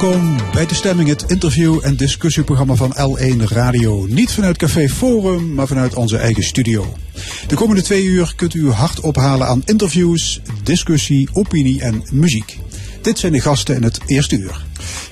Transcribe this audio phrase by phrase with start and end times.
[0.00, 4.06] Welkom bij De Stemming, het interview- en discussieprogramma van L1 Radio.
[4.08, 6.96] Niet vanuit Café Forum, maar vanuit onze eigen studio.
[7.46, 12.58] De komende twee uur kunt u uw hart ophalen aan interviews, discussie, opinie en muziek.
[13.00, 14.64] Dit zijn de gasten in het eerste uur.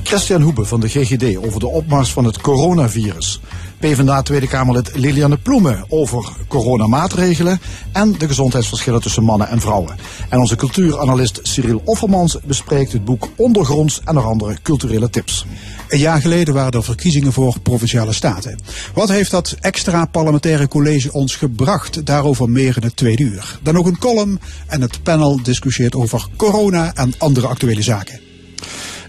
[0.03, 3.41] Christian Hoebe van de GGD over de opmars van het coronavirus.
[3.79, 7.61] PvdA Tweede Kamerlid Liliane Ploemen over coronamaatregelen
[7.93, 9.97] en de gezondheidsverschillen tussen mannen en vrouwen.
[10.29, 15.47] En onze cultuuranalist Cyril Offermans bespreekt het boek Ondergronds en andere culturele tips.
[15.89, 18.59] Een jaar geleden waren er verkiezingen voor provinciale staten.
[18.95, 22.07] Wat heeft dat extra parlementaire college ons gebracht?
[22.07, 23.59] Daarover meer in het tweede uur.
[23.63, 28.24] Dan ook een column en het panel discussieert over corona en andere actuele zaken.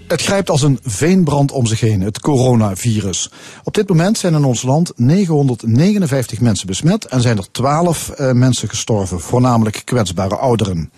[0.08, 3.32] Het grijpt als een veenbrand om zich heen, het coronavirus.
[3.64, 8.32] Op dit moment zijn in ons land 959 mensen besmet en zijn er 12 uh,
[8.32, 10.92] mensen gestorven, voornamelijk kwetsbare ouderen.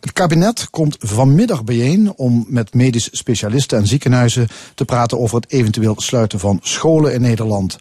[0.00, 5.52] Het kabinet komt vanmiddag bijeen om met medisch specialisten en ziekenhuizen te praten over het
[5.52, 7.78] eventueel sluiten van scholen in Nederland.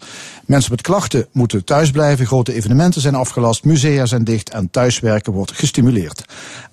[0.48, 5.34] Mensen met klachten moeten thuis blijven, grote evenementen zijn afgelast, musea zijn dicht en thuiswerken
[5.34, 6.26] wordt gestimuleerd.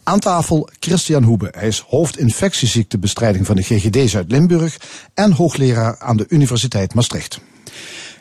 [0.03, 1.49] Aan tafel Christian Hoebe.
[1.57, 4.77] Hij is hoofdinfectieziektebestrijding van de GGD Zuid-Limburg
[5.15, 7.41] en hoogleraar aan de Universiteit Maastricht.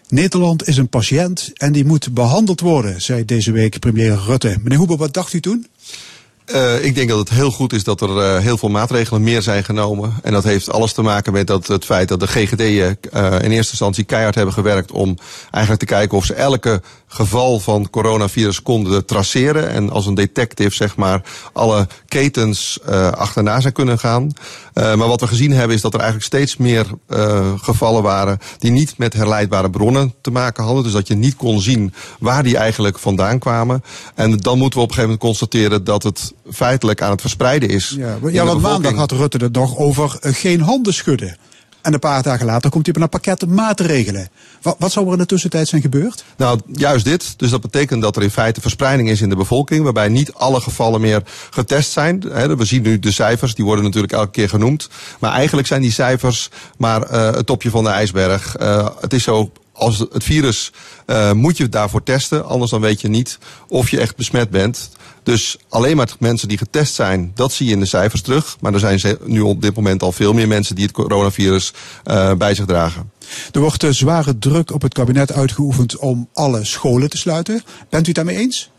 [0.07, 4.57] Nederland is een patiënt en die moet behandeld worden, zei deze week premier Rutte.
[4.61, 5.67] Meneer Hoebe, wat dacht u toen?
[6.45, 9.41] Uh, ik denk dat het heel goed is dat er uh, heel veel maatregelen meer
[9.41, 10.13] zijn genomen.
[10.23, 12.85] En dat heeft alles te maken met dat, het feit dat de GGD uh,
[13.41, 15.17] in eerste instantie keihard hebben gewerkt om
[15.51, 19.69] eigenlijk te kijken of ze elke geval van coronavirus konden traceren.
[19.69, 21.21] En als een detective zeg maar
[21.53, 22.79] alle ketens
[23.11, 24.31] achterna zijn kunnen gaan.
[24.73, 26.85] maar wat we gezien hebben is dat er eigenlijk steeds meer
[27.61, 30.83] gevallen waren die niet met herleidbare bronnen te maken hadden.
[30.83, 33.83] Dus dat je niet kon zien waar die eigenlijk vandaan kwamen.
[34.15, 37.69] En dan moeten we op een gegeven moment constateren dat het feitelijk aan het verspreiden
[37.69, 37.95] is.
[37.97, 41.37] Ja, ja want maandag had Rutte het nog over uh, geen handen schudden.
[41.81, 44.27] En een paar dagen later komt hij op een pakket maatregelen.
[44.61, 46.23] Wat, wat zou er in de tussentijd zijn gebeurd?
[46.37, 47.39] Nou, juist dit.
[47.39, 49.83] Dus dat betekent dat er in feite verspreiding is in de bevolking.
[49.83, 52.19] Waarbij niet alle gevallen meer getest zijn.
[52.57, 54.89] We zien nu de cijfers, die worden natuurlijk elke keer genoemd.
[55.19, 58.59] Maar eigenlijk zijn die cijfers maar uh, het topje van de ijsberg.
[58.61, 60.71] Uh, het is zo als het virus
[61.07, 62.45] uh, moet je daarvoor testen.
[62.45, 64.89] Anders dan weet je niet of je echt besmet bent.
[65.23, 68.57] Dus alleen maar mensen die getest zijn, dat zie je in de cijfers terug.
[68.59, 71.73] Maar er zijn nu op dit moment al veel meer mensen die het coronavirus
[72.05, 73.11] uh, bij zich dragen.
[73.51, 77.63] Er wordt zware druk op het kabinet uitgeoefend om alle scholen te sluiten.
[77.89, 78.71] Bent u het daarmee eens?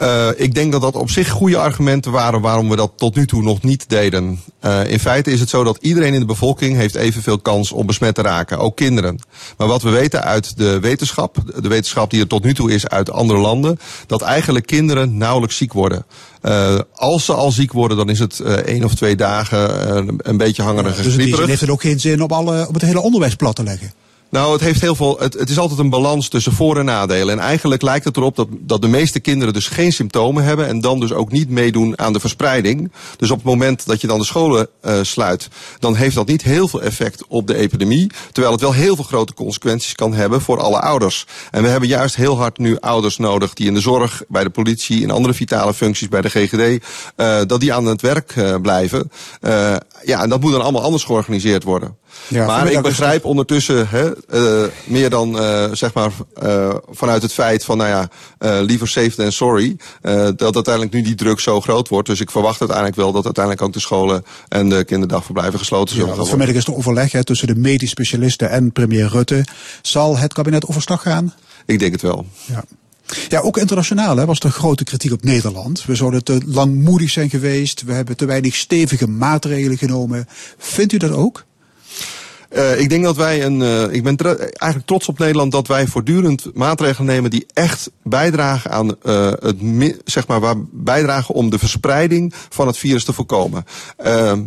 [0.00, 3.26] Uh, ik denk dat dat op zich goede argumenten waren waarom we dat tot nu
[3.26, 4.40] toe nog niet deden.
[4.64, 7.86] Uh, in feite is het zo dat iedereen in de bevolking heeft evenveel kans om
[7.86, 9.18] besmet te raken, ook kinderen.
[9.56, 12.88] Maar wat we weten uit de wetenschap, de wetenschap die er tot nu toe is
[12.88, 16.04] uit andere landen, dat eigenlijk kinderen nauwelijks ziek worden.
[16.42, 20.12] Uh, als ze al ziek worden, dan is het uh, één of twee dagen uh,
[20.18, 22.74] een beetje hangerig ja, dus en Dus heeft het ook geen zin op, alle, op
[22.74, 23.92] het hele onderwijs plat te leggen?
[24.30, 25.18] Nou, het heeft heel veel.
[25.18, 27.38] Het, het, is altijd een balans tussen voor- en nadelen.
[27.38, 30.66] En eigenlijk lijkt het erop dat, dat de meeste kinderen dus geen symptomen hebben.
[30.66, 32.92] En dan dus ook niet meedoen aan de verspreiding.
[33.16, 35.48] Dus op het moment dat je dan de scholen uh, sluit,
[35.78, 38.10] dan heeft dat niet heel veel effect op de epidemie.
[38.32, 41.26] Terwijl het wel heel veel grote consequenties kan hebben voor alle ouders.
[41.50, 44.50] En we hebben juist heel hard nu ouders nodig die in de zorg, bij de
[44.50, 46.84] politie, in andere vitale functies, bij de GGD,
[47.16, 49.10] uh, dat die aan het werk uh, blijven.
[50.04, 51.96] ja, en dat moet dan allemaal anders georganiseerd worden.
[52.28, 56.10] Ja, maar ik begrijp ondertussen hè, uh, meer dan uh, zeg maar
[56.42, 58.08] uh, vanuit het feit van nou ja,
[58.62, 59.76] liever safe than sorry,
[60.36, 62.08] dat uiteindelijk nu die druk zo groot wordt.
[62.08, 66.08] Dus ik verwacht uiteindelijk wel dat uiteindelijk ook de scholen en de kinderdagverblijven gesloten zullen
[66.08, 66.30] ja, worden.
[66.30, 69.44] Vanmiddag is er overleg hè, tussen de medisch specialisten en premier Rutte.
[69.82, 71.34] Zal het kabinet overstag gaan?
[71.66, 72.26] Ik denk het wel.
[72.46, 72.64] Ja.
[73.28, 75.84] Ja, ook internationaal hè, was er grote kritiek op Nederland.
[75.84, 77.82] We zouden te langmoedig zijn geweest.
[77.82, 80.28] We hebben te weinig stevige maatregelen genomen.
[80.58, 81.44] Vindt u dat ook?
[82.50, 83.60] Uh, ik denk dat wij een.
[83.60, 88.70] Uh, ik ben eigenlijk trots op Nederland dat wij voortdurend maatregelen nemen die echt bijdragen
[88.70, 89.56] aan uh, het
[90.04, 93.64] zeg maar waar bijdragen om de verspreiding van het virus te voorkomen.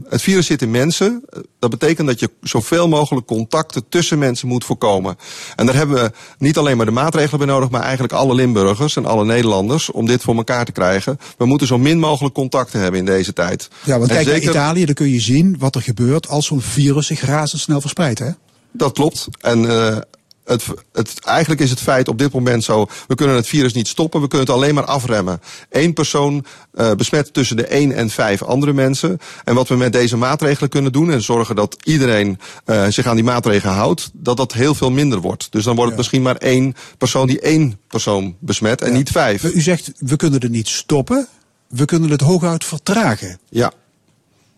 [0.10, 1.24] het virus zit in mensen.
[1.60, 5.18] Dat betekent dat je zoveel mogelijk contacten tussen mensen moet voorkomen.
[5.56, 8.96] En daar hebben we niet alleen maar de maatregelen bij nodig, maar eigenlijk alle Limburgers
[8.96, 11.20] en alle Nederlanders om dit voor elkaar te krijgen.
[11.38, 13.70] We moeten zo min mogelijk contacten hebben in deze tijd.
[13.84, 14.46] Ja, want en kijk zeker...
[14.46, 17.93] naar Italië, dan kun je zien wat er gebeurt als zo'n virus zich razendsnel verspreidt.
[17.98, 18.30] Hè?
[18.72, 19.28] Dat klopt.
[19.40, 19.98] En uh,
[20.46, 23.88] het, het, eigenlijk is het feit op dit moment zo, we kunnen het virus niet
[23.88, 25.42] stoppen, we kunnen het alleen maar afremmen.
[25.70, 29.20] Eén persoon uh, besmet tussen de één en vijf andere mensen.
[29.44, 33.16] En wat we met deze maatregelen kunnen doen en zorgen dat iedereen uh, zich aan
[33.16, 35.52] die maatregelen houdt, dat dat heel veel minder wordt.
[35.52, 35.98] Dus dan wordt het ja.
[35.98, 38.98] misschien maar één persoon die één persoon besmet en ja.
[38.98, 39.44] niet vijf.
[39.44, 41.28] U zegt, we kunnen het niet stoppen.
[41.68, 43.40] we kunnen het hooguit vertragen.
[43.50, 43.72] Ja.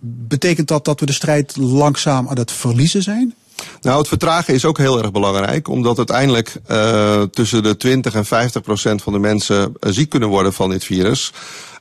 [0.07, 3.33] Betekent dat dat we de strijd langzaam aan het verliezen zijn?
[3.81, 8.25] Nou, het vertragen is ook heel erg belangrijk, omdat uiteindelijk uh, tussen de 20 en
[8.25, 11.33] 50 procent van de mensen uh, ziek kunnen worden van dit virus.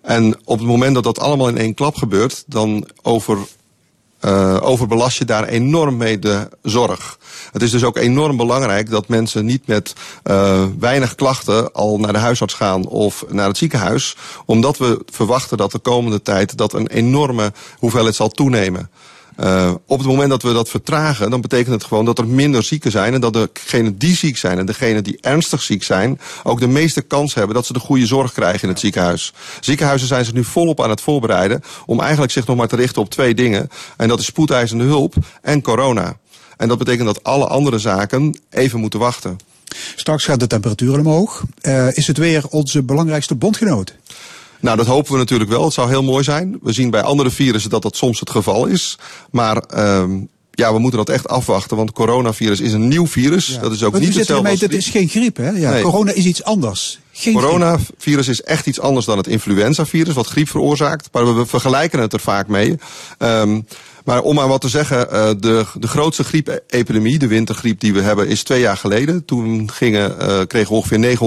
[0.02, 3.38] En op het moment dat dat allemaal in één klap gebeurt, dan over,
[4.24, 7.18] uh, overbelast je daar enorm mee de zorg.
[7.52, 9.92] Het is dus ook enorm belangrijk dat mensen niet met
[10.24, 14.16] uh, weinig klachten al naar de huisarts gaan of naar het ziekenhuis.
[14.44, 18.90] Omdat we verwachten dat de komende tijd dat een enorme hoeveelheid zal toenemen.
[19.40, 22.62] Uh, op het moment dat we dat vertragen, dan betekent het gewoon dat er minder
[22.62, 23.14] zieken zijn.
[23.14, 27.02] En dat degenen die ziek zijn en degenen die ernstig ziek zijn, ook de meeste
[27.02, 29.32] kans hebben dat ze de goede zorg krijgen in het ziekenhuis.
[29.60, 33.02] Ziekenhuizen zijn zich nu volop aan het voorbereiden om eigenlijk zich nog maar te richten
[33.02, 33.68] op twee dingen.
[33.96, 36.16] En dat is spoedeisende hulp en corona.
[36.56, 39.38] En dat betekent dat alle andere zaken even moeten wachten.
[39.96, 41.42] Straks gaat de temperatuur omhoog.
[41.62, 43.94] Uh, is het weer onze belangrijkste bondgenoot?
[44.60, 45.64] Nou, dat hopen we natuurlijk wel.
[45.64, 46.58] Het zou heel mooi zijn.
[46.62, 48.98] We zien bij andere virussen dat dat soms het geval is.
[49.30, 53.46] Maar um, ja, we moeten dat echt afwachten, want coronavirus is een nieuw virus.
[53.46, 53.60] Ja.
[53.60, 54.60] Dat is ook maar niet hetzelfde als...
[54.60, 55.50] Het is geen griep, hè?
[55.50, 55.82] Ja, nee.
[55.82, 56.98] Corona is iets anders.
[57.12, 61.08] Geen coronavirus is echt iets anders dan het influenzavirus, wat griep veroorzaakt.
[61.12, 62.78] Maar we vergelijken het er vaak mee.
[63.18, 63.66] Um,
[64.04, 68.00] maar om maar wat te zeggen, uh, de, de grootste griepepidemie, de wintergriep die we
[68.00, 69.24] hebben, is twee jaar geleden.
[69.24, 71.18] Toen gingen, uh, kregen ongeveer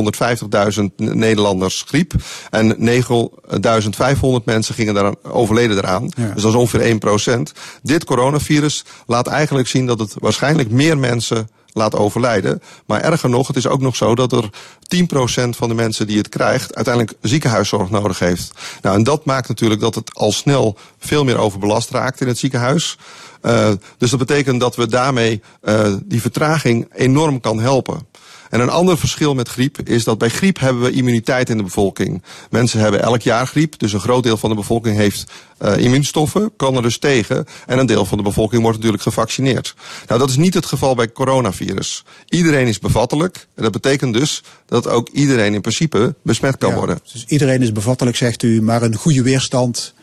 [0.80, 2.14] 950.000 Nederlanders griep.
[2.50, 6.12] En 9.500 mensen gingen daar overleden eraan.
[6.18, 6.32] Ja.
[6.34, 7.52] Dus dat is ongeveer 1 procent.
[7.82, 12.62] Dit coronavirus laat eigenlijk zien dat het waarschijnlijk meer mensen laat overlijden.
[12.86, 14.50] Maar erger nog, het is ook nog zo dat er
[14.96, 18.52] 10% van de mensen die het krijgt uiteindelijk ziekenhuiszorg nodig heeft.
[18.82, 22.38] Nou, en dat maakt natuurlijk dat het al snel veel meer overbelast raakt in het
[22.38, 22.98] ziekenhuis.
[23.42, 28.08] Uh, dus dat betekent dat we daarmee uh, die vertraging enorm kan helpen.
[28.50, 31.64] En een ander verschil met griep is dat bij griep hebben we immuniteit in de
[31.64, 32.24] bevolking.
[32.50, 36.52] Mensen hebben elk jaar griep, dus een groot deel van de bevolking heeft uh, immuunstoffen,
[36.56, 37.46] kan er dus tegen.
[37.66, 39.76] En een deel van de bevolking wordt natuurlijk gevaccineerd.
[40.08, 42.04] Nou, dat is niet het geval bij coronavirus.
[42.30, 43.48] Iedereen is bevattelijk.
[43.56, 47.00] En dat betekent dus dat ook iedereen in principe besmet kan ja, worden.
[47.12, 49.94] Dus iedereen is bevattelijk, zegt u, maar een goede weerstand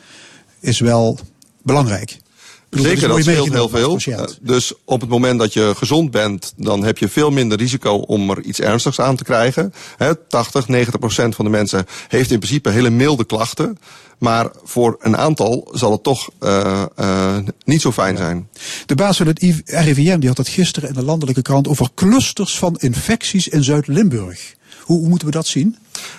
[0.60, 1.18] is wel
[1.62, 2.18] belangrijk.
[2.74, 3.98] Zeker, dat scheelt heel veel.
[4.40, 8.30] Dus op het moment dat je gezond bent, dan heb je veel minder risico om
[8.30, 9.72] er iets ernstigs aan te krijgen.
[9.96, 13.78] He, 80, 90 procent van de mensen heeft in principe hele milde klachten.
[14.18, 18.48] Maar voor een aantal zal het toch uh, uh, niet zo fijn zijn.
[18.86, 22.58] De baas van het RIVM die had het gisteren in de landelijke krant over clusters
[22.58, 24.54] van infecties in Zuid-Limburg.
[24.84, 25.76] Hoe, moeten we dat zien?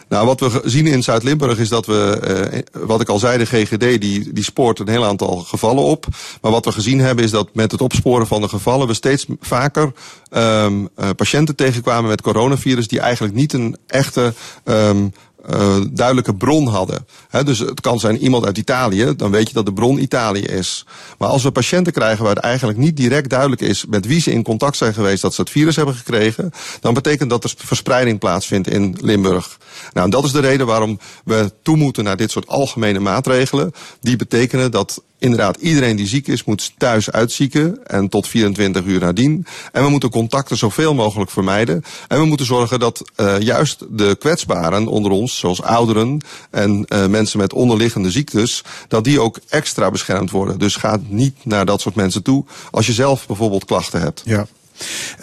[0.09, 3.45] Nou, wat we zien in Zuid-Limburg is dat we, uh, wat ik al zei, de
[3.45, 6.05] GGD die, die spoort een heel aantal gevallen op.
[6.41, 9.25] Maar wat we gezien hebben is dat met het opsporen van de gevallen we steeds
[9.39, 9.93] vaker
[10.31, 14.33] um, uh, patiënten tegenkwamen met coronavirus die eigenlijk niet een echte
[14.65, 15.13] um,
[15.49, 17.05] uh, duidelijke bron hadden.
[17.29, 20.41] He, dus het kan zijn iemand uit Italië, dan weet je dat de bron Italië
[20.41, 20.85] is.
[21.17, 24.31] Maar als we patiënten krijgen waar het eigenlijk niet direct duidelijk is met wie ze
[24.31, 28.19] in contact zijn geweest dat ze het virus hebben gekregen, dan betekent dat er verspreiding
[28.19, 29.57] plaatsvindt in Limburg.
[29.93, 33.71] Nou, en dat is de reden waarom we toe moeten naar dit soort algemene maatregelen.
[34.01, 38.99] Die betekenen dat inderdaad iedereen die ziek is moet thuis uitzieken en tot 24 uur
[38.99, 39.45] nadien.
[39.71, 41.83] En we moeten contacten zoveel mogelijk vermijden.
[42.07, 47.05] En we moeten zorgen dat uh, juist de kwetsbaren onder ons, zoals ouderen en uh,
[47.05, 50.59] mensen met onderliggende ziektes, dat die ook extra beschermd worden.
[50.59, 54.21] Dus ga niet naar dat soort mensen toe als je zelf bijvoorbeeld klachten hebt.
[54.25, 54.47] Ja.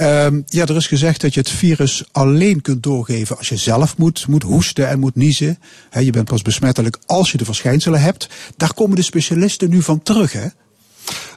[0.00, 3.96] Um, ja, er is gezegd dat je het virus alleen kunt doorgeven als je zelf
[3.96, 5.58] moet, moet hoesten en moet niezen.
[6.00, 8.28] Je bent pas besmettelijk als je de verschijnselen hebt.
[8.56, 10.46] Daar komen de specialisten nu van terug, hè?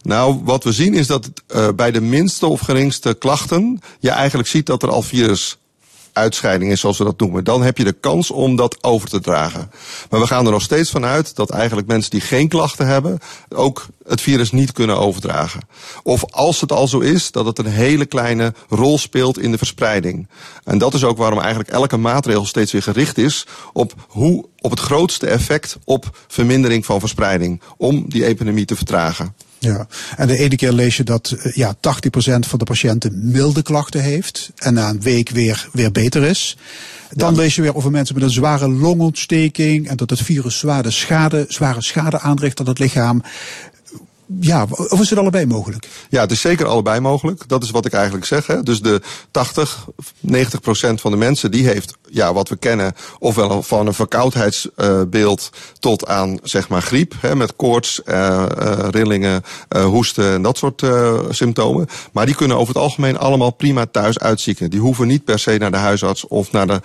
[0.01, 4.49] Nou, wat we zien is dat uh, bij de minste of geringste klachten je eigenlijk
[4.49, 5.57] ziet dat er al virus
[6.15, 9.19] uitscheiding is, zoals we dat noemen, dan heb je de kans om dat over te
[9.19, 9.71] dragen.
[10.09, 13.19] Maar we gaan er nog steeds van uit dat eigenlijk mensen die geen klachten hebben,
[13.49, 15.61] ook het virus niet kunnen overdragen.
[16.03, 19.57] Of als het al zo is, dat het een hele kleine rol speelt in de
[19.57, 20.27] verspreiding.
[20.63, 24.71] En dat is ook waarom eigenlijk elke maatregel steeds weer gericht is op hoe op
[24.71, 29.35] het grootste effect op vermindering van verspreiding, om die epidemie te vertragen.
[29.59, 31.79] Ja, en de ene keer lees je dat ja, 80%
[32.39, 36.57] van de patiënten milde klachten heeft en na een week weer, weer beter is.
[37.11, 37.41] Dan ja.
[37.41, 41.45] lees je weer over mensen met een zware longontsteking en dat het virus zware schade,
[41.47, 43.21] zware schade aanricht aan het lichaam.
[44.39, 45.87] Ja, of is het allebei mogelijk?
[46.09, 47.47] Ja, het is zeker allebei mogelijk.
[47.47, 48.47] Dat is wat ik eigenlijk zeg.
[48.47, 48.63] Hè.
[48.63, 49.01] Dus de
[49.31, 49.87] 80,
[50.19, 55.49] 90 procent van de mensen die heeft, ja, wat we kennen, ofwel van een verkoudheidsbeeld
[55.53, 59.43] uh, tot aan zeg maar griep, hè, met koorts, uh, uh, rillingen,
[59.83, 60.83] hoesten en dat soort
[61.29, 61.87] symptomen.
[62.11, 64.69] Maar die kunnen over het algemeen allemaal prima thuis uitzieken.
[64.69, 66.81] Die hoeven niet per se naar de huisarts of naar de,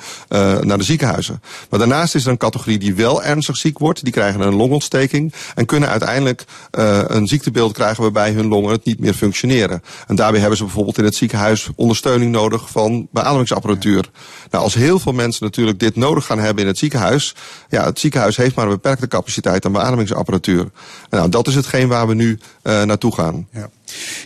[0.61, 1.43] naar de ziekenhuizen.
[1.71, 4.05] Maar daarnaast is er een categorie die wel ernstig ziek wordt.
[4.05, 9.01] Die krijgen een longontsteking en kunnen uiteindelijk een ziektebeeld krijgen waarbij hun longen het niet
[9.01, 9.83] meer functioneren.
[10.07, 14.11] En daarbij hebben ze bijvoorbeeld in het ziekenhuis ondersteuning nodig van beademingsapparatuur.
[14.51, 17.35] Nou, als heel veel mensen natuurlijk dit nodig gaan hebben in het ziekenhuis,
[17.69, 20.71] ja, het ziekenhuis heeft maar een beperkte capaciteit aan beademingsapparatuur.
[21.11, 23.49] Nou, dat is hetgeen waar we nu uh, naartoe gaan.
[23.53, 23.71] Ja.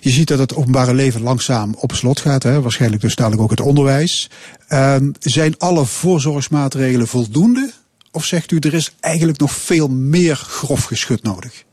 [0.00, 2.60] Je ziet dat het openbare leven langzaam op slot gaat, hè?
[2.60, 4.30] waarschijnlijk dus dadelijk ook het onderwijs.
[4.68, 7.72] Um, zijn alle voorzorgsmaatregelen voldoende?
[8.10, 11.64] Of zegt u er is eigenlijk nog veel meer grof geschut nodig?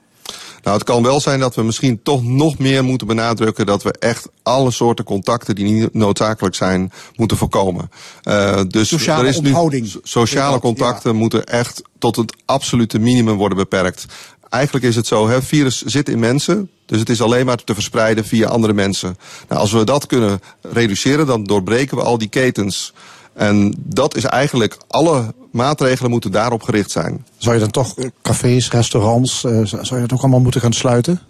[0.64, 3.92] Nou, het kan wel zijn dat we misschien toch nog meer moeten benadrukken dat we
[3.92, 7.92] echt alle soorten contacten die niet noodzakelijk zijn, moeten voorkomen.
[8.24, 9.40] Uh, dus sociale er is.
[9.40, 11.18] Nu, sociale contacten ja.
[11.18, 14.06] moeten echt tot het absolute minimum worden beperkt.
[14.50, 17.74] Eigenlijk is het zo, het virus zit in mensen, dus het is alleen maar te
[17.74, 19.18] verspreiden via andere mensen.
[19.48, 22.94] Nou, als we dat kunnen reduceren, dan doorbreken we al die ketens.
[23.34, 27.26] En dat is eigenlijk, alle maatregelen moeten daarop gericht zijn.
[27.38, 31.22] Zou je dan toch cafés, restaurants, uh, zou je dat ook allemaal moeten gaan sluiten?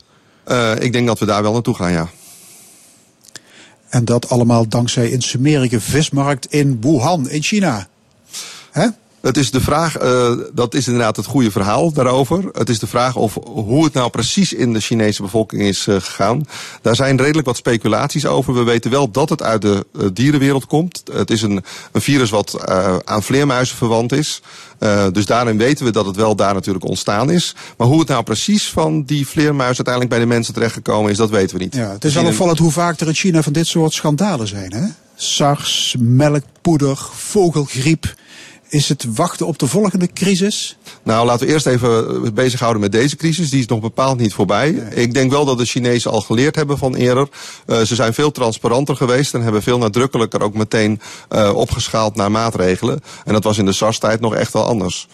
[0.48, 2.10] Uh, ik denk dat we daar wel naartoe gaan, ja.
[3.90, 7.88] En dat allemaal dankzij een smerige vismarkt in Wuhan, in China.
[8.72, 8.88] Hè?
[9.22, 12.50] Het is de vraag, uh, dat is inderdaad het goede verhaal daarover.
[12.52, 15.96] Het is de vraag of hoe het nou precies in de Chinese bevolking is uh,
[15.96, 16.46] gegaan.
[16.82, 18.54] Daar zijn redelijk wat speculaties over.
[18.54, 21.04] We weten wel dat het uit de uh, dierenwereld komt.
[21.14, 22.70] Het is een, een virus wat
[23.06, 24.42] aan vleermuizen verwant is.
[25.12, 27.56] dus daarin weten we dat het wel daar natuurlijk ontstaan is.
[27.78, 31.30] Maar hoe het nou precies van die vleermuis uiteindelijk bij de mensen terechtgekomen is, dat
[31.30, 31.76] weten we niet.
[31.76, 34.74] Ja, het is wel opvallend hoe vaak er in China van dit soort schandalen zijn.
[34.74, 34.86] Hè?
[35.16, 38.14] SARS, melkpoeder, vogelgriep.
[38.72, 40.78] Is het wachten op de volgende crisis?
[41.04, 43.50] Nou, laten we eerst even bezighouden met deze crisis.
[43.50, 44.72] Die is nog bepaald niet voorbij.
[44.72, 44.96] Nee.
[44.96, 47.28] Ik denk wel dat de Chinezen al geleerd hebben van eerder.
[47.68, 52.32] Uh, ze zijn veel transparanter geweest en hebben veel nadrukkelijker ook meteen uh, opgeschaald naar
[52.32, 53.02] maatregelen.
[53.26, 55.08] En dat was in de SARS-tijd nog echt wel anders.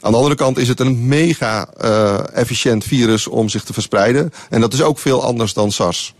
[0.00, 4.32] Aan de andere kant is het een mega uh, efficiënt virus om zich te verspreiden.
[4.50, 6.14] En dat is ook veel anders dan SARS.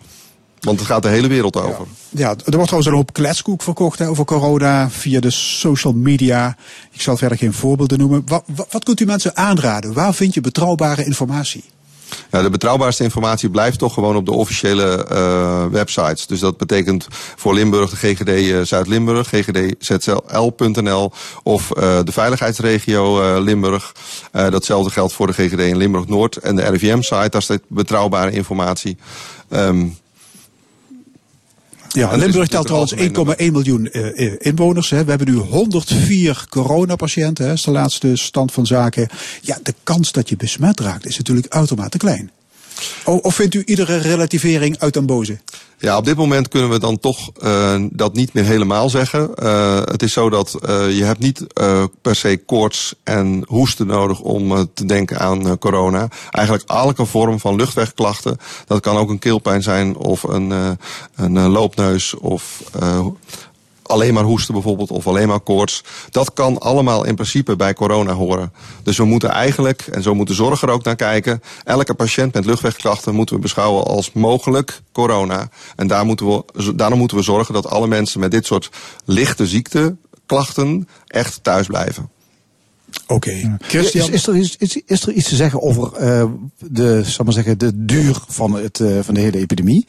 [0.62, 1.86] Want het gaat de hele wereld over.
[2.08, 5.92] Ja, ja er wordt trouwens een hoop kletskoek verkocht hè, over corona via de social
[5.92, 6.56] media.
[6.90, 8.22] Ik zal verder geen voorbeelden noemen.
[8.26, 9.92] Wat, wat, wat kunt u mensen aanraden?
[9.92, 11.64] Waar vind je betrouwbare informatie?
[12.30, 16.26] Ja, de betrouwbaarste informatie blijft toch gewoon op de officiële uh, websites.
[16.26, 23.92] Dus dat betekent voor Limburg de GGD uh, Zuid-Limburg, ggdzl.nl of uh, de veiligheidsregio Limburg.
[24.32, 27.28] datzelfde geldt voor de GGD in Limburg-Noord en de RIVM-site.
[27.28, 28.96] Daar staat betrouwbare informatie.
[29.50, 30.00] Um,
[31.92, 34.90] ja, Limburg telt trouwens 1,1 miljoen uh, inwoners.
[34.90, 35.04] Hè.
[35.04, 37.46] We hebben nu 104 coronapatiënten.
[37.46, 39.08] Dat is de laatste stand van zaken.
[39.40, 42.30] Ja, de kans dat je besmet raakt is natuurlijk uitermate klein.
[43.04, 45.38] Of vindt u iedere relativering uit den boze?
[45.78, 49.30] Ja, op dit moment kunnen we dan toch uh, dat niet meer helemaal zeggen.
[49.42, 51.46] Uh, het is zo dat uh, je hebt niet
[52.02, 56.08] per se koorts en hoesten nodig om te denken aan corona.
[56.30, 58.36] Eigenlijk elke vorm van luchtwegklachten.
[58.66, 60.78] Dat kan ook een keelpijn zijn of een,
[61.14, 62.62] een loopneus of
[63.92, 65.84] alleen maar hoesten bijvoorbeeld of alleen maar koorts.
[66.10, 68.52] Dat kan allemaal in principe bij corona horen.
[68.82, 72.34] Dus we moeten eigenlijk, en zo moet de zorg er ook naar kijken, elke patiënt
[72.34, 75.48] met luchtwegklachten moeten we beschouwen als mogelijk corona.
[75.76, 78.70] En daar moeten we, daarom moeten we zorgen dat alle mensen met dit soort
[79.04, 82.10] lichte ziekteklachten echt thuis blijven.
[83.06, 83.12] Oké.
[83.14, 83.80] Okay.
[83.82, 84.56] Is, is, er, is,
[84.86, 86.24] is, er iets te zeggen over uh,
[86.58, 89.86] de, zal maar zeggen, de duur van, het, uh, van de hele epidemie?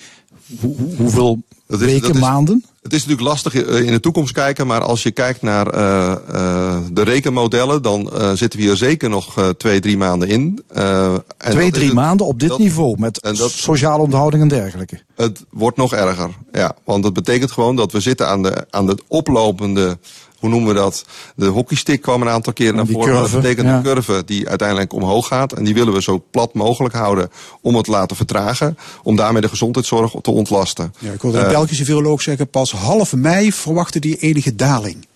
[0.59, 2.65] Hoe, hoeveel dat is, weken, dat is, maanden?
[2.81, 6.77] Het is natuurlijk lastig in de toekomst kijken, maar als je kijkt naar uh, uh,
[6.91, 10.63] de rekenmodellen, dan uh, zitten we hier zeker nog twee, drie maanden in.
[10.67, 15.01] en twee, drie het, maanden op dit dat, niveau, met dat, sociale onthouding en dergelijke.
[15.15, 16.75] Het wordt nog erger, ja.
[16.83, 19.97] Want dat betekent gewoon dat we zitten aan de, aan de oplopende
[20.43, 21.05] hoe noemen we dat?
[21.35, 23.13] De hockeystick kwam een aantal keer naar voren.
[23.13, 23.75] dat betekent ja.
[23.75, 25.53] een curve die uiteindelijk omhoog gaat.
[25.53, 27.31] En die willen we zo plat mogelijk houden
[27.61, 28.77] om het te laten vertragen.
[29.03, 30.93] Om daarmee de gezondheidszorg te ontlasten.
[30.99, 35.07] Ja, ik hoorde een uh, Belgische viroloog zeggen, pas half mei verwachten die enige daling.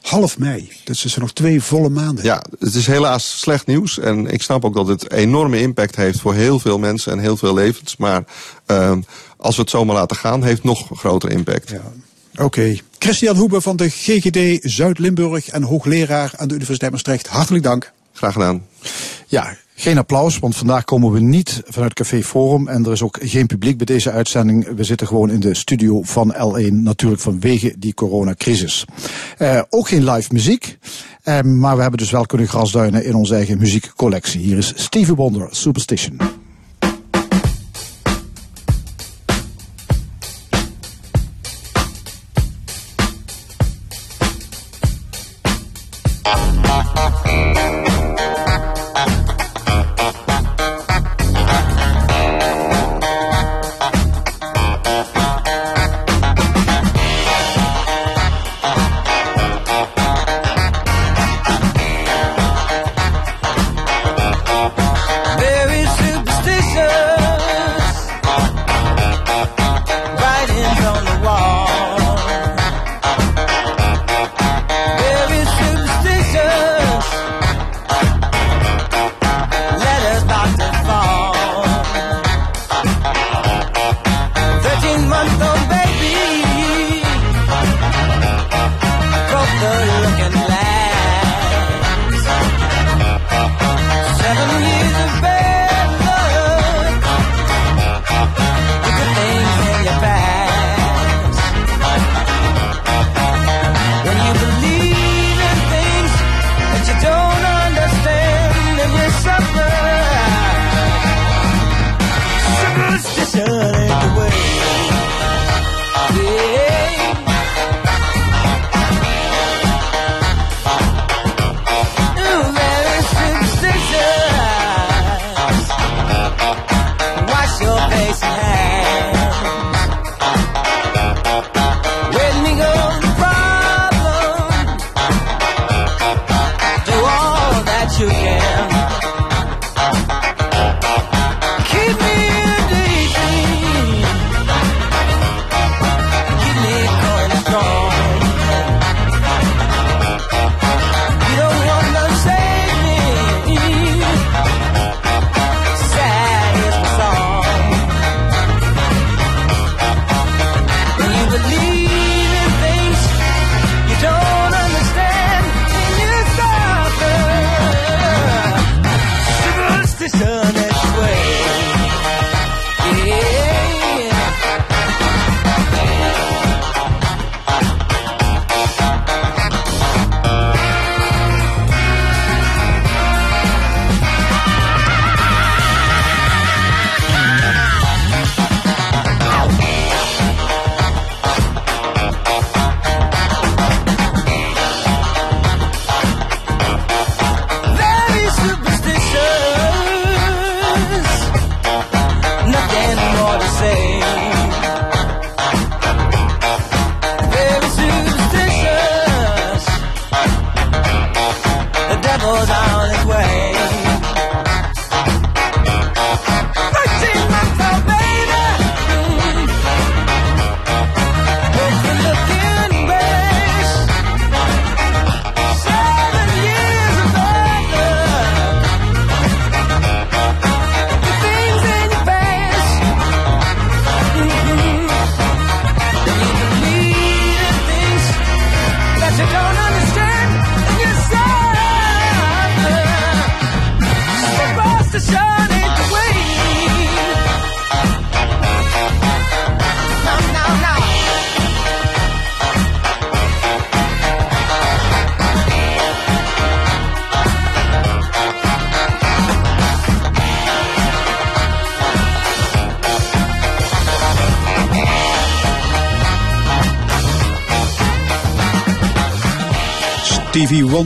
[0.00, 0.72] Half mei.
[0.84, 2.24] Dat zijn nog twee volle maanden.
[2.24, 3.98] Ja, het is helaas slecht nieuws.
[3.98, 7.36] En ik snap ook dat het enorme impact heeft voor heel veel mensen en heel
[7.36, 7.96] veel levens.
[7.96, 8.24] Maar
[8.66, 8.92] uh,
[9.36, 11.70] als we het zomaar laten gaan, heeft nog groter impact.
[11.70, 11.82] Ja.
[12.38, 12.44] Oké.
[12.44, 12.80] Okay.
[12.98, 17.26] Christian Hoebe van de GGD Zuid-Limburg en hoogleraar aan de Universiteit Maastricht.
[17.26, 17.92] Hartelijk dank.
[18.12, 18.62] Graag gedaan.
[19.26, 23.18] Ja, geen applaus, want vandaag komen we niet vanuit Café Forum en er is ook
[23.22, 24.68] geen publiek bij deze uitzending.
[24.76, 28.84] We zitten gewoon in de studio van L1, natuurlijk vanwege die coronacrisis.
[29.38, 30.78] Uh, ook geen live muziek,
[31.24, 34.40] uh, maar we hebben dus wel kunnen grasduinen in onze eigen muziekcollectie.
[34.40, 36.37] Hier is Stevie Wonder, Superstition.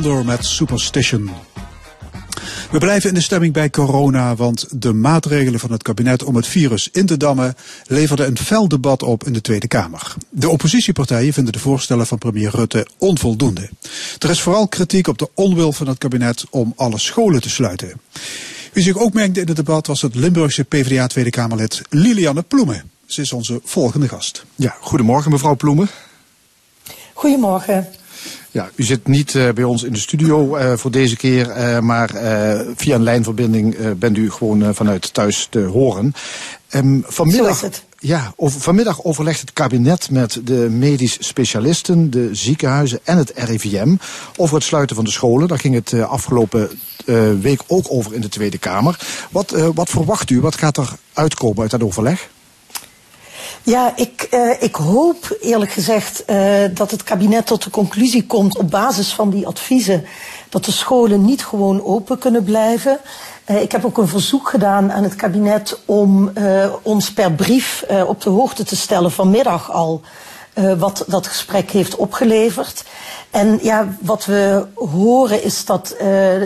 [0.00, 1.30] Met Superstition.
[2.70, 6.46] We blijven in de stemming bij corona, want de maatregelen van het kabinet om het
[6.46, 7.54] virus in te dammen
[7.86, 10.14] leverden een fel debat op in de Tweede Kamer.
[10.30, 13.70] De oppositiepartijen vinden de voorstellen van premier Rutte onvoldoende.
[14.18, 18.00] Er is vooral kritiek op de onwil van het kabinet om alle scholen te sluiten.
[18.72, 22.90] Wie zich ook mengde in het debat was het Limburgse PvdA Tweede Kamerlid Lilianne Ploemen.
[23.06, 24.44] Ze is onze volgende gast.
[24.54, 25.88] Ja, goedemorgen mevrouw Ploemen.
[27.12, 28.00] Goedemorgen.
[28.52, 31.78] Ja, u zit niet uh, bij ons in de studio uh, voor deze keer, uh,
[31.78, 32.10] maar
[32.76, 36.14] via een lijnverbinding bent u gewoon vanuit thuis te horen.
[36.74, 37.62] Um, vanmiddag,
[37.98, 43.96] Ja, over, vanmiddag overlegt het kabinet met de medisch specialisten, de ziekenhuizen en het RIVM
[44.36, 45.48] over het sluiten van de scholen.
[45.48, 46.70] Daar ging het afgelopen
[47.40, 48.98] week ook over in de Tweede Kamer.
[49.30, 50.40] Wat, wat verwacht u?
[50.40, 52.28] Wat gaat er uitkomen uit dat overleg?
[53.64, 58.58] Ja, ik, uh, ik hoop eerlijk gezegd uh, dat het kabinet tot de conclusie komt
[58.58, 60.04] op basis van die adviezen
[60.48, 62.98] dat de scholen niet gewoon open kunnen blijven.
[63.46, 66.32] Uh, ik heb ook een verzoek gedaan aan het kabinet om
[66.82, 70.00] ons per brief op de hoogte te stellen vanmiddag al
[70.78, 72.84] wat dat gesprek heeft opgeleverd.
[73.30, 75.96] En ja, wat we horen is dat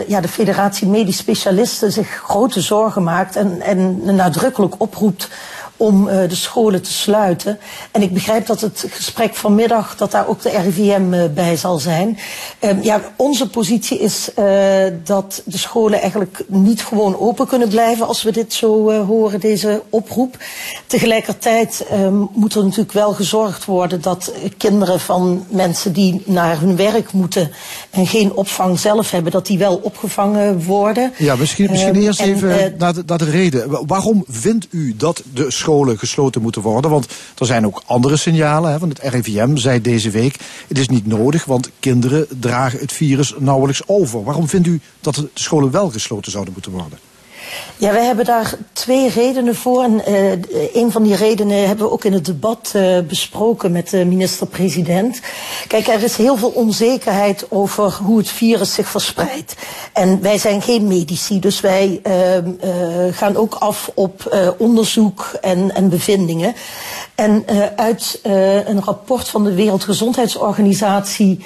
[0.07, 5.29] ja, de Federatie Medisch Specialisten zich grote zorgen maakt en, en nadrukkelijk oproept
[5.77, 7.59] om uh, de scholen te sluiten.
[7.91, 11.77] En ik begrijp dat het gesprek vanmiddag, dat daar ook de RIVM uh, bij zal
[11.77, 12.17] zijn.
[12.61, 14.29] Uh, ja, onze positie is
[15.03, 19.81] dat de scholen eigenlijk niet gewoon open kunnen blijven als we dit zo horen, deze
[19.89, 20.37] oproep.
[20.87, 21.85] Tegelijkertijd
[22.33, 27.51] moet er natuurlijk wel gezorgd worden dat kinderen van mensen die naar hun werk moeten
[27.89, 31.13] en geen opvang zelf hebben, dat die wel opgevangen worden.
[31.17, 33.87] Ja, misschien, misschien eerst en, even naar de, naar de reden.
[33.87, 36.91] Waarom vindt u dat de scholen scholen gesloten moeten worden.
[36.91, 38.71] Want er zijn ook andere signalen.
[38.71, 40.35] Hè, het RIVM zei deze week,
[40.67, 44.23] het is niet nodig, want kinderen dragen het virus nauwelijks over.
[44.23, 46.99] Waarom vindt u dat de scholen wel gesloten zouden moeten worden?
[47.77, 49.83] Ja, wij hebben daar twee redenen voor.
[49.83, 50.31] En uh,
[50.73, 55.19] een van die redenen hebben we ook in het debat uh, besproken met de minister-president.
[55.67, 59.55] Kijk, er is heel veel onzekerheid over hoe het virus zich verspreidt.
[59.93, 62.13] En wij zijn geen medici, dus wij uh,
[63.11, 66.55] gaan ook af op onderzoek en, en bevindingen.
[67.15, 68.19] En uit
[68.65, 71.45] een rapport van de Wereldgezondheidsorganisatie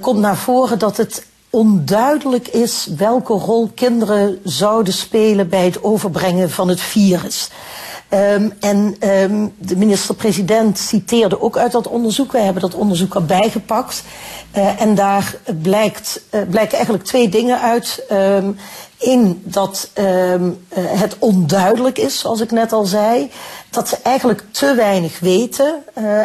[0.00, 6.50] komt naar voren dat het onduidelijk is welke rol kinderen zouden spelen bij het overbrengen
[6.50, 7.50] van het virus.
[8.14, 12.32] Um, en um, de minister-president citeerde ook uit dat onderzoek.
[12.32, 14.02] Wij hebben dat onderzoek erbij gepakt.
[14.56, 18.04] Uh, en daar blijkt, uh, blijken eigenlijk twee dingen uit.
[18.98, 19.90] Eén, dat
[20.74, 23.30] het onduidelijk is, zoals ik net al zei.
[23.70, 25.74] Dat ze eigenlijk te weinig weten.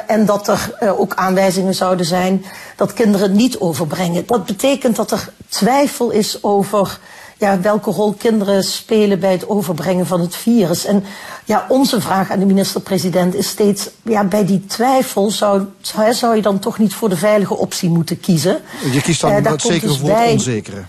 [0.08, 2.46] En dat er ook aanwijzingen zouden zijn
[2.76, 4.26] dat kinderen niet overbrengen.
[4.26, 7.00] Dat betekent dat er twijfel is over
[7.38, 10.86] ja, welke rol kinderen spelen bij het overbrengen van het virus.
[10.86, 11.04] En
[11.46, 16.36] ja, onze vraag aan de minister-president is steeds, ja, bij die twijfel zou, zou, zou,
[16.36, 18.60] je dan toch niet voor de veilige optie moeten kiezen.
[18.92, 20.84] Je kiest dan uh, zeker dus voor het onzekere.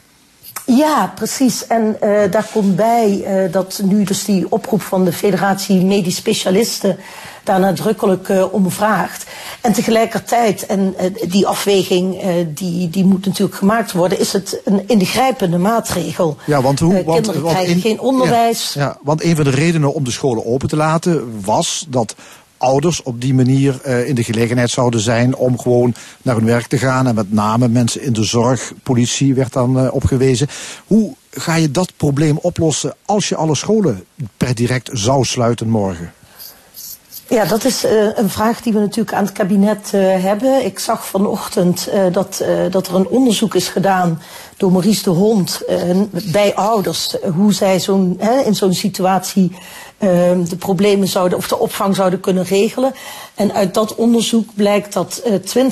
[0.76, 1.66] Ja, precies.
[1.66, 6.16] En uh, daar komt bij uh, dat nu dus die oproep van de Federatie Medisch
[6.16, 6.98] Specialisten
[7.48, 9.26] daar nadrukkelijk uh, om vraagt.
[9.60, 10.94] En tegelijkertijd, en
[11.28, 12.22] die afweging
[12.54, 16.36] die, die moet natuurlijk gemaakt worden, is het een ingrijpende maatregel.
[16.46, 16.92] Ja, want hoe?
[16.92, 18.72] want, kinderen want krijgen geen onderwijs.
[18.74, 22.14] Ja, ja, want een van de redenen om de scholen open te laten was dat
[22.56, 26.78] ouders op die manier in de gelegenheid zouden zijn om gewoon naar hun werk te
[26.78, 27.06] gaan.
[27.06, 30.48] En met name mensen in de zorg, politie werd dan opgewezen.
[30.86, 34.04] Hoe ga je dat probleem oplossen als je alle scholen
[34.36, 36.12] per direct zou sluiten morgen?
[37.28, 40.64] Ja, dat is uh, een vraag die we natuurlijk aan het kabinet uh, hebben.
[40.64, 44.22] Ik zag vanochtend uh, dat, dat er een onderzoek is gedaan
[44.56, 45.62] door Maurice de Hond
[46.10, 47.16] bij ouders.
[47.34, 49.52] hoe zij zo'n in zo'n situatie
[49.98, 52.94] Ehm, de problemen zouden, of de opvang zouden kunnen regelen.
[53.34, 55.70] En uit dat onderzoek blijkt dat uh, eh,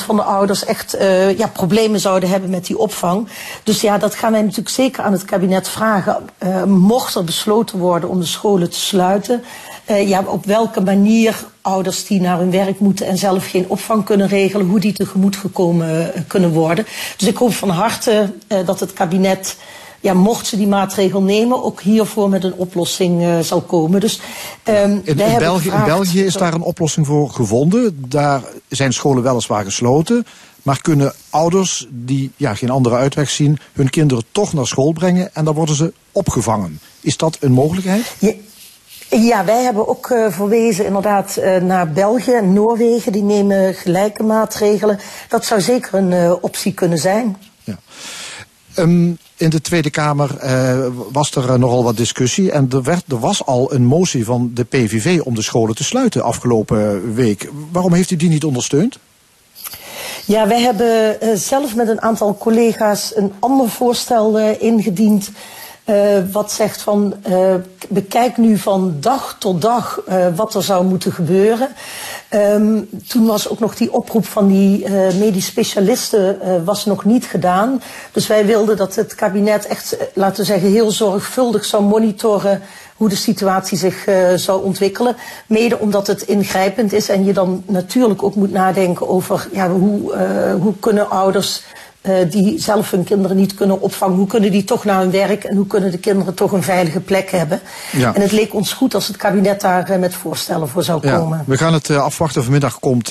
[0.00, 0.96] 20% van de ouders echt
[1.36, 3.28] ja, problemen zouden hebben met die opvang.
[3.62, 6.28] Dus ja, dat gaan wij natuurlijk zeker aan het kabinet vragen.
[6.66, 9.44] Mocht er besloten worden om de scholen te sluiten,
[9.88, 14.28] ja, op welke manier ouders die naar hun werk moeten en zelf geen opvang kunnen
[14.28, 16.86] regelen, hoe die tegemoet gekomen kunnen worden.
[17.16, 18.32] Dus ik hoop van harte
[18.64, 19.56] dat het kabinet
[20.00, 24.00] ja, mocht ze die maatregel nemen, ook hiervoor met een oplossing uh, zal komen.
[24.00, 24.20] Dus,
[24.64, 28.04] um, in, in, België, in, België, is daar een oplossing voor gevonden.
[28.08, 30.26] Daar zijn scholen weliswaar gesloten.
[30.62, 35.34] Maar kunnen ouders die ja, geen andere uitweg zien, hun kinderen toch naar school brengen
[35.34, 36.80] en dan worden ze opgevangen.
[37.00, 38.14] Is dat een mogelijkheid?
[39.10, 43.12] Ja, wij hebben ook uh, verwezen inderdaad uh, naar België en Noorwegen.
[43.12, 44.98] Die nemen gelijke maatregelen.
[45.28, 47.36] Dat zou zeker een uh, optie kunnen zijn.
[47.64, 47.78] Ja.
[48.76, 50.36] Um, in de Tweede Kamer
[51.12, 52.52] was er nogal wat discussie.
[52.52, 55.84] En er, werd, er was al een motie van de PVV om de scholen te
[55.84, 57.50] sluiten afgelopen week.
[57.72, 58.98] Waarom heeft u die niet ondersteund?
[60.24, 65.30] Ja, wij hebben zelf met een aantal collega's een ander voorstel ingediend.
[66.30, 67.14] Wat zegt van
[67.88, 70.00] bekijk nu van dag tot dag
[70.36, 71.68] wat er zou moeten gebeuren.
[72.34, 77.82] Um, toen was ook nog die oproep van die medisch specialisten was nog niet gedaan.
[78.12, 82.62] Dus wij wilden dat het kabinet echt, laten we zeggen, heel zorgvuldig zou monitoren
[82.96, 85.16] hoe de situatie zich zou ontwikkelen.
[85.46, 90.16] Mede omdat het ingrijpend is en je dan natuurlijk ook moet nadenken over ja, hoe,
[90.60, 91.62] hoe kunnen ouders
[92.30, 94.16] die zelf hun kinderen niet kunnen opvangen.
[94.16, 97.00] Hoe kunnen die toch naar hun werk en hoe kunnen de kinderen toch een veilige
[97.00, 97.60] plek hebben?
[97.92, 98.14] Ja.
[98.14, 101.16] En het leek ons goed als het kabinet daar uh, met voorstellen voor zou ja,
[101.16, 101.42] komen.
[101.46, 102.42] We gaan het uh, afwachten.
[102.42, 103.08] Vanmiddag komt,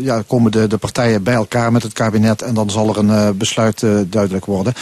[0.00, 3.36] ja, komen de, de partijen bij elkaar met het kabinet en dan zal er een
[3.36, 4.72] besluit duidelijk worden.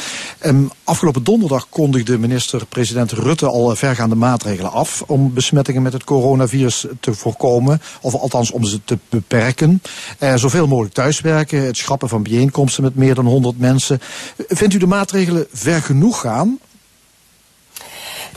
[0.46, 6.86] Um, afgelopen donderdag kondigde minister-president Rutte al vergaande maatregelen af om besmettingen met het coronavirus
[7.00, 9.82] te voorkomen, of althans om ze te beperken.
[10.34, 14.00] zoveel mogelijk thuiswerken, het schrappen van bijeenkomsten met meer dan 100 mensen.
[14.48, 16.58] Vindt u de maatregelen ver genoeg gaan?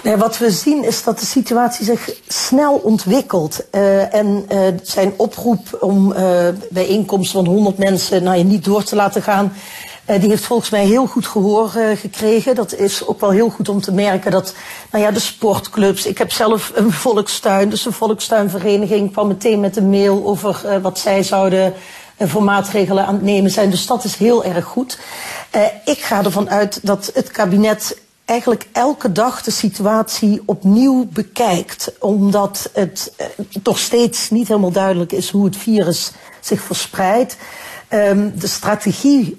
[0.04, 3.66] Nee, wat we zien is dat de situatie zich snel ontwikkelt.
[3.72, 8.96] Uh, en uh, zijn oproep om uh, bijeenkomsten van 100 mensen nou, niet door te
[8.96, 9.54] laten gaan.
[10.06, 12.56] die heeft volgens mij heel goed gehoor gekregen.
[12.56, 14.54] Dat is ook wel heel goed om te merken dat
[14.92, 16.06] nou ja, de sportclubs.
[16.06, 21.00] Ik heb zelf een volkstuin, dus de volkstuinvereniging kwam meteen met een mail over wat
[21.00, 21.74] zij zouden
[22.30, 23.70] voor maatregelen aan het nemen zijn.
[23.70, 25.00] Dus dat is heel erg goed.
[25.56, 31.92] Uh, ik ga ervan uit dat het kabinet eigenlijk elke dag de situatie opnieuw bekijkt.
[32.00, 37.38] Omdat het uh, toch steeds niet helemaal duidelijk is hoe het virus zich verspreidt.
[37.94, 39.38] Um, de strategie,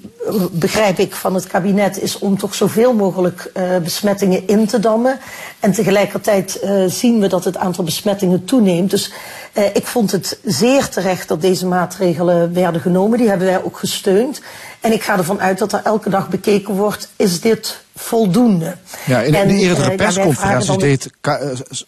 [0.51, 5.19] begrijp ik, van het kabinet is om toch zoveel mogelijk uh, besmettingen in te dammen.
[5.61, 8.91] En tegelijkertijd uh, zien we dat het aantal besmettingen toeneemt.
[8.91, 9.13] Dus
[9.59, 13.19] uh, ik vond het zeer terecht dat deze maatregelen werden genomen.
[13.19, 14.41] Die hebben wij ook gesteund.
[14.83, 18.77] En ik ga ervan uit dat er elke dag bekeken wordt, is dit voldoende?
[19.07, 21.11] Ja, in, in de eerdere persconferenties ja, deed,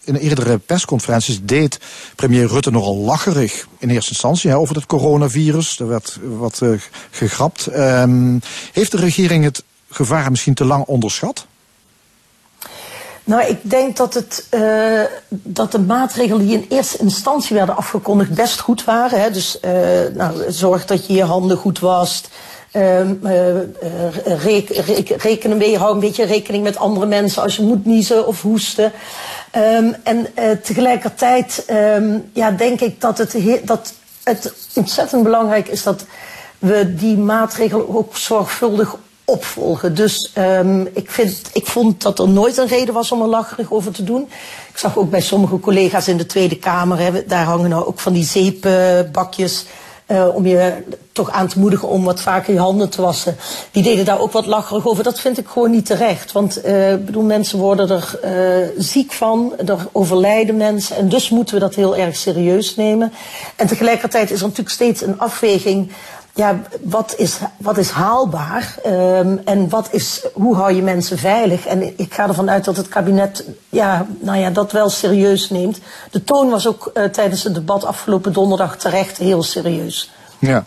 [0.05, 1.79] in de eerdere persconferenties deed
[2.17, 5.79] premier Rutte nogal lacherig in eerste instantie hè, over het coronavirus.
[5.79, 6.81] Er werd wat uh,
[7.11, 7.67] gegrapt.
[7.77, 8.41] Um,
[8.73, 11.47] heeft de regering het gevaar misschien te lang onderschat?
[13.25, 18.35] Nou, ik denk dat, het, uh, dat de maatregelen die in eerste instantie werden afgekondigd
[18.35, 19.21] best goed waren.
[19.21, 19.31] Hè.
[19.31, 19.71] Dus uh,
[20.15, 22.29] nou, zorg dat je je handen goed wast.
[22.77, 23.11] Uh,
[24.25, 28.27] reken, reken, rekenen mee, hou een beetje rekening met andere mensen als je moet niezen
[28.27, 28.93] of hoesten.
[29.57, 33.93] Um, en uh, tegelijkertijd um, ja, denk ik dat het, dat
[34.25, 36.05] het ontzettend belangrijk is dat
[36.59, 39.95] we die maatregelen ook zorgvuldig opvolgen.
[39.95, 40.33] Dus
[40.93, 44.05] ik, vind, ik vond dat er nooit een reden was om er lacherig over te
[44.05, 44.23] doen.
[44.73, 48.13] Ik zag ook bij sommige collega's in de Tweede Kamer, daar hangen nou ook van
[48.13, 49.65] die zeepbakjes.
[50.07, 53.37] Uh, om je toch aan te moedigen om wat vaker je handen te wassen.
[53.71, 55.05] Die deden daar ook wat lacherig over.
[55.05, 56.33] Dat vind ik gewoon niet terecht.
[56.33, 60.97] Want uh, bedoel, mensen worden er uh, ziek van, er overlijden mensen.
[60.97, 63.13] En dus moeten we dat heel erg serieus nemen.
[63.57, 65.93] En tegelijkertijd is er natuurlijk steeds een afweging
[66.35, 71.67] ja, wat is, wat is haalbaar um, en wat is, hoe hou je mensen veilig?
[71.67, 75.79] En ik ga ervan uit dat het kabinet ja, nou ja, dat wel serieus neemt.
[76.11, 80.13] De toon was ook uh, tijdens het debat afgelopen donderdag terecht heel serieus.
[80.47, 80.65] Ja,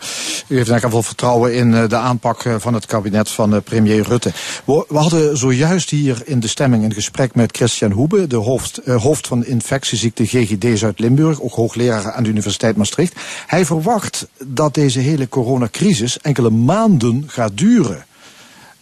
[0.48, 3.62] u heeft eigenlijk wel vertrouwen in eh, de aanpak eh, van het kabinet van eh,
[3.64, 4.32] premier Rutte.
[4.66, 9.28] We hadden zojuist hier in de stemming een gesprek met Christian Hoebe, de hoofd, hoofd
[9.28, 13.16] van infectieziekte GGD Zuid-Limburg, ook hoogleraar aan de Universiteit Maastricht.
[13.48, 18.06] Hij verwacht dat deze hele coronacrisis enkele maanden gaat duren.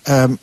[0.09, 0.37] Um,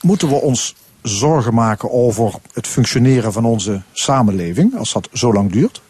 [0.00, 5.52] moeten we ons zorgen maken over het functioneren van onze samenleving als dat zo lang
[5.52, 5.80] duurt?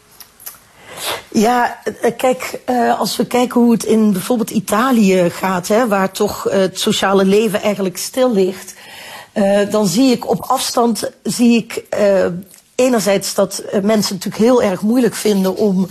[1.29, 6.11] Ja, eh, kijk, uh, als we kijken hoe het in bijvoorbeeld Italië gaat, hè, waar
[6.11, 8.75] toch uh, het sociale leven eigenlijk stil ligt,
[9.71, 11.85] dan zie ik op afstand, zie ik
[12.75, 15.89] enerzijds dat mensen natuurlijk heel erg moeilijk vinden om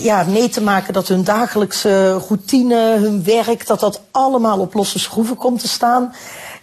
[0.00, 4.98] ja, mee te maken dat hun dagelijkse routine, hun werk, dat dat allemaal op losse
[4.98, 6.14] schroeven komt te staan.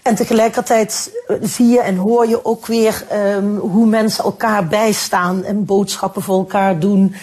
[0.04, 1.12] En tegelijkertijd
[1.42, 6.38] zie je en hoor je ook weer um, hoe mensen elkaar bijstaan en boodschappen voor
[6.38, 7.16] elkaar doen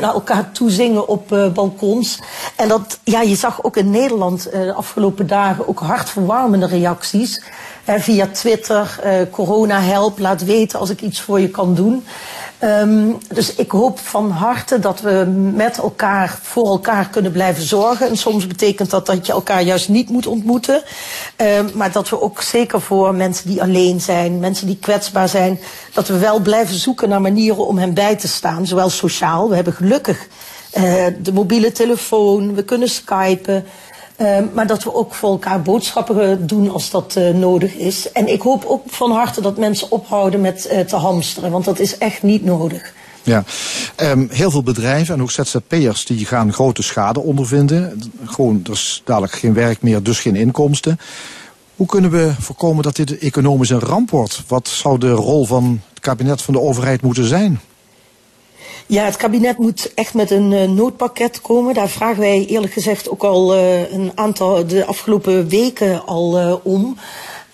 [0.00, 2.20] naar elkaar toezingen op uh, balkons.
[2.56, 7.42] En dat, ja, je zag ook in Nederland uh, de afgelopen dagen ook hartverwarmende reacties.
[7.86, 12.04] Via Twitter, corona help, laat weten als ik iets voor je kan doen.
[12.64, 15.24] Um, dus ik hoop van harte dat we
[15.54, 18.08] met elkaar voor elkaar kunnen blijven zorgen.
[18.08, 20.82] En soms betekent dat dat je elkaar juist niet moet ontmoeten.
[21.36, 25.60] Um, maar dat we ook zeker voor mensen die alleen zijn, mensen die kwetsbaar zijn,
[25.92, 28.66] dat we wel blijven zoeken naar manieren om hen bij te staan.
[28.66, 30.26] Zowel sociaal, we hebben gelukkig
[30.76, 33.64] uh, de mobiele telefoon, we kunnen skypen.
[34.16, 38.12] Ehm, maar dat we ook voor elkaar boodschappen doen als dat uh, nodig is.
[38.12, 41.78] En ik hoop ook van harte dat mensen ophouden met uh, te hamsteren, want dat
[41.78, 42.92] is echt niet nodig.
[43.22, 43.44] Ja,
[43.96, 48.02] um, heel veel bedrijven en ook ZZP'ers die gaan grote schade ondervinden.
[48.24, 50.98] Gewoon, er is dadelijk geen werk meer, dus geen inkomsten.
[51.76, 54.42] Hoe kunnen we voorkomen dat dit economisch een ramp wordt?
[54.46, 57.60] Wat zou de rol van het kabinet van de overheid moeten zijn?
[58.86, 61.74] Ja, het kabinet moet echt met een uh, noodpakket komen.
[61.74, 66.54] Daar vragen wij eerlijk gezegd ook al uh, een aantal de afgelopen weken al uh,
[66.62, 66.96] om.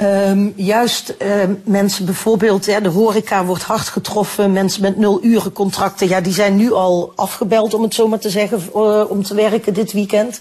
[0.03, 1.33] Um, juist uh,
[1.65, 4.53] mensen bijvoorbeeld, ja, de horeca wordt hard getroffen.
[4.53, 8.19] Mensen met nul uren contracten, ja, die zijn nu al afgebeld, om het zo maar
[8.19, 10.41] te zeggen, uh, om te werken dit weekend.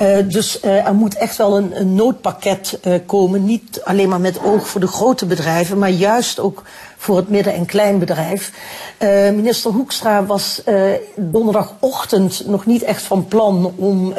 [0.00, 3.44] Uh, dus er moet echt wel een, een noodpakket komen.
[3.44, 6.62] Niet alleen maar met oog voor de grote bedrijven, maar juist ook
[6.96, 8.52] voor het midden- en kleinbedrijf.
[9.34, 10.62] minister Hoekstra was
[11.16, 14.14] donderdagochtend nog niet echt van plan om,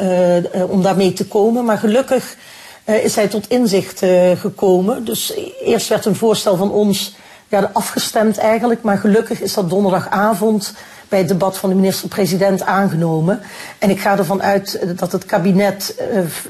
[0.68, 1.64] om daarmee te komen.
[1.64, 2.55] Maar gelukkig uh,
[2.86, 5.04] is hij tot inzicht uh, gekomen.
[5.04, 7.16] Dus eerst werd een voorstel van ons
[7.48, 8.82] ja, afgestemd eigenlijk.
[8.82, 10.74] Maar gelukkig is dat donderdagavond
[11.08, 13.40] bij het debat van de minister-president aangenomen.
[13.78, 16.02] En ik ga ervan uit dat het kabinet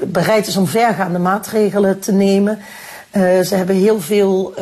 [0.03, 2.59] bereid is om vergaande maatregelen te nemen.
[3.43, 4.53] Ze hebben heel veel,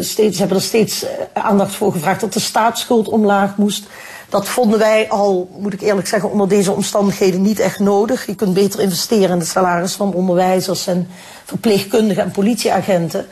[0.00, 3.86] steeds, ze hebben er steeds aandacht voor gevraagd dat de staatsschuld omlaag moest.
[4.28, 8.26] Dat vonden wij al, moet ik eerlijk zeggen, onder deze omstandigheden niet echt nodig.
[8.26, 11.08] Je kunt beter investeren in de salaris van onderwijzers en
[11.44, 13.26] verpleegkundigen en politieagenten.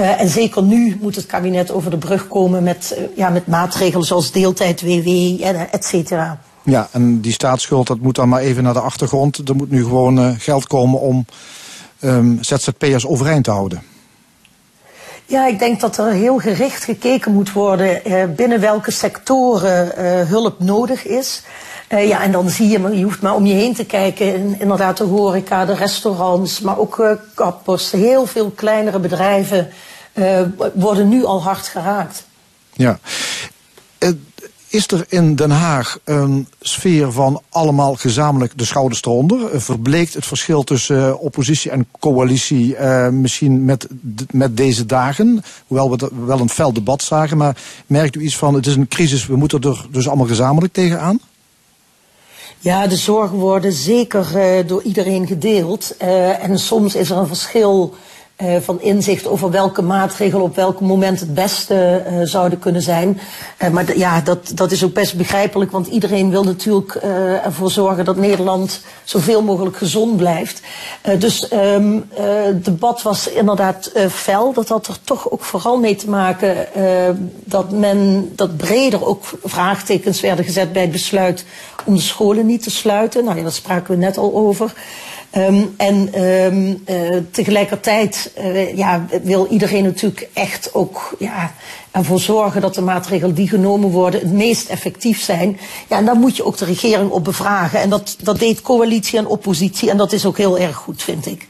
[0.00, 3.46] Uh, en zeker nu moet het kabinet over de brug komen met, uh, ja, met
[3.46, 5.08] maatregelen zoals deeltijd, WW,
[5.42, 6.40] en et cetera.
[6.62, 9.48] Ja, en die staatsschuld, dat moet dan maar even naar de achtergrond.
[9.48, 11.26] Er moet nu gewoon geld komen om
[12.00, 13.82] um, ZZP'ers overeind te houden.
[15.32, 20.28] Ja, ik denk dat er heel gericht gekeken moet worden uh, binnen welke sectoren uh,
[20.28, 21.42] hulp nodig is.
[21.88, 24.56] Uh, ja, en dan zie je, je hoeft maar om je heen te kijken, in,
[24.60, 27.90] inderdaad de horeca, de restaurants, maar ook kappers.
[27.90, 29.70] Heel veel kleinere bedrijven
[30.74, 32.24] worden nu al hard geraakt.
[32.72, 32.98] Ja.
[34.72, 39.60] Is er in Den Haag een sfeer van allemaal gezamenlijk de schouders eronder?
[39.60, 43.86] Verbleekt het verschil tussen oppositie en coalitie uh, misschien met,
[44.30, 45.44] met deze dagen?
[45.66, 47.56] Hoewel we wel een fel debat zagen, maar
[47.86, 51.20] merkt u iets van het is een crisis, we moeten er dus allemaal gezamenlijk tegenaan?
[52.58, 55.96] Ja, de zorgen worden zeker uh, door iedereen gedeeld.
[55.96, 57.94] En soms is er een verschil
[58.38, 63.20] uh, van inzicht over welke maatregelen op welk moment het beste uh, zouden kunnen zijn.
[63.62, 66.94] Uh, maar ja, dat, dat is ook best begrijpelijk, want iedereen wil natuurlijk
[67.44, 70.60] ervoor zorgen dat Nederland zoveel mogelijk gezond blijft.
[71.18, 74.52] dus um, het debat was inderdaad fel.
[74.52, 76.66] Dat had er toch ook vooral mee te maken
[77.44, 81.44] dat men dat breder ook vraagtekens werden gezet bij het besluit
[81.84, 83.24] om de scholen niet te sluiten.
[83.24, 84.72] Nou ja, daar spraken we net al over.
[85.36, 91.54] Um, en um, uh, tegelijkertijd uh, ja, wil iedereen natuurlijk echt ook ja,
[91.90, 95.58] ervoor zorgen dat de maatregelen die genomen worden het meest effectief zijn.
[95.88, 97.80] Ja, en daar moet je ook de regering op bevragen.
[97.80, 101.26] En dat, dat deed coalitie en oppositie en dat is ook heel erg goed, vind
[101.26, 101.48] ik.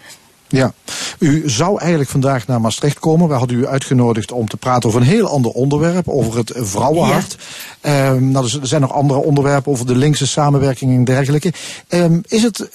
[0.53, 0.73] Ja,
[1.19, 3.29] u zou eigenlijk vandaag naar Maastricht komen.
[3.29, 7.37] We hadden u uitgenodigd om te praten over een heel ander onderwerp, over het vrouwenhart.
[7.83, 8.11] Ja.
[8.11, 11.53] Um, nou, er zijn nog andere onderwerpen over de linkse samenwerking en dergelijke.
[11.89, 12.69] Um, is het,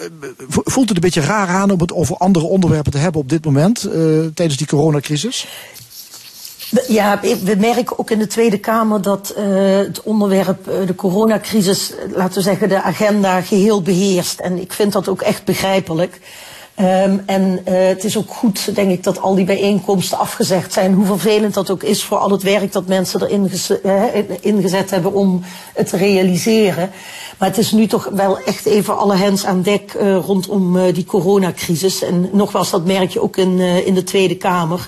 [0.48, 3.46] voelt het een beetje raar aan om het over andere onderwerpen te hebben op dit
[3.46, 3.94] moment, uh,
[4.34, 5.48] tijdens die coronacrisis?
[6.88, 11.94] Ja, we merken ook in de Tweede Kamer dat uh, het onderwerp uh, de coronacrisis,
[12.16, 14.40] laten we zeggen, de agenda geheel beheerst.
[14.40, 16.20] En ik vind dat ook echt begrijpelijk.
[16.80, 20.94] Um, en uh, het is ook goed, denk ik, dat al die bijeenkomsten afgezegd zijn.
[20.94, 23.52] Hoe vervelend dat ook is voor al het werk dat mensen erin
[23.86, 24.04] uh,
[24.40, 26.92] ingezet hebben om het te realiseren.
[27.38, 31.06] Maar het is nu toch wel echt even alle hens aan dek uh, rondom die
[31.06, 32.04] coronacrisis.
[32.04, 34.88] En nogmaals, dat merk je ook in, in de Tweede Kamer.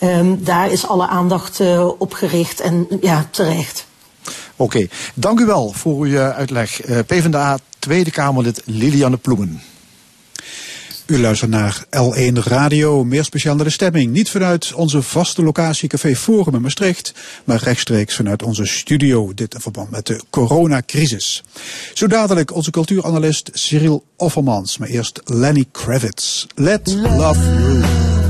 [0.00, 1.60] Um, daar is alle aandacht
[1.98, 3.86] op gericht en ja, terecht.
[4.56, 6.80] Oké, dank u wel voor uw uitleg.
[7.06, 9.62] PvdA Tweede Kamerlid Liliane Ploemen.
[11.06, 14.12] U luistert naar L1 Radio, meer speciaal naar de stemming.
[14.12, 17.14] Niet vanuit onze vaste locatie Café Forum in Maastricht,
[17.44, 19.34] maar rechtstreeks vanuit onze studio.
[19.34, 21.42] Dit in verband met de coronacrisis.
[21.94, 26.46] Zo dadelijk onze cultuuranalist Cyril Offermans, maar eerst Lenny Kravitz.
[26.54, 28.23] Let love rule.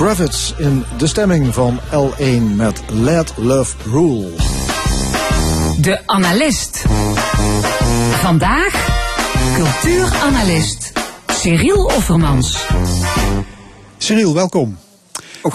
[0.00, 4.30] Kravitz in de stemming van L1 met Let Love Rule.
[5.80, 6.84] De analist.
[8.10, 8.88] Vandaag
[9.54, 10.92] cultuuranalist
[11.26, 12.66] Cyril Offermans.
[13.98, 14.78] Cyril, welkom.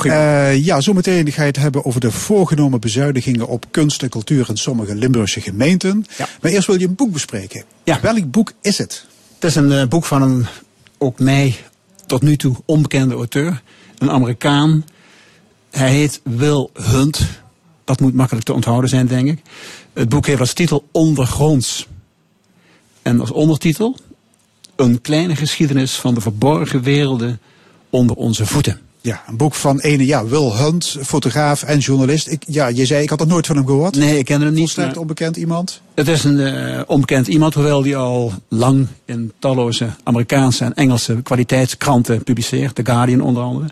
[0.04, 4.50] Eh, ja, zometeen ga je het hebben over de voorgenomen bezuinigingen op kunst en cultuur
[4.50, 6.06] in sommige Limburgse gemeenten.
[6.18, 6.28] Ja.
[6.42, 7.64] Maar eerst wil je een boek bespreken.
[7.84, 8.00] Ja.
[8.02, 9.06] Welk boek is het?
[9.34, 10.46] Het is een eh, boek van een,
[10.98, 11.56] ook mij
[12.06, 13.62] tot nu toe onbekende auteur.
[13.98, 14.86] Een Amerikaan.
[15.72, 17.28] Hij heet Will Hunt.
[17.84, 19.42] Dat moet makkelijk te onthouden zijn, denk ik.
[19.94, 21.88] Het boek heeft als titel Ondergronds.
[23.02, 23.98] En als ondertitel
[24.76, 27.40] Een kleine geschiedenis van de verborgen werelden
[27.90, 28.85] onder onze voeten.
[29.06, 32.28] Ja, een boek van ene, ja, Will Hunt, fotograaf en journalist.
[32.28, 33.96] Ik, ja, je zei, ik had er nooit van hem gehoord.
[33.96, 34.60] Nee, ik ken hem niet.
[34.60, 35.82] Volstrekt onbekend iemand.
[35.94, 41.22] Het is een eh, onbekend iemand, hoewel die al lang in talloze Amerikaanse en Engelse
[41.24, 42.76] kwaliteitskranten publiceert.
[42.76, 43.70] The Guardian onder andere.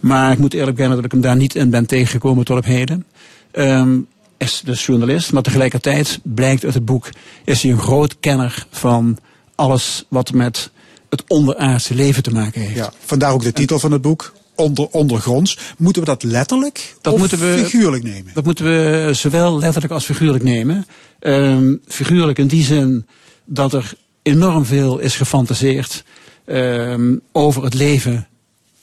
[0.00, 2.64] Maar ik moet eerlijk bekennen dat ik hem daar niet in ben tegengekomen tot op
[2.64, 3.04] heden.
[3.50, 3.98] Ehm
[4.36, 7.08] is dus journalist, maar tegelijkertijd blijkt uit het boek...
[7.44, 9.18] is hij een groot kenner van
[9.54, 10.70] alles wat met
[11.10, 12.74] het onderaardse leven te maken heeft.
[12.74, 14.33] Ja, vandaar ook de titel van het boek.
[14.56, 15.58] Onder, ondergronds.
[15.78, 18.30] Moeten we dat letterlijk Dat of moeten we- figuurlijk nemen?
[18.34, 20.86] Dat moeten we zowel letterlijk als figuurlijk nemen.
[21.18, 23.06] Ehm, figuurlijk in die zin
[23.44, 23.92] dat er
[24.22, 26.04] enorm veel is gefantaseerd
[26.44, 28.28] ehm, over het leven,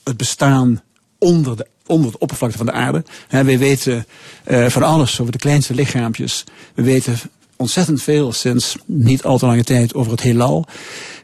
[0.04, 0.82] het bestaan
[1.18, 3.04] onder de, onder de oppervlakte van de aarde.
[3.30, 4.06] Wij weten
[4.44, 6.44] eh, van alles over de kleinste lichaampjes.
[6.74, 7.18] We weten
[7.62, 10.66] ontzettend veel sinds niet al te lange tijd over het heelal.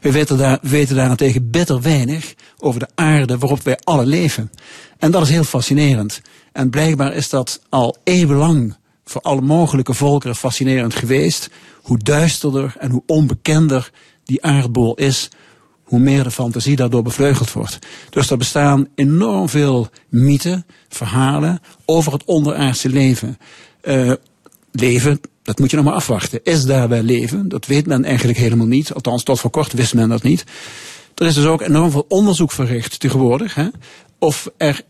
[0.01, 4.51] We weten, daar, we weten daarentegen bitter weinig over de aarde waarop wij alle leven.
[4.97, 6.21] En dat is heel fascinerend.
[6.51, 8.75] En blijkbaar is dat al eeuwenlang
[9.05, 11.49] voor alle mogelijke volkeren fascinerend geweest.
[11.81, 13.91] Hoe duisterder en hoe onbekender
[14.23, 15.29] die aardbol is,
[15.83, 17.79] hoe meer de fantasie daardoor bevleugeld wordt.
[18.09, 23.37] Dus er bestaan enorm veel mythen, verhalen over het onderaardse leven.
[23.81, 24.11] Eh,
[24.71, 25.19] leven,
[25.49, 26.39] dat moet je nog maar afwachten.
[26.43, 27.49] Is daar wel leven?
[27.49, 28.93] Dat weet men eigenlijk helemaal niet.
[28.93, 30.43] Althans, tot voor kort wist men dat niet.
[31.15, 33.55] Er is dus ook enorm veel onderzoek verricht tegenwoordig.
[33.55, 33.67] Hè,
[34.19, 34.81] of er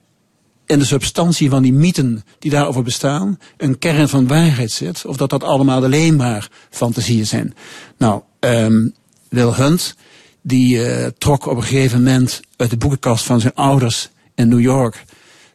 [0.66, 5.18] in de substantie van die mythen die daarover bestaan een kern van waarheid zit, of
[5.18, 7.54] dat dat allemaal alleen maar fantasieën zijn.
[7.98, 8.88] Nou, ehm
[9.30, 9.96] Wil Hunt,
[10.42, 14.62] die eh, trok op een gegeven moment uit de boekenkast van zijn ouders in New
[14.62, 15.04] York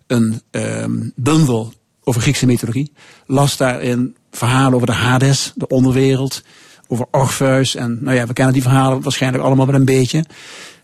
[0.06, 1.72] een ehm bundel
[2.04, 2.92] over Griekse mythologie,
[3.26, 6.42] las daarin verhalen over de Hades, de onderwereld,
[6.86, 10.24] over Orpheus en nou ja, we kennen die verhalen waarschijnlijk allemaal wel een beetje,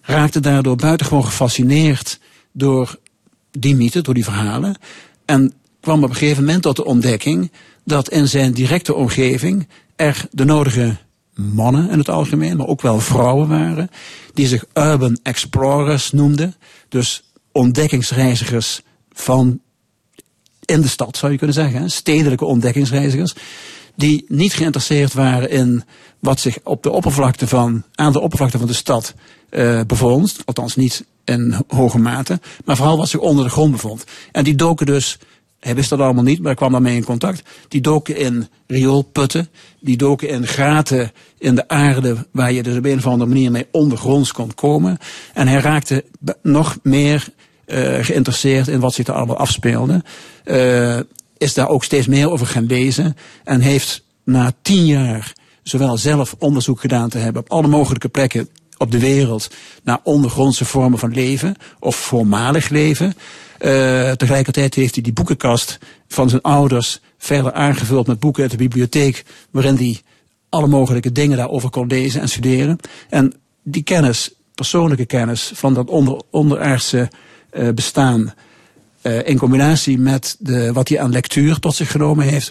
[0.02, 2.20] raakte daardoor buitengewoon gefascineerd
[2.52, 2.98] door
[3.50, 4.76] die mythe, door die verhalen.
[5.24, 7.50] En kwam op een gegeven moment tot de ontdekking
[7.84, 10.96] dat in zijn directe omgeving er de nodige
[11.34, 13.90] mannen in het algemeen, maar ook wel vrouwen waren,
[14.34, 16.54] die zich urban explorers noemden.
[16.88, 19.60] Dus ontdekkingsreizigers van
[20.70, 21.90] in de stad, zou je kunnen zeggen.
[21.90, 23.34] Stedelijke ontdekkingsreizigers.
[23.94, 25.84] Die niet geïnteresseerd waren in
[26.18, 29.14] wat zich op de oppervlakte van, aan de oppervlakte van de stad
[29.48, 30.36] eh bevond.
[30.44, 32.40] Althans niet in hoge mate.
[32.64, 34.04] Maar vooral wat zich onder de grond bevond.
[34.32, 35.18] En die doken dus,
[35.60, 37.42] hij wist dat allemaal niet, maar kwam daarmee in contact.
[37.68, 39.48] Die doken in rioolputten.
[39.80, 43.50] Die doken in gaten in de aarde waar je dus op een of andere manier
[43.50, 44.98] mee ondergronds kon komen.
[45.34, 46.04] En hij raakte
[46.42, 47.28] nog meer
[48.00, 50.02] geïnteresseerd in wat zich er allemaal afspeelde.
[50.44, 50.98] Eh,
[51.38, 53.16] is daar ook steeds meer over gaan lezen.
[53.44, 58.48] En heeft na tien jaar zowel zelf onderzoek gedaan te hebben op alle mogelijke plekken
[58.76, 59.50] op de wereld
[59.82, 63.14] naar ondergrondse vormen van leven of voormalig leven.
[63.58, 68.56] Eh, tegelijkertijd heeft hij die boekenkast van zijn ouders verder aangevuld met boeken uit de
[68.56, 70.00] bibliotheek, waarin hij
[70.48, 72.78] alle mogelijke dingen daarover kon lezen en studeren.
[73.08, 77.08] En die kennis, persoonlijke kennis van dat onder, onderaardse eh,
[77.74, 78.34] bestaan,
[79.02, 82.50] eh, in combinatie met de, wat hij aan lectuur tot zich genomen heeft,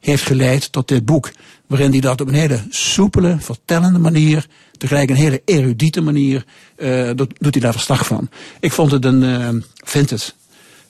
[0.00, 1.30] heeft geleid tot dit boek.
[1.66, 4.46] Waarin hij dat op een hele soepele, vertellende manier,
[4.76, 6.44] tegelijk een hele erudite manier,
[6.76, 8.28] eh, doet, doet hij daar verslag van.
[8.60, 9.48] Ik vond het een, eh,
[9.84, 10.34] vind het,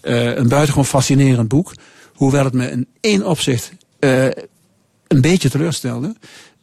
[0.01, 1.75] eh, een buitengewoon fascinerend boek.
[2.15, 4.25] Hoewel het me in één opzicht eh,
[5.07, 6.15] een beetje teleurstelde.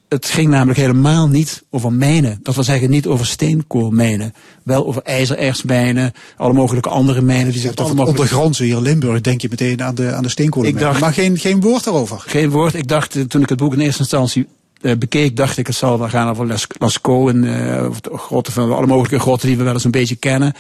[0.10, 2.40] Het ging namelijk helemaal niet over mijnen.
[2.44, 4.34] Dat wil zeggen niet over steenkoolmijnen.
[4.64, 8.10] Wel over ijzerertsmijnen, alle mogelijke andere mijnen die toch het mogelijk...
[8.10, 10.70] ondergrondse hier in Limburg denk je meteen aan de, aan de steenkolen.
[10.70, 12.24] Ik dacht- maar geen, geen woord daarover.
[12.26, 12.74] Geen woord.
[12.74, 14.48] Ik dacht, eh, toen ik het boek in eerste instantie
[14.82, 18.76] eh, bekeek, dacht ik het zal wel gaan over Las- Lascaux en de grotten van
[18.76, 20.54] alle mogelijke grotten die we wel eens een beetje kennen.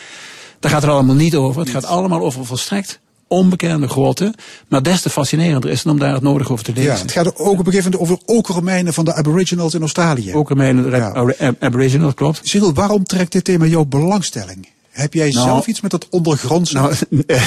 [0.59, 1.61] Daar gaat het allemaal niet over.
[1.61, 4.33] Het gaat allemaal over volstrekt onbekende grotten.
[4.67, 6.91] Maar des te fascinerender is het om daar het nodig over te lezen.
[6.91, 10.43] Ja, het gaat ook op een gegeven moment over okermijnen van de aboriginals in Australië.
[10.55, 11.07] Mijn Ja.
[11.09, 12.39] Ab- Aboriginal, klopt.
[12.43, 14.67] Cyril, waarom trekt dit thema jouw belangstelling?
[14.89, 16.73] Heb jij Nou, zelf iets met dat ondergrondse?
[16.73, 16.93] Nou,
[17.27, 17.41] eh,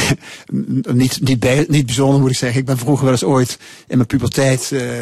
[0.93, 2.61] niet, niet, bij, niet bijzonder moet ik zeggen.
[2.61, 5.01] Ik ben vroeger wel eens ooit in mijn puberteit eh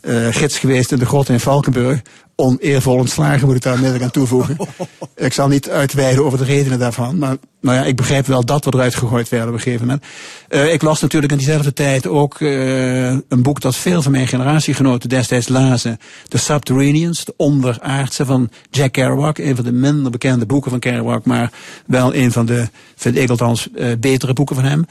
[0.00, 2.02] eh, gids geweest in de grot in Valkenburg.
[2.34, 4.56] Oneervol ontslagen moet ik daar onmiddellijk aan toevoegen.
[5.14, 7.18] ik zal niet uitweiden over de redenen daarvan.
[7.18, 7.36] Maar
[7.66, 10.04] nou ja, ik begrijp wel dat we eruit gegooid werden op een gegeven moment.
[10.48, 14.28] Eh, ik las natuurlijk in diezelfde tijd ook eh, een boek dat veel van mijn
[14.28, 15.98] generatiegenoten destijds lazen.
[16.28, 19.38] The Subterraneans, de onderaardse van Jack Kerouac.
[19.38, 21.50] Een van de minder bekende boeken van Kerouac, maar
[21.86, 24.84] wel een van de, vind ik althans, eh, betere boeken van hem.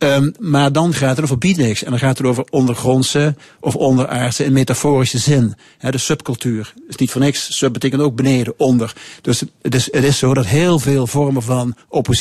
[0.00, 1.82] Ehm, maar dan gaat het over beatniks.
[1.82, 5.54] En dan gaat het over ondergrondse of onderaardse in metaforische zin.
[5.90, 6.74] De subcultuur.
[6.88, 7.56] is niet voor niks.
[7.56, 8.92] Sub betekent ook beneden, onder.
[9.22, 12.19] Dus het is, het is zo dat heel veel vormen van oppositie,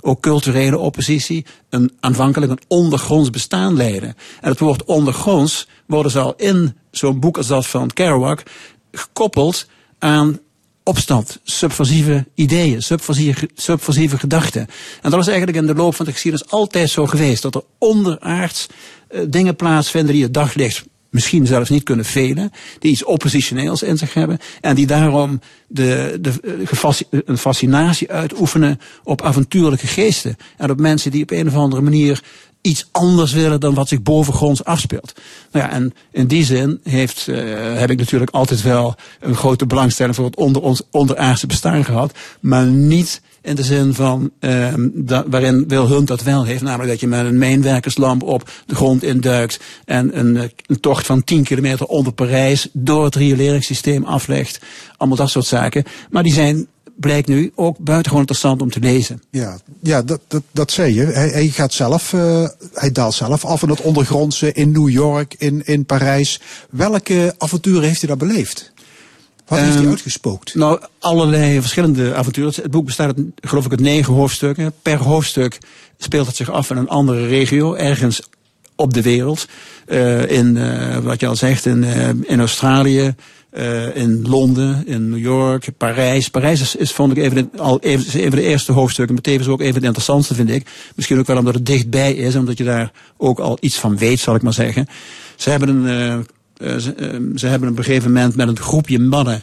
[0.00, 4.14] ook culturele oppositie, een, aanvankelijk een ondergronds bestaan leiden.
[4.40, 8.42] En het woord ondergronds worden ze al in zo'n boek als dat van Kerouac
[8.92, 9.66] gekoppeld
[9.98, 10.40] aan
[10.82, 14.66] opstand, subversieve ideeën, subversieve, subversieve gedachten.
[15.02, 17.42] En dat is eigenlijk in de loop van de geschiedenis altijd zo geweest.
[17.42, 18.66] Dat er onderaards
[19.08, 22.52] eh, dingen plaatsvinden die het daglicht misschien zelfs niet kunnen velen.
[22.78, 24.38] Die iets oppositioneels in zich hebben.
[24.60, 30.36] En die daarom de, de, eh, gefasci- een fascinatie uitoefenen op avontuurlijke geesten.
[30.56, 32.22] En op mensen die op een of andere manier
[32.60, 35.12] iets anders willen dan wat zich bovengronds afspeelt.
[35.52, 37.38] Nou ja, en in die zin heeft, uh,
[37.78, 42.18] heb ik natuurlijk altijd wel een grote belangstelling voor het onder ons onderaardse bestaan gehad,
[42.40, 44.30] maar niet in de zin van
[44.92, 48.74] da, waarin Wil Hunt dat wel heeft, namelijk dat je met een mijnwerkerslamp op de
[48.74, 54.60] grond induikt en een, eh, tocht van 10 kilometer onder Parijs door het rioleringssysteem aflegt.
[54.96, 55.84] Allemaal dat soort zaken.
[56.10, 56.66] Maar die zijn
[56.96, 59.22] blijkt nu ook buitengewoon interessant om te lezen.
[59.30, 61.04] Ja, ja dat, dat, dat zei je.
[61.04, 65.34] Hij, hij gaat zelf, uh, hij daalt zelf af in het ondergrondse in New York,
[65.38, 66.40] in, in Parijs.
[66.70, 68.71] Welke avonturen heeft hij daar beleefd?
[69.52, 70.54] Wat heeft hij Ehm, uitgespookt?
[70.54, 72.52] Nou, allerlei verschillende avonturen.
[72.54, 74.72] Het boek bestaat uit, geloof ik, uit negen hoofdstukken.
[74.82, 75.58] Per hoofdstuk
[75.98, 78.22] speelt het zich af in een andere regio, ergens
[78.76, 79.46] op de wereld.
[79.86, 83.14] Eh, in, eh, wat je al zegt, in, eh, in Australië,
[83.94, 86.28] in Londen, in New York, Parijs.
[86.28, 89.22] Parijs is, is vond ik even, de- al even, is even de eerste hoofdstukken, maar
[89.22, 90.66] tevens ook even het interessantste vind ik.
[90.94, 94.20] Misschien ook wel omdat het dichtbij is, omdat je daar ook al iets van weet,
[94.20, 94.86] zal ik maar zeggen.
[95.36, 96.26] Ze hebben een,
[96.62, 99.42] ze, eh, ze hebben op een gegeven moment met een groepje mannen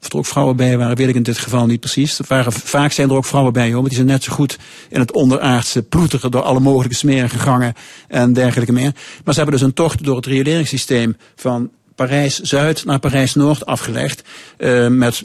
[0.00, 2.20] of er ook vrouwen bij waren, weet ik in dit geval niet precies.
[2.48, 5.12] Vaak zijn er ook vrouwen bij, hoor, want die zijn net zo goed in het
[5.12, 7.74] onderaardse ploeteren door alle mogelijke smerige gangen
[8.08, 8.92] en dergelijke meer.
[9.24, 14.22] Maar ze hebben dus een tocht door het rioleringssysteem van Parijs-Zuid naar Parijs-Noord afgelegd.
[14.56, 15.24] eh, met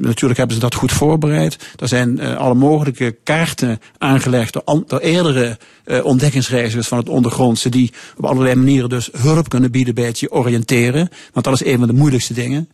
[0.00, 1.56] Natuurlijk hebben ze dat goed voorbereid.
[1.76, 7.68] Er zijn eh, alle mogelijke kaarten aangelegd door, eerdere eh, ontdekkingsreizigers van het ondergrondse.
[7.68, 11.08] Die op allerlei manieren dus hulp kunnen bieden bij het je oriënteren.
[11.32, 12.68] Want dat is een van de moeilijkste dingen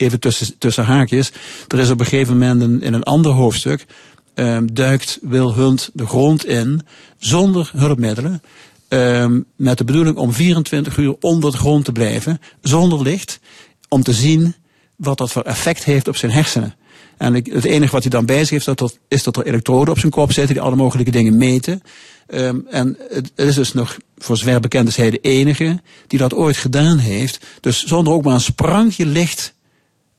[0.00, 1.32] even tussen, tussen haakjes.
[1.68, 3.86] Er is op een gegeven moment in een ander hoofdstuk.
[4.34, 6.80] ehm, duikt Wil Hunt de grond in
[7.18, 8.42] zonder hulpmiddelen.
[8.88, 13.40] ehm, met de bedoeling om 24 uur onder de grond te blijven, zonder licht.
[13.88, 14.54] Om te zien
[15.00, 16.74] wat dat voor effect heeft op zijn hersenen.
[17.16, 19.92] En het enige wat hij dan bij zich heeft, dat er, is dat er elektroden
[19.94, 21.82] op zijn kop zitten die alle mogelijke dingen meten.
[22.26, 26.34] Ehm, en het, is dus nog, voor zover bekend is hij de enige die dat
[26.34, 27.46] ooit gedaan heeft.
[27.60, 29.54] Dus zonder ook maar een sprankje licht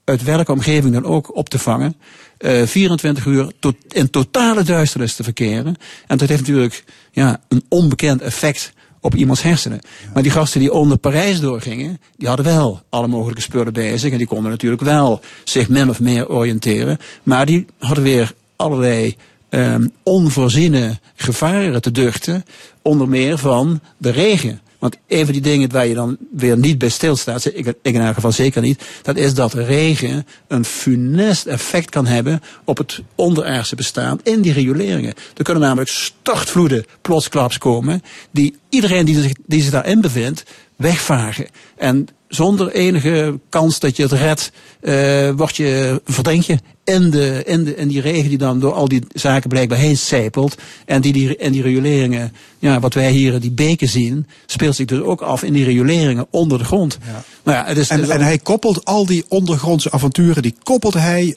[0.04, 1.96] uit welke omgeving dan ook op te vangen.
[2.38, 5.76] eh 24 uur tot, in totale duisternis te verkeren.
[6.08, 9.80] En dat heeft natuurlijk ja, een onbekend effect op iemands hersenen.
[10.14, 14.12] Maar die gasten die onder Parijs doorgingen, die hadden wel alle mogelijke spullen bij zich.
[14.12, 16.98] En die konden natuurlijk wel zich min of meer oriënteren.
[17.24, 19.16] Maar die hadden weer allerlei
[19.50, 22.44] ehm onvoorziene gevaren te duchten.
[22.82, 24.62] Onder meer van de regen.
[24.82, 28.02] Want een van die dingen waar je dan weer niet bij stilstaat, ik, ik in
[28.02, 33.02] elk geval zeker niet, dat is dat regen een funest effect kan hebben op het
[33.16, 35.14] onderaardse bestaan in die rioleringen.
[35.38, 38.02] Er kunnen namelijk stortvloeden plotsklaps komen,
[38.32, 40.44] die iedereen die zich, die zich daarin bevindt,
[40.76, 41.48] wegvagen.
[41.78, 44.52] En zonder enige kans dat je het redt,
[44.82, 48.74] eh word je, verdrink je in, de, in, de, in die regen die dan door
[48.74, 50.56] al die zaken blijkbaar heen sijpelt.
[50.86, 54.86] En die, die, en die rioleringen, ja, wat wij hier die beken zien, speelt zich
[54.86, 56.98] dus ook af in die rioleringen onder de grond.
[57.44, 60.56] Nou ja, het is, het En, is en hij koppelt al die ondergrondse avonturen, die
[60.64, 61.36] koppelt hij,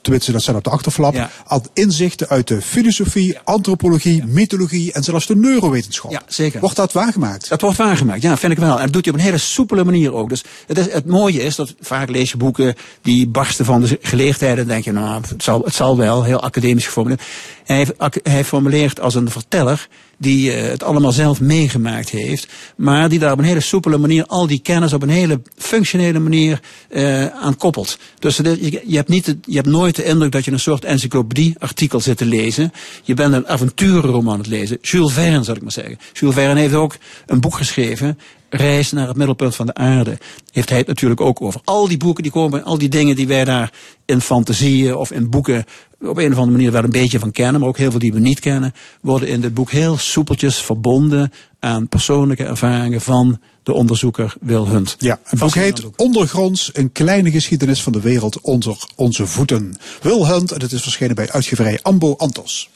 [0.00, 1.30] tenminste dat staat op de achterflap, Ja.
[1.46, 6.10] aan inzichten uit de filosofie, antropologie, mythologie en zelfs de neurowetenschap.
[6.10, 6.60] Ja, zeker.
[6.60, 7.48] Wordt dat waargemaakt?
[7.48, 8.76] Dat wordt waargemaakt, ja, vind ik wel.
[8.76, 10.28] En dat doet hij op een hele soepele manier ook.
[10.28, 13.98] Dus het, is, het mooie is dat vaak lees je boeken die barsten van de
[14.02, 14.58] geleerdheid.
[14.58, 17.22] En denk je, nou, het zal, het zal wel, heel academisch geformuleerd.
[17.64, 17.86] Hij,
[18.22, 22.48] hij formuleert als een verteller die eh, het allemaal zelf meegemaakt heeft.
[22.76, 26.18] Maar die daar op een hele soepele manier al die kennis op een hele functionele
[26.18, 27.98] manier eh, aan koppelt.
[28.18, 32.00] Dus je, je, hebt niet, je hebt nooit de indruk dat je een soort encyclopedie-artikel
[32.00, 32.72] zit te lezen.
[33.02, 34.78] Je bent een avonturenroman aan het lezen.
[34.80, 35.98] Jules Verne, zal ik maar zeggen.
[36.12, 36.96] Jules Verne heeft ook
[37.26, 38.18] een boek geschreven.
[38.48, 40.18] Reis naar het middelpunt van de aarde.
[40.52, 41.60] Heeft hij het natuurlijk ook over.
[41.64, 43.72] Al die boeken die komen, al die dingen die wij daar
[44.04, 45.64] in fantasieën of in boeken
[46.08, 48.12] op een of andere manier wel een beetje van kennen, maar ook heel veel die
[48.12, 53.72] we niet kennen, worden in dit boek heel soepeltjes verbonden aan persoonlijke ervaringen van de
[53.72, 54.96] onderzoeker Wil Hunt.
[54.98, 59.76] Ja, het boek heet Ondergronds, een kleine geschiedenis van de wereld onder onze voeten.
[60.02, 62.70] Will Hunt, en het is verschenen bij uitgeverij Ambo Antos.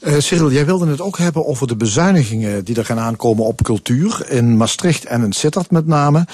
[0.00, 3.62] Eh Cyril, jij wilde het ook hebben over de bezuinigingen die er gaan aankomen op
[3.62, 4.26] cultuur.
[4.28, 6.26] In Maastricht en in Sittard met name.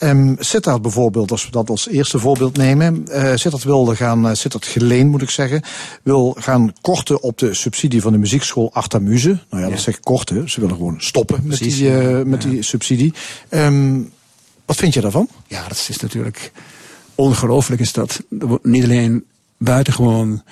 [0.00, 3.08] Um, Sittard bijvoorbeeld, als we dat als eerste voorbeeld nemen.
[3.08, 5.62] eh Sittard wilde gaan, eh, Sittard Geleen moet ik zeggen,
[6.02, 9.38] wil gaan korten op de subsidie van de muziekschool Artamuse.
[9.50, 10.50] Nou ja, dat zeg ik korten.
[10.50, 11.90] Ze willen gewoon stoppen met, Precies, die,
[12.24, 12.48] met Ja.
[12.48, 13.12] die subsidie.
[13.48, 14.00] Ehm,
[14.64, 15.28] wat vind je daarvan?
[15.46, 16.52] Ja, dat is natuurlijk
[17.14, 18.20] ongelooflijk is dat.
[18.62, 19.24] Niet alleen
[19.58, 20.42] buitengewoon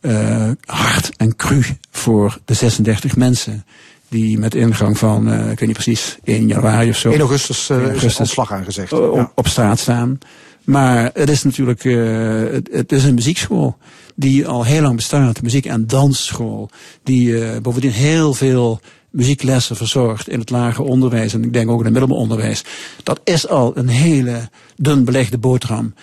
[0.00, 3.64] eh hard en cru voor de 36 mensen
[4.08, 7.10] die met ingang van, eh, ik weet niet precies, 1 januari of zo.
[7.10, 8.18] 1 augustus, 1 is augustus.
[8.18, 8.92] ontslag aangezegd.
[8.92, 9.32] o- Ja.
[9.34, 10.18] op straat staan.
[10.64, 13.76] Maar het is natuurlijk, eh, het, het is een muziekschool
[14.14, 15.42] die al heel lang bestaat.
[15.42, 16.70] Muziek- en dansschool.
[17.02, 18.80] Die bovendien heel veel
[19.10, 21.34] muzieklessen verzorgt in het lager onderwijs.
[21.34, 22.62] En ik denk ook in het middelbaar
[23.02, 25.94] Dat is al een hele dun belegde boterham.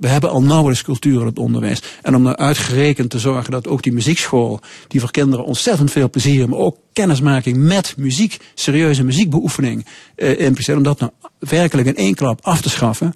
[0.00, 1.82] We hebben al nauwelijks cultuur in het onderwijs.
[2.02, 6.10] En om nou uitgerekend te zorgen dat ook die muziekschool, die voor kinderen ontzettend veel
[6.10, 9.86] plezier, maar ook kennismaking met muziek, serieuze muziekbeoefening,
[10.16, 13.14] eh, impliceert, om dat nou werkelijk in één klap af te schaffen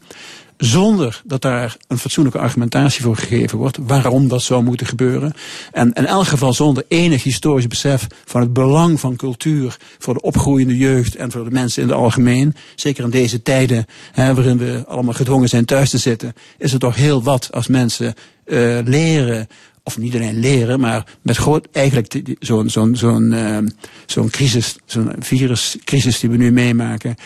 [0.59, 5.33] zonder dat daar een fatsoenlijke argumentatie voor gegeven wordt waarom dat zou moeten gebeuren.
[5.73, 10.21] En in elk geval zonder enig historisch besef van het belang van cultuur voor de
[10.21, 12.55] opgroeiende jeugd en voor de mensen in het algemeen.
[12.75, 16.81] Zeker in deze tijden hè, waarin we allemaal gedwongen zijn thuis te zitten, is het
[16.81, 19.49] toch heel wat als mensen eh, leren
[19.89, 23.69] of niet alleen leren, maar met groot, eigenlijk zo'n zo'n zo'n ehm,
[24.07, 27.17] zo'n crisis, zo'n viruscrisis die we nu meemaken.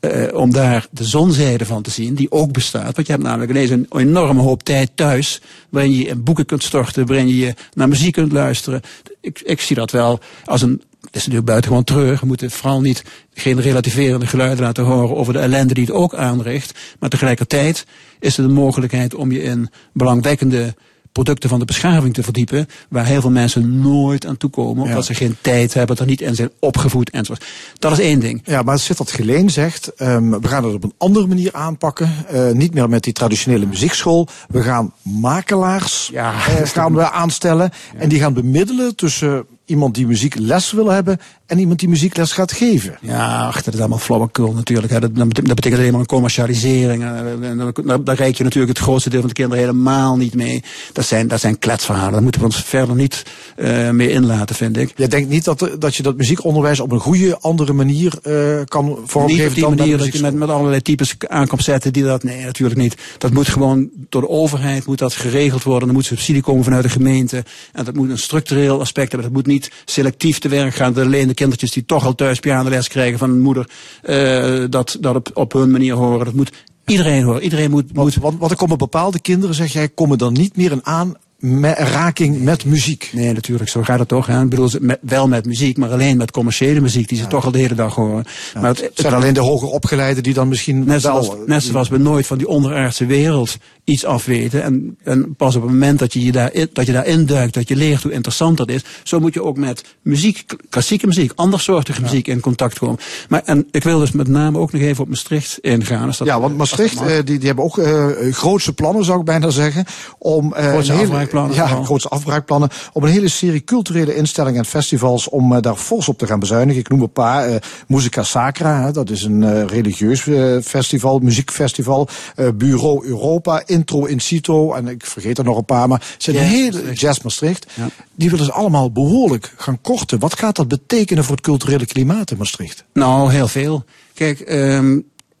[0.00, 2.94] Eh, om daar de zonzijde van te zien, die ook bestaat.
[2.94, 6.62] Want je hebt namelijk ineens een enorme hoop tijd thuis, waarin je in boeken kunt
[6.62, 8.80] storten, waarin je naar muziek kunt luisteren.
[9.20, 12.20] Ik, ik zie dat wel als een, het is natuurlijk buitengewoon treurig.
[12.20, 16.14] We moeten vooral niet geen relativerende geluiden laten horen over de ellende die het ook
[16.14, 16.78] aanricht.
[16.98, 17.86] Maar tegelijkertijd
[18.20, 20.74] is er de mogelijkheid om je in belangwekkende
[21.12, 25.14] producten van de beschaving te verdiepen, waar heel veel mensen nooit aan toekomen, omdat ze
[25.14, 27.46] geen tijd hebben, er niet in zijn opgevoed enzovoort.
[27.78, 28.42] Dat is één ding.
[28.44, 32.10] Ja, maar Sittard Geleen zegt, ehm, we gaan het op een andere manier aanpakken.
[32.28, 34.28] Eh, niet meer met die traditionele muziekschool.
[34.48, 37.70] We gaan makelaars Ja, eh, dat gaan we aanstellen.
[37.96, 42.52] En die gaan bemiddelen tussen iemand die muziekles wil hebben en iemand die muziekles gaat
[42.52, 42.98] geven.
[43.00, 44.92] Ja, ach, dat is allemaal flauwekul natuurlijk.
[44.92, 45.00] Hè.
[45.00, 47.02] Dat, dat betekent- alleen maar een commercialisering.
[47.02, 50.34] En, en dan- daar, reik je natuurlijk het grootste deel van de kinderen helemaal niet
[50.34, 50.62] mee.
[50.92, 52.12] Dat zijn, dat zijn kletsverhalen.
[52.12, 53.22] Daar moeten we ons verder niet
[53.56, 54.92] eh mee inlaten, vind ik.
[54.96, 58.84] Jij denkt niet dat, dat je dat muziekonderwijs op een goede, andere manier eh, kan
[58.84, 61.92] Niet vormgeven op die dan manier dat je met, met allerlei types aan komt zetten
[61.92, 62.22] die dat.
[62.22, 62.94] Nee, natuurlijk niet.
[63.18, 65.88] Dat moet gewoon door de overheid moet dat geregeld worden.
[65.88, 67.44] Er moet subsidie komen vanuit de gemeente.
[67.72, 69.28] En dat moet een structureel aspect hebben.
[69.32, 70.92] Dat moet niet selectief te werk gaan.
[70.92, 73.68] Dat alleen de kindertjes die toch al thuis pianoles krijgen van hun moeder.
[74.02, 76.24] eh, dat, dat op, op hun manier horen.
[76.24, 76.52] Dat moet
[76.86, 77.42] iedereen horen.
[77.42, 77.94] Iedereen moet.
[77.94, 81.14] moet Want, want, er komen bepaalde kinderen, zeg jij, komen dan niet meer in aan
[81.38, 83.10] me- raking met muziek.
[83.12, 84.26] Nee, natuurlijk, zo gaat het toch.
[84.26, 84.42] Hè?
[84.42, 87.50] Ik bedoel, met, wel met muziek, maar alleen met commerciële muziek, die ze toch al
[87.50, 88.24] de hele dag horen.
[88.54, 91.22] Maar het, Het zijn alleen de hoger opgeleiden die dan misschien Net wel...
[91.22, 93.56] zoals, net zoals we nooit van die onderaardse wereld
[93.88, 94.62] iets afweten.
[94.62, 97.68] En, en pas op het moment dat je, je daarin, dat je daarin duikt, dat
[97.68, 98.84] je leert hoe interessant dat is.
[99.02, 102.96] Zo moet je ook met muziek, klassieke muziek, andersoortige muziek in contact komen.
[103.28, 106.06] Maar en ik wil dus met name ook nog even op Maastricht ingaan.
[106.06, 109.50] Dat, Ja, want Maastricht, eh, die, die hebben ook eh grootse plannen, zou ik bijna
[109.50, 109.84] zeggen.
[110.18, 111.84] Om, eh, Grootse hele- afbraakplannen Ja, vooral.
[111.84, 112.68] grootse afbraakplannen.
[112.92, 116.40] Om een hele serie culturele instellingen en festivals om eh, daar fors op te gaan
[116.40, 116.80] bezuinigen.
[116.80, 117.46] Ik noem een paar.
[117.48, 122.08] eh Musica Sacra, hè, dat is een eh, religieus eh, festival, muziekfestival.
[122.36, 124.72] eh, Bureau Europa, Intro in Cito.
[124.72, 127.00] En ik vergeet er nog een paar, maar zijn Jazz hele Maastricht.
[127.00, 127.66] Jazz Maastricht.
[127.74, 127.88] Ja.
[128.14, 130.18] Die willen ze allemaal behoorlijk gaan korten.
[130.18, 132.84] Wat gaat dat betekenen voor het culturele klimaat in Maastricht?
[132.92, 133.84] Nou, heel veel.
[134.14, 134.98] Kijk, ehm,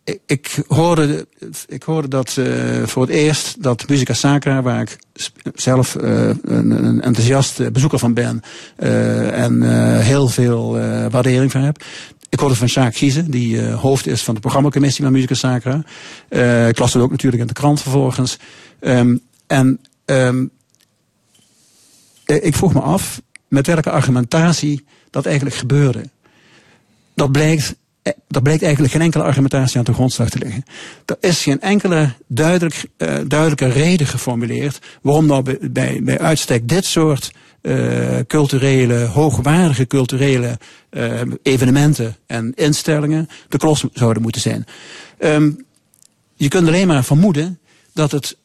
[0.08, 1.26] ik, ik, hoorde,
[1.66, 4.98] ik hoorde dat eh, voor het eerst dat Musica Sacra, waar ik
[5.54, 8.40] zelf eh, een, een enthousiast bezoeker van ben
[8.76, 9.62] eh, en
[10.00, 10.78] heel veel
[11.10, 11.84] waardering van heb.
[12.28, 15.82] Ik hoorde van Jacques Giezen, die eh, hoofd is van de programmacommissie van Musica Sacra.
[16.28, 18.38] Eh ik las het ook natuurlijk in de krant vervolgens.
[18.80, 19.16] Ehm,
[19.46, 20.46] en ehm,
[22.24, 26.02] eh, ik vroeg me af met welke argumentatie dat eigenlijk gebeurde
[27.14, 27.74] dat blijkt,
[28.28, 30.64] dat blijkt eigenlijk geen enkele argumentatie aan de grondslag te liggen.
[31.04, 32.84] Er is geen enkele duidelijk,
[33.26, 37.30] duidelijke reden geformuleerd waarom nou bij, bij, bij uitstek dit soort
[38.26, 40.58] culturele, hoogwaardige culturele
[40.90, 44.64] eh, evenementen en instellingen de klos zouden moeten zijn.
[45.18, 45.50] Ehm,
[46.34, 47.58] je kunt alleen maar vermoeden
[47.92, 48.36] dat het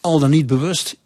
[0.00, 0.96] al dan niet bewust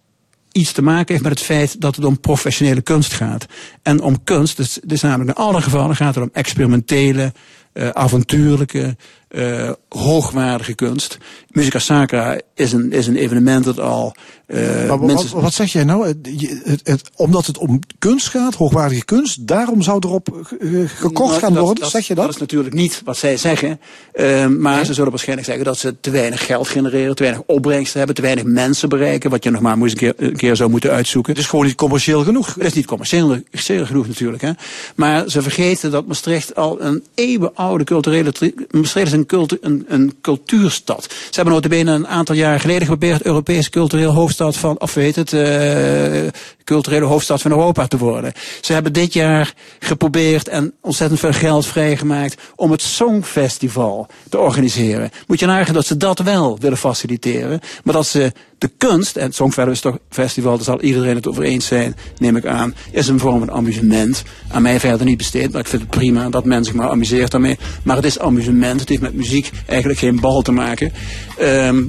[0.52, 3.46] iets te maken heeft met het feit dat het om professionele kunst gaat.
[3.82, 7.32] En om kunst, dus, dus namelijk in alle gevallen gaat het om experimentele,
[7.72, 8.96] eh, avontuurlijke,
[9.30, 11.18] eh, hoogwaardige kunst.
[11.50, 14.14] Musica Sacra is een, is een evenement dat al
[14.46, 15.32] eh Maar mensen...
[15.34, 16.06] wat, wat zeg jij nou?
[16.06, 16.16] Het,
[16.64, 20.46] het, het- omdat het om kunst gaat, hoogwaardige kunst, daarom zou erop
[20.86, 21.82] gekocht Nou, gaan dat- worden?
[21.82, 22.34] dat, zeg je Dat dat?
[22.34, 23.80] is natuurlijk niet wat zij zeggen.
[24.12, 27.98] Eh, maar ze zullen waarschijnlijk zeggen dat ze te weinig geld genereren, te weinig opbrengsten
[27.98, 29.30] hebben, te weinig mensen bereiken.
[29.30, 31.32] Wat je nog maar moest een keer, een keer zou moeten uitzoeken.
[31.32, 32.54] Het is gewoon niet commercieel genoeg.
[32.54, 34.42] Het is niet commercieel commercieel genoeg natuurlijk.
[34.42, 34.50] Hè.
[34.94, 38.32] Maar ze vergeten dat Maastricht al een eeuwenoude culturele...
[38.32, 41.02] tri- Maastricht is een, cultu een, een cultuurstad.
[41.02, 43.22] Ze hebben notabene een aantal jaren geleden geprobeerd...
[43.22, 44.80] Europese cultureel hoofdstad van...
[44.80, 46.26] of weet het, eh,
[46.64, 48.32] culturele hoofdstad van Europa te worden.
[48.60, 52.42] Ze hebben dit jaar geprobeerd en ontzettend veel geld vrijgemaakt...
[52.56, 55.10] om het Songfestival te organiseren.
[55.26, 57.60] Moet je nagaan dat ze dat wel willen faciliteren...
[57.84, 61.96] maar dat ze de kunst, en het Songfestival, daar zal iedereen het over eens zijn,
[62.18, 64.22] neem ik aan, is een vorm van amusement.
[64.48, 67.30] Aan mij verder niet besteed, maar ik vind het prima dat men zich maar amuseert
[67.30, 67.58] daarmee.
[67.82, 70.92] Maar het is amusement, het heeft met muziek eigenlijk geen bal te maken.
[71.38, 71.82] Ehm,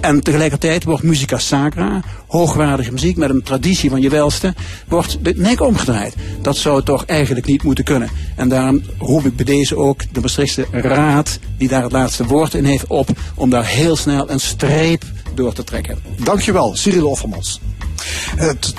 [0.00, 4.54] en tegelijkertijd wordt musica sacra, hoogwaardige muziek met een traditie van je welste,
[4.88, 6.14] wordt de nek omgedraaid.
[6.42, 8.08] Dat zou toch eigenlijk niet moeten kunnen.
[8.36, 12.54] En daarom roep ik bij deze ook de Maastrichtse Raad, die daar het laatste woord
[12.54, 15.04] in heeft, op om daar heel snel een streep
[15.34, 15.98] door te trekken.
[16.24, 17.60] Dankjewel, Cyril Offermans.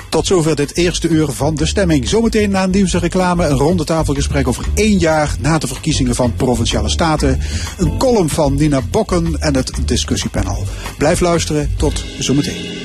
[0.08, 2.08] Tot zover dit eerste uur van de stemming.
[2.08, 6.34] Zometeen na nieuws en reclame een ronde tafelgesprek over één jaar na de verkiezingen van
[6.34, 7.40] Provinciale Staten.
[7.78, 10.64] Een column van Nina Bokken en het discussiepanel.
[10.98, 12.80] Blijf luisteren, tot zometeen.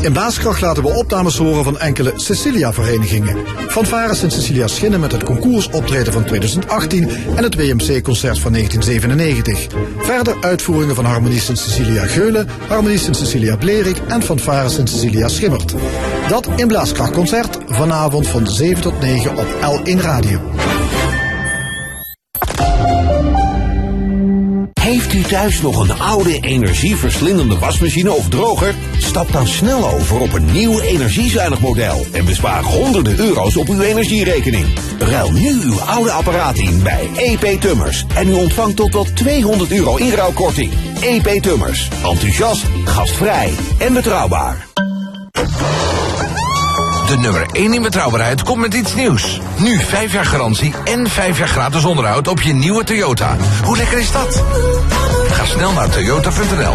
[0.00, 3.36] In Baaskracht laten we opnames horen van enkele Cecilia-verenigingen.
[3.68, 9.66] Fanfare Sint Cecilia Schinnen met het concoursoptreden van 2018 en het WMC-concert van 1997.
[9.98, 15.28] Verder uitvoeringen van Harmonie Sint Cecilia Geulen, Harmonie Sint Cecilia Blerik en Fanfare Sint Cecilia
[15.28, 15.74] Schimmert.
[16.28, 20.40] Dat in Blaaskrachtconcert vanavond van 7 tot 9 op L1 Radio.
[24.80, 28.74] Heeft u thuis nog een oude energieverslindende wasmachine of droger?
[28.98, 33.80] Stap dan snel over op een nieuw energiezuinig model en bespaar honderden euro's op uw
[33.80, 34.66] energierekening.
[34.98, 39.72] Ruil nu uw oude apparaat in bij EP Tummers en u ontvangt tot wel 200
[39.72, 40.72] euro inruilkorting.
[41.00, 41.88] EP Tummers.
[42.04, 44.66] Enthousiast, gastvrij en betrouwbaar.
[47.10, 49.40] De nummer 1 in betrouwbaarheid komt met iets nieuws.
[49.58, 53.36] Nu 5 jaar garantie en 5 jaar gratis onderhoud op je nieuwe Toyota.
[53.64, 54.44] Hoe lekker is dat?
[55.30, 56.74] Ga snel naar toyota.nl.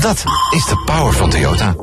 [0.00, 1.74] Dat is de power van Toyota.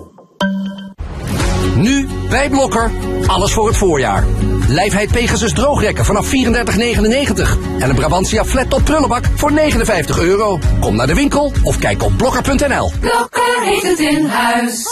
[1.76, 2.92] Nu bij Blokker.
[3.28, 4.24] Alles voor het voorjaar.
[4.68, 6.32] Lijfheid Pegasus droogrekken vanaf 34,99.
[7.80, 10.60] En een Brabantia flat top prullenbak voor 59 euro.
[10.80, 12.92] Kom naar de winkel of kijk op blokker.nl.
[13.00, 14.86] Blokker heeft het in huis.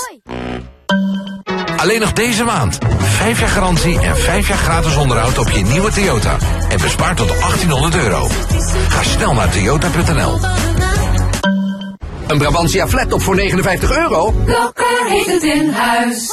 [1.78, 2.78] Alleen nog deze maand.
[3.00, 6.38] 5 jaar garantie en 5 jaar gratis onderhoud op je nieuwe Toyota.
[6.70, 8.28] En bespaar tot 1800 euro.
[8.88, 10.40] Ga snel naar toyota.nl.
[12.28, 14.32] Een Brabantia flat top voor 59 euro.
[14.32, 16.30] Blokker heeft het in huis.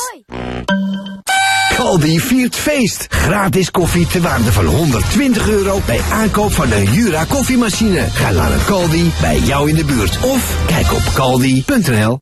[1.74, 3.07] Caldi viert feest.
[3.09, 8.07] Gratis koffie ter waarde van 120 euro bij aankoop van een Jura koffiemachine.
[8.12, 12.18] Ga naar een Caldi bij jou in de buurt of kijk op caldi.nl.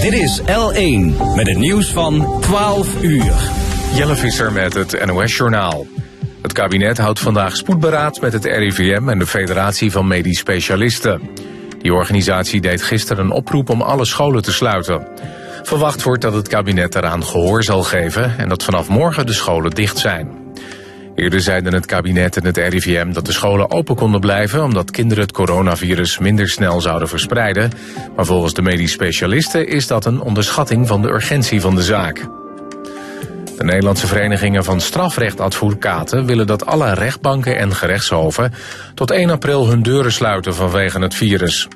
[0.00, 3.50] Dit is L1 met het nieuws van 12 uur.
[3.94, 5.86] Jelle Visser met het NOS-journaal.
[6.42, 11.20] Het kabinet houdt vandaag spoedberaad met het RIVM en de Federatie van Medisch Specialisten.
[11.78, 15.08] Die organisatie deed gisteren een oproep om alle scholen te sluiten.
[15.62, 19.70] Verwacht wordt dat het kabinet eraan gehoor zal geven en dat vanaf morgen de scholen
[19.70, 20.37] dicht zijn.
[21.18, 24.62] Eerder zeiden het kabinet en het RIVM dat de scholen open konden blijven...
[24.62, 27.70] omdat kinderen het coronavirus minder snel zouden verspreiden.
[28.16, 32.26] Maar volgens de medisch specialisten is dat een onderschatting van de urgentie van de zaak.
[33.56, 38.52] De Nederlandse verenigingen van strafrechtadvocaten willen dat alle rechtbanken en gerechtshoven
[38.94, 41.68] tot 1 april hun deuren sluiten vanwege het virus.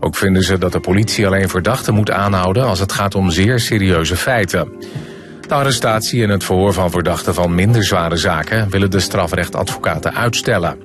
[0.00, 3.60] Ook vinden ze dat de politie alleen verdachten moet aanhouden als het gaat om zeer
[3.60, 4.68] serieuze feiten.
[5.50, 10.78] De arrestatie en het verhoor van verdachten van minder zware zaken willen de strafrechtadvocaten uitstellen.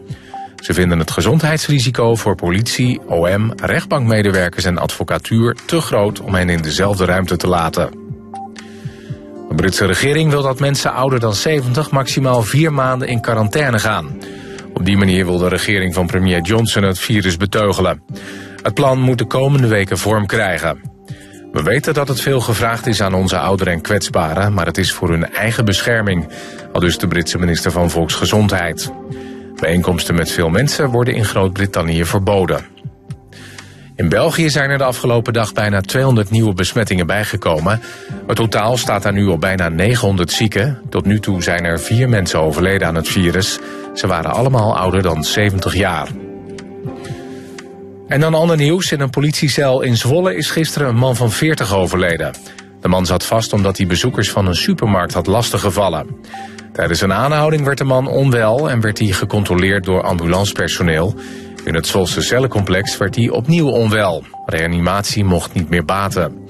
[0.55, 6.61] Ze vinden het gezondheidsrisico voor politie, OM, rechtbankmedewerkers en advocatuur te groot om hen in
[6.61, 7.89] dezelfde ruimte te laten.
[9.49, 14.18] De Britse regering wil dat mensen ouder dan 70 maximaal vier maanden in quarantaine gaan.
[14.74, 18.03] Op die manier wil de regering van premier Johnson het virus beteugelen.
[18.61, 20.95] Het plan moet de komende weken vorm krijgen.
[21.56, 24.91] We weten dat het veel gevraagd is aan onze ouderen en kwetsbaren, maar het is
[24.91, 26.28] voor hun eigen bescherming,
[26.74, 28.91] al dus de Britse minister van Volksgezondheid.
[29.60, 32.66] Bijeenkomsten met veel mensen worden in Groot-Brittannië verboden.
[33.95, 37.82] In België zijn er de afgelopen dag bijna 200 nieuwe besmettingen bijgekomen.
[38.28, 40.82] Het totaal staat daar nu op bijna 900 zieken.
[40.89, 43.60] Tot nu toe zijn er vier mensen overleden aan het virus.
[43.93, 46.08] Ze waren allemaal ouder dan 70 jaar.
[48.08, 48.91] En dan ander nieuws.
[48.91, 52.34] In een politiecel in Zwolle is gisteren een man van 40 overleden.
[52.82, 56.08] De man zat vast omdat hij bezoekers van een supermarkt had lastiggevallen.
[56.74, 61.16] Tijdens een aanhouding werd de man onwel en werd hij gecontroleerd door ambulancepersoneel.
[61.64, 64.24] In het Zwolse cellencomplex werd hij opnieuw onwel.
[64.45, 66.47] Reanimatie mocht niet meer baten.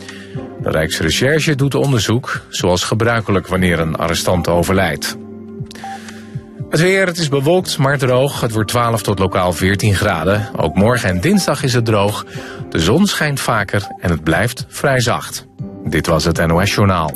[0.61, 5.17] De Rijksrecherche doet onderzoek, zoals gebruikelijk wanneer een arrestant overlijdt.
[6.75, 8.41] Het weer, het is bewolkt, maar droog.
[8.41, 10.49] Het wordt 12 tot lokaal 14 graden.
[10.57, 12.25] Ook morgen en dinsdag is het droog.
[12.69, 15.45] De zon schijnt vaker en het blijft vrij zacht.
[15.83, 17.11] Dit was het NOS Journaal.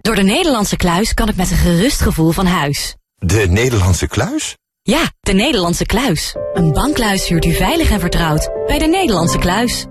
[0.00, 2.96] Door de Nederlandse kluis kan ik met een gerust gevoel van huis.
[3.14, 4.56] De Nederlandse kluis?
[4.82, 6.36] Ja, de Nederlandse kluis.
[6.52, 9.86] Een bankluis huurt u veilig en vertrouwd bij de Nederlandse kluis.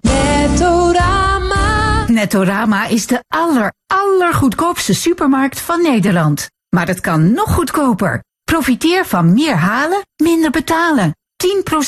[0.00, 2.04] Nettorama.
[2.06, 6.54] Nettorama is de aller, allergoedkoopste supermarkt van Nederland.
[6.68, 8.22] Maar het kan nog goedkoper.
[8.44, 11.14] Profiteer van meer halen, minder betalen.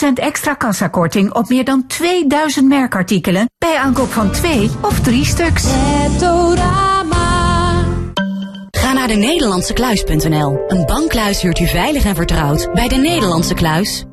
[0.09, 5.65] 10% extra kassakorting op meer dan 2000 merkartikelen bij aankoop van twee of drie stuks.
[8.71, 10.65] Ga naar de Nederlandsekluis.nl.
[10.69, 14.05] Een bankluis huurt u veilig en vertrouwd bij de Nederlandse kluis.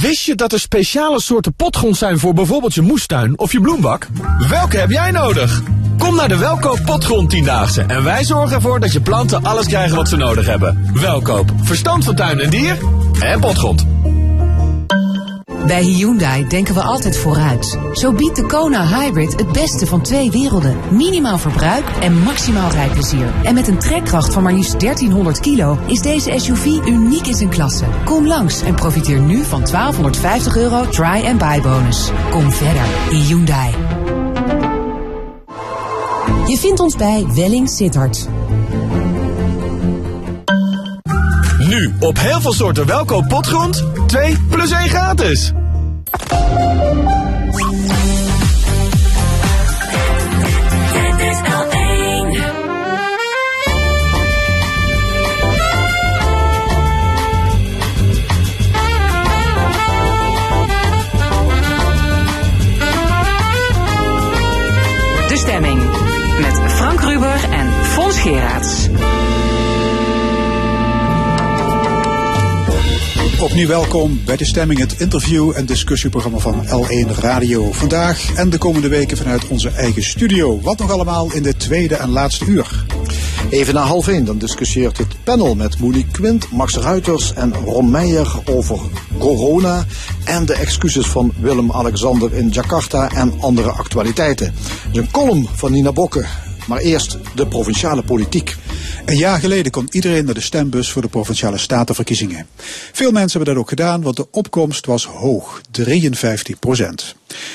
[0.00, 4.08] Wist je dat er speciale soorten potgrond zijn voor bijvoorbeeld je moestuin of je bloembak?
[4.48, 5.62] Welke heb jij nodig?
[6.00, 9.96] Kom naar de Welkoop Potgrond Tiendaagse en wij zorgen ervoor dat je planten alles krijgen
[9.96, 10.90] wat ze nodig hebben.
[10.92, 12.78] Welkoop, verstand van tuin en dier
[13.20, 13.86] en potgrond.
[15.66, 17.78] Bij Hyundai denken we altijd vooruit.
[17.92, 20.76] Zo biedt de Kona Hybrid het beste van twee werelden.
[20.90, 23.26] Minimaal verbruik en maximaal rijplezier.
[23.42, 27.50] En met een trekkracht van maar liefst 1300 kilo is deze SUV uniek in zijn
[27.50, 27.84] klasse.
[28.04, 32.10] Kom langs en profiteer nu van 1250 euro try and buy bonus.
[32.30, 33.74] Kom verder, Hyundai.
[36.46, 38.28] Je vindt ons bij Welling Sittard.
[41.58, 43.84] Nu op heel veel soorten welkoop potgrond.
[44.06, 45.52] 2 plus 1 gratis.
[68.20, 68.88] Geraerts.
[73.40, 77.72] Opnieuw welkom bij de stemming, het interview- en discussieprogramma van L1 Radio.
[77.72, 80.60] Vandaag en de komende weken vanuit onze eigen studio.
[80.60, 82.84] Wat nog allemaal in de tweede en laatste uur.
[83.50, 87.90] Even na half één, dan discussieert het panel met Monique Quint, Max Ruiters en Ron
[87.90, 88.78] Meijer over
[89.18, 89.84] corona
[90.24, 94.54] en de excuses van Willem-Alexander in Jakarta en andere actualiteiten.
[94.92, 96.26] Een column van Nina Bokke,
[96.70, 98.56] maar eerst de provinciale politiek.
[99.04, 102.46] Een jaar geleden kon iedereen naar de stembus voor de provinciale statenverkiezingen.
[102.92, 107.14] Veel mensen hebben dat ook gedaan, want de opkomst was hoog, 53 procent.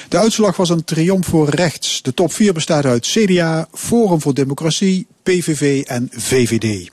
[0.09, 2.01] De uitslag was een triomf voor rechts.
[2.01, 6.89] De top 4 bestaat uit CDA, Forum voor Democratie, PVV en VVD.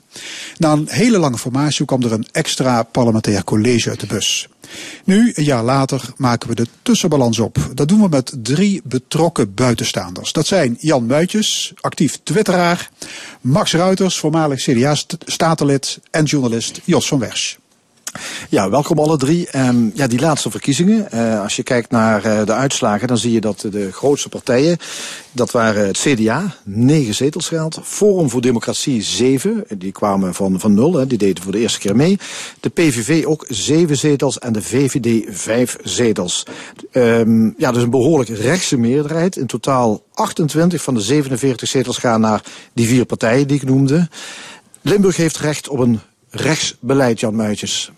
[0.57, 4.47] Na een hele lange formatie kwam er een extra parlementair college uit de bus.
[5.03, 7.57] Nu, een jaar later, maken we de tussenbalans op.
[7.73, 10.31] Dat doen we met drie betrokken buitenstaanders.
[10.31, 12.89] Dat zijn Jan Muitjes, actief twitteraar,
[13.41, 17.55] Max Ruiters, voormalig CDA-statenlid en journalist Jos van Wersch.
[18.49, 19.47] Ja, welkom alle drie.
[19.49, 21.11] Ehm, ja, die laatste verkiezingen.
[21.11, 24.77] eh, als je kijkt naar eh, de uitslagen, dan zie je dat de grootste partijen,
[25.31, 27.79] dat waren het CDA, negen zetels gehaald.
[27.83, 29.63] Forum voor Democratie, zeven.
[29.77, 32.19] Die kwamen van, van nul, hè, die deden voor de eerste keer mee.
[32.59, 36.45] De PVV ook zeven zetels en de VVD vijf zetels.
[36.91, 39.35] Ehm, ja, dus een behoorlijk rechtse meerderheid.
[39.35, 42.43] In totaal 28 van de 47 zetels gaan naar
[42.73, 44.09] die vier partijen die ik noemde.
[44.81, 45.99] Limburg heeft recht op een
[46.29, 47.91] rechtsbeleid, Jan Muitjes.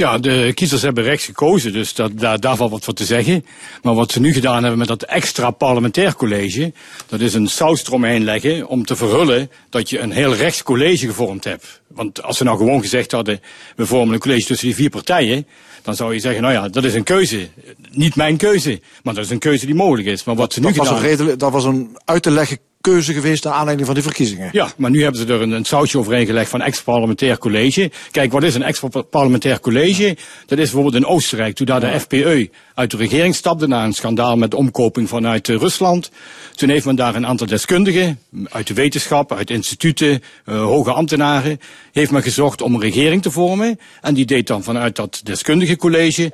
[0.00, 3.44] Ja, de kiezers hebben rechts gekozen, dus dat, daar, daar valt wat voor te zeggen.
[3.82, 6.72] Maar wat ze nu gedaan hebben met dat extra parlementair college,
[7.06, 11.06] dat is een saus eromheen leggen om te verhullen dat je een heel rechts college
[11.06, 11.80] gevormd hebt.
[11.86, 13.40] Want als ze nou gewoon gezegd hadden,
[13.76, 15.46] we vormen een college tussen die vier partijen,
[15.82, 17.48] dan zou je zeggen, nou ja, dat is een keuze.
[17.90, 20.24] Niet mijn keuze, maar dat is een keuze die mogelijk is.
[20.24, 22.58] Maar wat ze nu Dat was, gedaan een redelijk, dat was een uit te leggen
[22.80, 24.48] keuze geweest naar aanleiding van die verkiezingen.
[24.52, 27.90] Ja, maar nu hebben ze er een, een sausje overheen gelegd van extra-parlementair college.
[28.10, 30.16] Kijk, wat is een extra-parlementair college?
[30.46, 33.92] Dat is bijvoorbeeld in Oostenrijk, toen daar de FPE uit de regering stapte na een
[33.92, 36.10] schandaal met de omkoping vanuit eh, Rusland.
[36.54, 38.18] Toen heeft men daar een aantal deskundigen
[38.48, 41.60] uit de wetenschap, uit instituten, eh, hoge ambtenaren,
[41.92, 43.78] heeft men gezocht om een regering te vormen.
[44.00, 46.32] En die deed dan vanuit dat deskundige college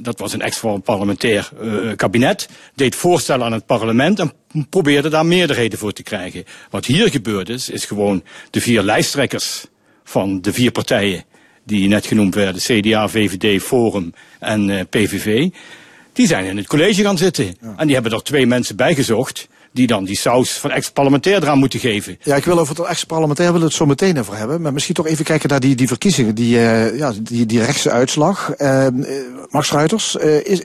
[0.00, 4.32] dat was een extra parlementair eh, kabinet, deed voorstellen aan het parlement en
[4.70, 6.44] probeerde daar meerderheden voor te krijgen.
[6.70, 9.66] Wat hier gebeurd is, is gewoon de vier lijsttrekkers
[10.04, 11.24] van de vier partijen
[11.64, 15.48] die net genoemd werden, CDA, VVD, Forum en eh, PVV,
[16.12, 17.56] die zijn in het college gaan zitten.
[17.76, 21.80] En die hebben er twee mensen bijgezocht die dan die saus van ex-parlementair eraan moeten
[21.80, 22.18] geven.
[22.22, 24.60] Ja, ik wil over het ex-parlementair willen het zo meteen over hebben.
[24.60, 27.90] Maar misschien toch even kijken naar die, die verkiezingen, die, eh, ja, die, die rechtse
[27.90, 28.50] uitslag.
[28.50, 28.86] Eh,
[29.50, 30.62] Max Ruiters, eh, is,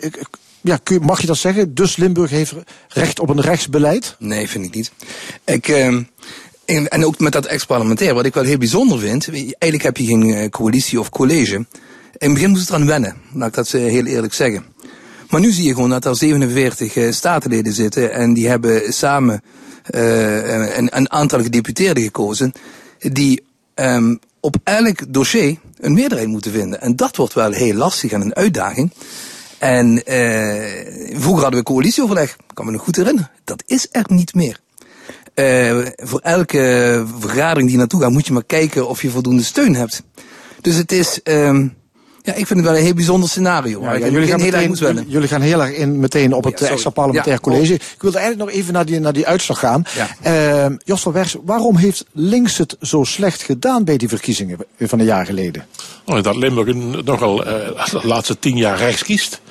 [0.62, 1.74] ja, kun mag je dat zeggen?
[1.74, 2.53] Dus Limburg heeft
[2.88, 4.16] recht op een rechtsbeleid?
[4.20, 4.91] Nee, vind ik niet.
[5.45, 6.03] Ik, ehm,
[6.66, 9.28] en, en ook met dat ex-parlementair, wat ik wel heel bijzonder vind.
[9.30, 11.55] Eigenlijk heb je geen coalitie of college.
[11.55, 11.68] In
[12.18, 14.66] het begin moest het eraan wennen, laat ik dat heel eerlijk zeggen.
[15.32, 19.41] Maar nu zie je gewoon dat er 47 eh, statenleden zitten en die hebben samen
[19.84, 22.53] eh, een, aantal gedeputeerden gekozen
[22.99, 26.82] die ehm, op elk dossier een meerderheid moeten vinden.
[26.82, 28.91] En dat wordt wel heel lastig en een uitdaging.
[29.59, 33.32] En eh, vroeger hadden we coalitieoverleg, kan me nog goed herinneren.
[33.43, 34.59] Dat is er niet meer.
[35.34, 39.75] Eh, voor elke vergadering die naartoe gaat, moet je maar kijken of je voldoende steun
[39.75, 40.03] hebt.
[40.61, 41.67] Dus het is, ehm,
[42.24, 43.80] ja, ik vind het wel een heel bijzonder scenario.
[43.80, 45.05] begin heel erg moest wennen.
[45.07, 46.74] jullie gaan heel erg in meteen op het sorry.
[46.74, 47.74] extra parlementair Ja, college.
[47.74, 49.84] Ik wilde eigenlijk nog even naar die, naar die uitslag gaan.
[50.22, 54.99] Ehm, Jos van Wers, waarom heeft links het zo slecht gedaan bij die verkiezingen van
[54.99, 55.65] een jaar geleden?
[56.05, 59.41] Oh, dat Limburg nogal eh, de laatste tien jaar rechts kiest.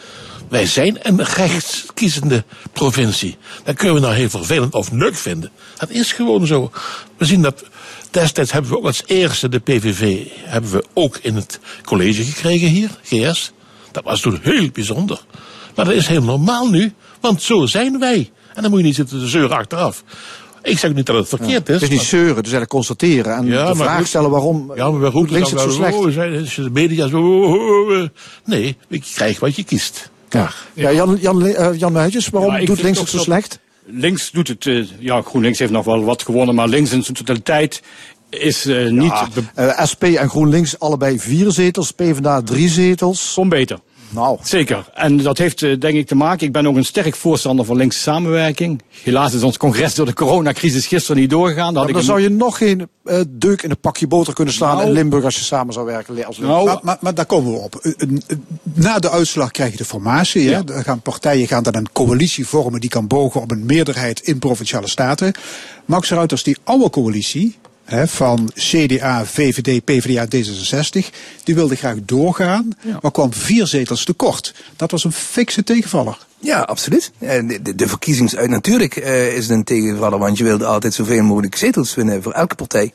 [0.48, 3.36] Wij zijn een rechtskiezende provincie.
[3.64, 5.50] Dat kunnen we nou heel vervelend of leuk vinden.
[5.80, 6.70] Dat is gewoon zo.
[7.16, 7.64] We zien dat
[8.10, 12.68] destijds hebben we ook als eerste de PVV hebben we ook in het college gekregen
[12.68, 13.52] hier, GS.
[13.92, 15.20] Dat was toen heel bijzonder.
[15.74, 18.30] Maar dat is heel normaal nu, want zo zijn wij.
[18.54, 20.04] En dan moet je niet zitten te zeuren achteraf.
[20.62, 21.74] Ik zeg niet dat het verkeerd is.
[21.74, 24.06] Het is niet maar- zeuren, het is eigenlijk constateren en Ja, de maar vraag goed.
[24.06, 25.94] stellen waarom Ja, maar goed, links het zo slecht.
[25.94, 27.18] Oh, zijn, is de media zo.
[27.20, 28.08] oh, oh, oh.
[28.44, 30.10] Nee, je krijgt wat je kiest.
[30.28, 33.58] Ja, ja Jan, Jan, eh, Jan Meijtjes, waarom doet links het zo dat- slecht?
[33.92, 37.16] Links doet het, eh, ja, GroenLinks heeft nog wel wat gewonnen, maar links in zijn
[37.16, 37.82] totaliteit
[38.28, 39.10] is eh, niet.
[39.10, 43.32] Ja, eh, SP en GroenLinks allebei vier zetels, PvdA drie zetels.
[43.34, 43.78] Kom beter.
[44.12, 44.38] Nou.
[44.42, 44.90] Zeker.
[44.94, 46.46] En dat heeft eh, denk ik te maken.
[46.46, 48.82] Ik ben ook een sterk voorstander van linkse samenwerking.
[49.02, 51.76] Helaas is ons congres door de coronacrisis gisteren niet doorgegaan.
[51.76, 54.54] Had Dan ik zou een- je nog geen eh, deuk in een pakje boter kunnen
[54.54, 54.86] slaan Nou.
[54.88, 56.24] in Limburg als je samen zou werken.
[56.26, 57.74] Als Nou, maar, maar, maar daar komen we op.
[57.74, 57.92] Eh,
[58.74, 60.48] Na de uitslag krijg je de formatie.
[60.50, 60.64] Hè?
[60.64, 64.38] Dan gaan partijen gaan dan een coalitie vormen die kan bogen op een meerderheid in
[64.38, 65.32] provinciale staten.
[65.84, 67.56] Max Ruiters, die oude coalitie
[67.90, 71.06] hè, van CDA, VVD, PvdA, D66,
[71.44, 72.68] die wilde graag doorgaan,
[73.02, 74.54] maar kwam vier zetels tekort.
[74.76, 76.18] Dat was een fikse tegenvaller.
[76.38, 77.12] Ja, absoluut.
[77.18, 80.94] Eh, De, de, de verkiezingsuit natuurlijk eh, is het een tegenvaller, want je wilt altijd
[80.94, 82.92] zoveel mogelijk zetels winnen voor elke partij.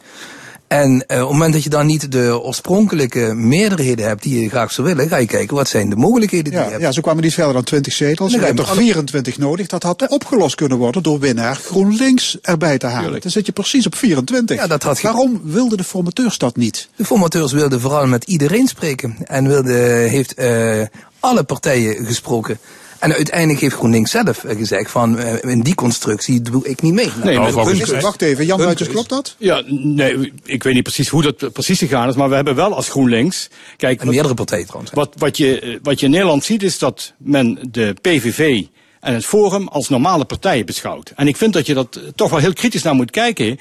[0.67, 4.49] En eh, op het moment dat je dan niet de oorspronkelijke meerderheden hebt die je
[4.49, 6.81] graag zou willen, ga je kijken wat zijn de mogelijkheden die je Ja, hebt.
[6.83, 8.31] ja, ze kwamen niet verder dan 20 zetels.
[8.31, 9.67] Dan Je hebt er met alle- 24 nodig.
[9.67, 13.21] Dat had opgelost kunnen worden door winnaar GroenLinks erbij te halen.
[13.21, 14.57] Dan zit je precies op 24.
[14.57, 16.89] Ja, dat had Waarom wilden de formateurs dat niet?
[16.95, 19.73] De formateurs wilden vooral met iedereen spreken en wilde,
[20.09, 20.81] heeft eh,
[21.19, 22.57] alle partijen gesproken.
[22.99, 26.93] En uiteindelijk heeft GroenLinks zelf eh, gezegd van eh, in die constructie doe ik niet
[26.93, 27.05] mee.
[27.23, 28.87] Nee, maar Nou, hun- hun- Wacht even, Jan keus.
[28.87, 29.35] klopt dat?
[29.37, 32.75] Ja, nee, ik weet niet precies hoe dat precies gegaan is, maar we hebben wel
[32.75, 33.49] als GroenLinks.
[33.77, 34.91] Kijk, En meerdere partijen trouwens.
[34.93, 38.63] Wat, wat, je, wat je in Nederland ziet is dat men de PVV
[39.05, 41.11] en het Forum als normale partijen beschouwt.
[41.15, 43.59] En ik vind dat je dat eh, toch wel heel kritisch naar moet kijken.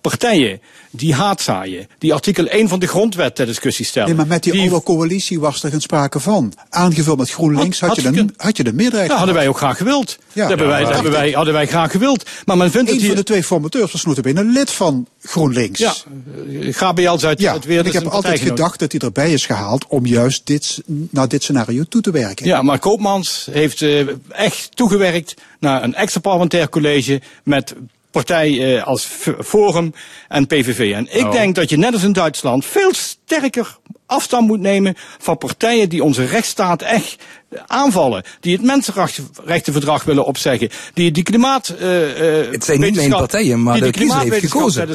[0.00, 4.08] Partijen die haatzaaien, die artikel 1 van de grondwet ter discussie stellen.
[4.08, 6.52] Nee, maar met die, die oude coalitie was er geen sprake van.
[6.68, 9.10] Aangevuld met GroenLinks had, Had- je, de, had je de meerderheid.
[9.10, 10.18] Ja, hadden wij ook graag gewild.
[10.32, 10.40] Ja.
[10.40, 12.30] dat hebben, wij, dat hebben, wij, hadden wij graag gewild.
[12.44, 13.16] Maar men vindt Eén van hier...
[13.16, 15.78] de twee formateurs was notabene een lid van GroenLinks.
[15.78, 15.94] Ja,
[16.60, 20.06] eh, Gabriel uit, Ja, uit ik heb altijd gedacht dat hij erbij is gehaald om
[20.06, 22.46] juist dit, naar dit scenario toe te werken.
[22.46, 27.74] Ja, maar Koopmans heeft eh, echt toegewerkt naar een extra parlementair college met
[28.10, 29.08] partij eh, als
[29.44, 29.92] Forum
[30.28, 30.92] en PVV.
[30.92, 31.32] En ik Oh.
[31.32, 32.92] denk dat je net als in Duitsland veel
[33.24, 37.16] sterker afstand moet nemen van partijen die onze rechtsstaat echt
[37.48, 38.22] eh, aanvallen.
[38.40, 40.68] Die het mensenrechtenverdrag willen opzeggen.
[40.94, 41.68] Die die klimaat...
[41.68, 44.88] eh, eh, Het zijn niet mijn partijen, maar de de kiezer heeft gekozen.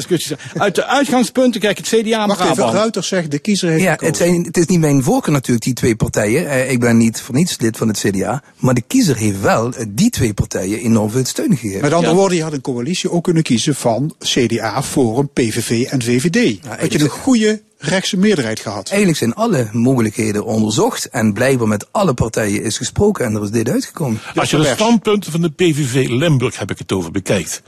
[0.56, 2.72] Uit de uitgangspunten, kijk, het CDA en Wacht even.
[2.72, 4.12] Ruiter zegt de kiezer heeft Ja, gekozen.
[4.12, 6.48] het, zijn, het is niet mijn voorkeur natuurlijk, die twee partijen.
[6.48, 8.42] Eh, ik ben niet voor niets lid van het CDA.
[8.56, 11.80] Maar de kiezer heeft wel die twee partijen enorm veel steun gegeven.
[11.80, 16.02] Met andere woorden, je had een coalitie ook kunnen kiezen van CDA, Forum, PVV en
[16.02, 16.58] VVD.
[16.78, 18.88] had je een goede rechtse meerderheid gehad.
[18.88, 21.08] Eigenlijk zijn alle mogelijkheden onderzocht.
[21.08, 23.24] En blijkbaar met alle partijen is gesproken.
[23.24, 24.20] En er is dit uitgekomen.
[24.34, 27.62] Als je de standpunten van de PVV Limburg, heb ik het over, bekijkt.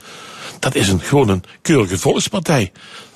[0.58, 2.72] Dat is een, gewoon een keurige volkspartij.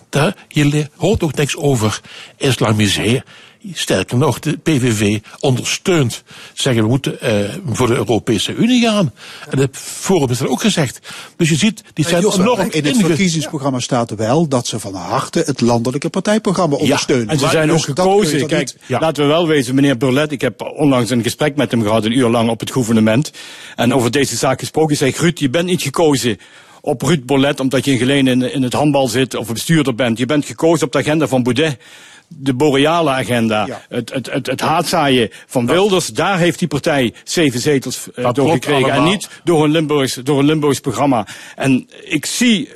[0.09, 2.01] Daar, je hoort ook niks over
[2.37, 3.25] islamiseren.
[3.73, 6.23] Sterker nog, de PVV ondersteunt.
[6.55, 9.13] Zeggen we moeten eh, voor de Europese Unie gaan.
[9.51, 11.01] En het Forum is dat ook gezegd.
[11.37, 14.79] Dus je ziet, die zijn Jos, enorm in het verkiezingsprogramma staat er wel dat ze
[14.79, 17.29] van harte het landelijke partijprogramma ondersteunen.
[17.29, 18.47] En ze Maar zijn ook dus je gekozen.
[18.47, 20.33] Kijk, niet- laten we wel wezen, meneer Burlet.
[20.33, 23.31] Ik heb onlangs een gesprek met hem gehad, een uur lang op het gouvernement.
[23.77, 24.93] En over deze zaak gesproken.
[24.93, 26.39] Ik zei, Ruud, je bent niet gekozen
[26.87, 30.19] op Ruud Bollet omdat je in Geleen in, in het handbal zit of bestuurder bent.
[30.19, 31.77] Je bent gekozen op de agenda van Baudet.
[32.29, 37.61] De boreale agenda, het, het, het, het haatzaaien van Wilders, daar heeft die partij zeven
[37.61, 38.93] zetels eh, door gekregen.
[38.93, 41.27] En niet door een, Limburgs, door een Limburgs programma.
[41.57, 42.69] En ik zie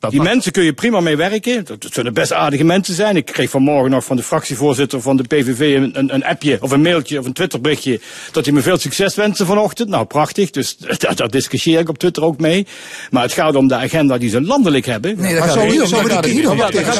[0.00, 1.64] die mensen kun je prima mee werken.
[1.64, 3.16] Dat, dat zullen best aardige mensen zijn.
[3.16, 6.70] Ik kreeg vanmorgen nog van de fractievoorzitter van de PVV een, een, een appje of
[6.70, 8.00] een mailtje of een Twitterberichtje.
[8.32, 9.88] Dat hij me veel succes wenste vanochtend.
[9.88, 10.50] Nou, prachtig.
[10.50, 12.66] Dus daar, daar discussieer ik op Twitter ook mee.
[13.10, 15.16] Maar het gaat om de agenda die ze landelijk hebben.
[15.16, 15.90] Nee, daar gaat het niet om.
[15.90, 16.24] Daar gaat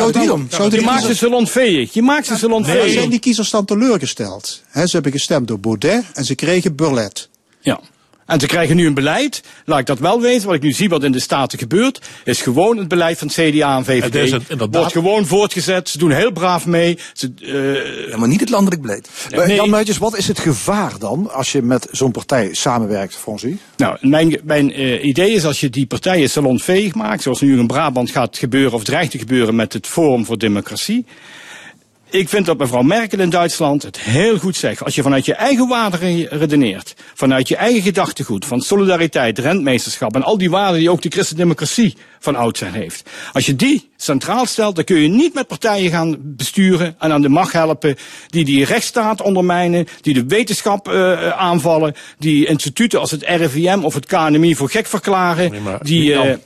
[0.05, 0.49] het niet om.
[0.51, 1.93] Je die maakt ze salonveeg.
[1.93, 2.93] Je maakt ze Maar salonveeg.
[2.93, 4.63] zijn die kiezers dan teleurgesteld?
[4.69, 7.29] Hè, ze hebben gestemd door Baudet en ze kregen Burlet.
[7.61, 7.81] Ja.
[8.29, 10.89] En ze krijgen nu een beleid, laat ik dat wel weten, wat ik nu zie
[10.89, 14.03] wat in de Staten gebeurt, is gewoon het beleid van CDA en VVD.
[14.03, 16.99] Het is een- inderdaad- Wordt gewoon voortgezet, ze doen heel braaf mee.
[17.13, 19.09] Ze, eh, Ja, maar niet het landelijk beleid.
[19.37, 19.57] Maar nee.
[19.57, 23.59] Jan Meijtjes, wat is het gevaar dan als je met zo'n partij samenwerkt, Fonsie?
[23.77, 27.67] Nou, mijn, mijn eh, idee is als je die partijen salonveeg maakt, zoals nu in
[27.67, 31.05] Brabant gaat gebeuren of dreigt te gebeuren met het Forum voor Democratie.
[32.11, 34.85] Ik vind dat mevrouw Merkel in Duitsland het heel goed zegt.
[34.85, 40.15] Als je vanuit je eigen waarden re- redeneert, vanuit je eigen gedachtegoed, van solidariteit, rentmeesterschap
[40.15, 43.11] en al die waarden die ook de christendemocratie van oudsher heeft.
[43.33, 47.23] Als je die centraal stelt, dan kun je niet met partijen gaan besturen en aan
[47.23, 47.97] de macht helpen
[48.29, 53.95] die die rechtsstaat ondermijnen, die de wetenschap eh, aanvallen, die instituten als het RIVM of
[53.95, 55.53] het KNMI voor gek verklaren,
[55.83, 56.13] die...
[56.15, 56.37] eh,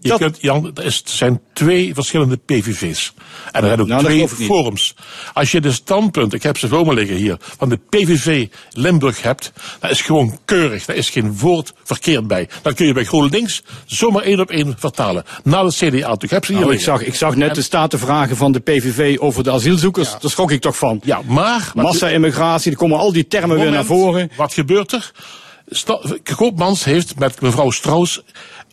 [0.00, 3.12] Je kunt, Jan, er zijn twee verschillende PVV's.
[3.52, 4.94] En er zijn ook Nou, dat twee forums.
[5.34, 9.22] Als je de standpunt, ik heb ze voor me liggen hier, van de PVV Limburg
[9.22, 10.84] hebt, dat is gewoon keurig.
[10.84, 12.48] Daar is geen woord verkeerd bij.
[12.62, 15.24] Dan kun je bij GroenLinks zomaar één op één vertalen.
[15.44, 16.18] Na het CDA toe.
[16.24, 19.18] Ik heb ze hier Nou, ik, zag, ik zag net de statenvragen van de PVV
[19.18, 20.10] over de asielzoekers.
[20.20, 21.00] Daar schrok ik toch van.
[21.04, 21.72] Ja, maar...
[21.74, 24.30] Massa-immigratie, er komen al die termen weer naar voren.
[24.36, 25.10] Wat gebeurt er?
[25.68, 26.00] Sta-
[26.36, 28.22] Koopmans heeft met mevrouw Strauss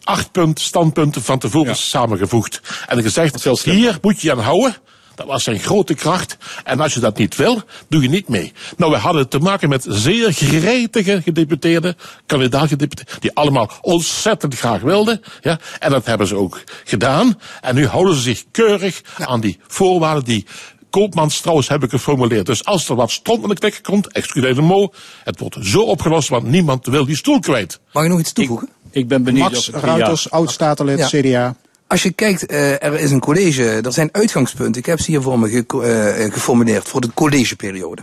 [0.07, 2.61] acht punt, standpunten van tevoren samengevoegd.
[2.87, 4.75] En gezegd, hier moet je aan houden.
[5.15, 6.37] Dat was zijn grote kracht.
[6.63, 8.53] En als je dat niet wil, doe je niet mee.
[8.77, 15.21] Nou, we hadden te maken met zeer gretige gedeputeerden, kandidaatgedeputeerden, die allemaal ontzettend graag wilden.
[15.41, 17.39] Ja, en dat hebben ze ook gedaan.
[17.61, 20.45] En nu houden ze zich keurig aan die voorwaarden die
[20.89, 22.45] Koopmans trouwens heb ik geformuleerd.
[22.45, 24.93] Dus als er wat stront aan de knikker komt, excuseer de mo,
[25.23, 27.79] het wordt zo opgelost, want niemand wil die stoel kwijt.
[27.91, 28.67] Mag ik nog iets toevoegen?
[28.67, 28.76] Ik
[29.07, 31.07] ben benieuwd Max Ruiters, oud-statenlid, Ja.
[31.21, 31.55] CDA.
[31.87, 34.81] Als je kijkt, eh, er is een college, er zijn uitgangspunten.
[34.81, 35.81] Ik heb ze hier voor me ge-
[36.17, 38.01] eh, geformuleerd voor de collegeperiode.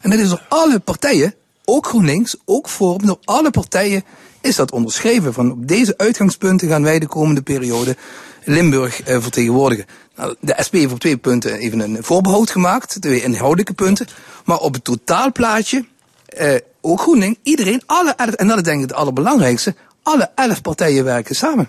[0.00, 1.34] En dat is door alle partijen,
[1.64, 4.04] ook GroenLinks, ook Forum, door alle partijen
[4.40, 5.32] is dat onderschreven.
[5.32, 7.96] Van op deze uitgangspunten gaan wij de komende periode
[8.44, 9.84] Limburg eh, vertegenwoordigen.
[10.16, 14.06] Nou, de SP heeft op twee punten even een voorbehoud gemaakt, twee inhoudelijke punten.
[14.44, 15.84] Maar op het totaalplaatje,
[16.26, 19.74] eh, ook GroenLinks, iedereen, alle en dat is denk ik het allerbelangrijkste,
[20.04, 21.68] alle elf partijen werken samen.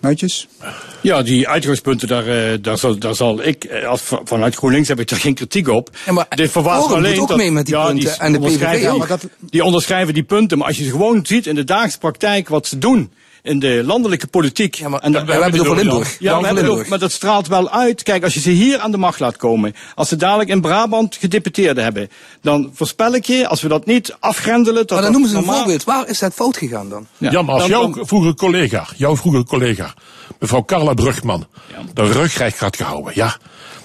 [0.00, 0.48] Muitjes?
[1.00, 4.88] Ja, die uitgangspunten, daar, eh, daar, zal, daar zal ik, eh, als, van- vanuit GroenLinks
[4.88, 5.90] heb ik daar geen kritiek op.
[6.06, 8.90] Ja, maar Dit alleen ook dat- mee met die ja, punten en de onderschrijven PVV
[8.90, 9.50] die- ook.
[9.50, 12.66] Die onderschrijven die punten, maar als je ze gewoon ziet in de dagelijkse praktijk wat
[12.66, 13.12] ze doen
[13.44, 14.78] in de landelijke politiek.
[14.78, 16.16] en we hebben het over Limburg.
[16.18, 18.02] Ja, we hebben het maar dat straalt wel uit.
[18.02, 21.16] Kijk, als je ze hier aan de macht laat komen, als ze dadelijk in Brabant
[21.16, 22.08] gedeputeerden hebben,
[22.42, 25.36] dan voorspel ik je, als we dat niet afgrendelen, dat Maar dan dat noemen ze
[25.36, 25.84] een normaal- voorbeeld.
[25.84, 27.06] Waar is dat fout gegaan dan?
[27.18, 27.30] Ja.
[27.30, 29.94] Jan, als Dan- jouw dan- vroegere collega, jouw vroegere collega,
[30.40, 31.46] mevrouw Carla Brugman,
[31.94, 33.36] de rugrecht gaat gehouden, ja,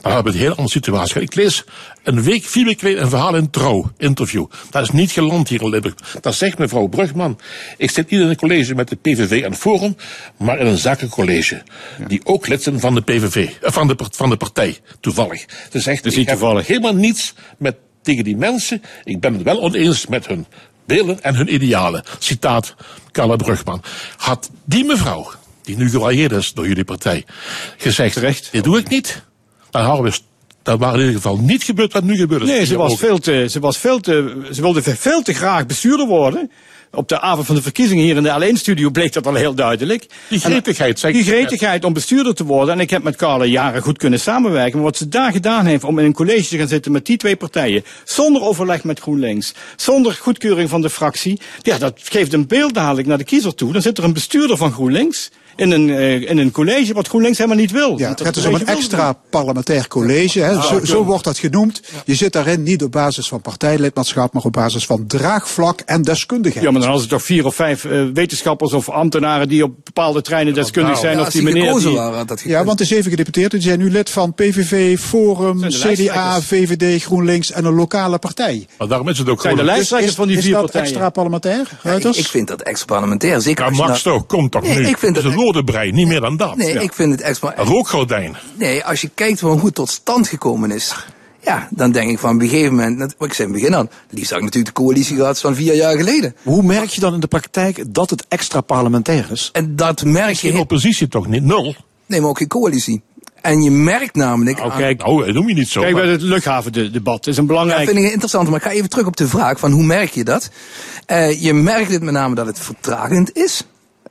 [0.01, 1.21] dan hebben we een heel andere situatie.
[1.21, 1.63] Ik lees
[2.03, 4.45] een week, vier weken geleden een verhaal in Trouw, interview.
[4.69, 5.93] Dat is niet geland hier in Limburg.
[6.21, 7.39] Dat zegt mevrouw Brugman.
[7.77, 9.95] Ik zit niet in een college met de PVV en Forum,
[10.37, 11.61] maar in een zakencollege.
[12.07, 15.45] Die ook lid zijn van de PVV, eh, van de, van de partij, toevallig.
[15.71, 16.67] Ze zegt, Dus ik heb toevallig.
[16.67, 18.81] helemaal niets met, tegen die mensen.
[19.03, 20.45] Ik ben het wel oneens met hun
[20.85, 22.03] beelden en hun idealen.
[22.19, 22.75] Citaat
[23.11, 23.83] Carla Brugman.
[24.17, 25.31] Had die mevrouw,
[25.63, 27.25] die nu gewaardeerd is door jullie partij,
[27.77, 28.49] gezegd, Terecht.
[28.51, 29.23] dit doe ik niet,
[29.69, 30.17] dan hadden we
[30.63, 32.47] dat waren in ieder geval niet gebeurd wat nu gebeurd is.
[32.47, 36.07] Nee, ze was veel te, ze was veel te, ze wilde veel te graag bestuurder
[36.07, 36.51] worden.
[36.91, 40.05] Op de avond van de verkiezingen hier in de L1-studio bleek dat wel heel duidelijk.
[40.27, 42.73] Die gretigheid, zeg Die gretigheid om bestuurder te worden.
[42.73, 44.73] En ik heb met Carla jaren goed kunnen samenwerken.
[44.73, 47.17] Maar wat ze daar gedaan heeft om in een college te gaan zitten met die
[47.17, 47.83] twee partijen.
[48.03, 49.53] Zonder overleg met GroenLinks.
[49.75, 51.39] Zonder goedkeuring van de fractie.
[51.61, 53.73] Ja, dat geeft een beeld dadelijk naar de kiezer toe.
[53.73, 55.29] Dan zit er een bestuurder van GroenLinks.
[55.59, 57.97] In een, eh, in een college wat GroenLinks helemaal niet wil.
[57.97, 60.39] Ja, het gaat dat dus om een extra parlementair college.
[60.39, 60.61] Hè.
[60.61, 61.81] Zo, zo wordt dat genoemd.
[62.05, 66.63] Je zit daarin niet op basis van partijlidmaatschap, maar op basis van draagvlak en deskundigheid.
[66.65, 69.71] Ja, maar dan hadden ze toch vier of vijf eh, wetenschappers of ambtenaren die op
[69.83, 71.13] bepaalde treinen deskundig zijn.
[71.13, 71.95] Ja, of als die meneer die...
[71.95, 76.41] waren, dat Ja, want de zeven gedeputeerden die zijn nu lid van PVV, Forum, CDA.
[76.41, 78.67] VVD, GroenLinks en een lokale partij.
[78.77, 80.87] Maar daarom is het ook Zijn de lijsttrekkers van die is vier dat partijen.
[80.87, 83.41] extra parlementair, Ja, ik, vind dat extra parlementair.
[83.41, 84.87] Zeker Ja, als Max nou- toch, kom toch Nee, nu.
[84.87, 85.39] ik vind het is dat-
[85.91, 86.55] niet meer dan dat.
[86.55, 86.79] Nee, Ja.
[86.79, 87.53] ik vind het extra...
[87.57, 88.37] Een rookgordijn.
[88.57, 90.95] Nee, als je kijkt van hoe het tot stand gekomen is.
[91.43, 93.77] Ja, dan denk ik van op een gegeven moment, wat ik zei in het begin
[93.77, 96.35] al, liefst had ik natuurlijk de coalitie gehad van vier jaar geleden.
[96.43, 99.49] Hoe merk je dan in de praktijk dat het extra parlementair is?
[99.53, 101.75] En dat merk je, Geen oppositie toch niet, nul.
[102.05, 103.01] nee, maar ook geen coalitie.
[103.41, 105.81] En je merkt namelijk, Nou, aan- kijk, Nou, dat noem je niet zo.
[105.81, 107.27] kijk bij het luchthavendebat.
[107.27, 107.89] is een dat belangrijk...
[107.89, 110.23] vind ik interessant, maar ik ga even terug op de vraag van hoe merk je
[110.23, 110.49] dat?
[111.05, 113.63] Eh, je merkt het met name dat het vertragend is.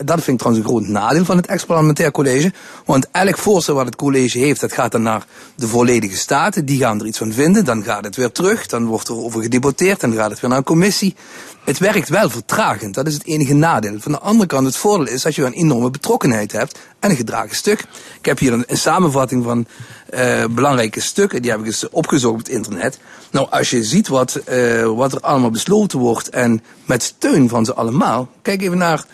[0.05, 2.53] Dat vind ik trouwens een groot nadeel van het ex-parlementair college.
[2.85, 6.65] Want elk voorstel wat het college heeft, dat gaat dan naar de volledige staten.
[6.65, 7.65] Die gaan er iets van vinden.
[7.65, 8.67] Dan gaat het weer terug.
[8.67, 10.01] Dan wordt er over gedebatteerd.
[10.01, 11.17] Dan gaat het weer naar een commissie.
[11.65, 12.95] Het werkt wel vertragend.
[12.95, 14.01] Dat is het enige nadeel.
[14.01, 16.79] Van de andere kant, het voordeel is dat je een enorme betrokkenheid hebt.
[17.01, 17.81] En een gedragen stuk.
[18.19, 19.67] Ik heb hier een, een samenvatting van
[20.11, 21.43] eh, belangrijke stukken.
[21.43, 22.99] Die heb ik eens opgezocht op het internet.
[23.31, 27.65] Nou, als je ziet wat, eh, wat er allemaal besloten wordt en met steun van
[27.65, 28.29] ze allemaal.
[28.43, 29.05] Kijk even naar.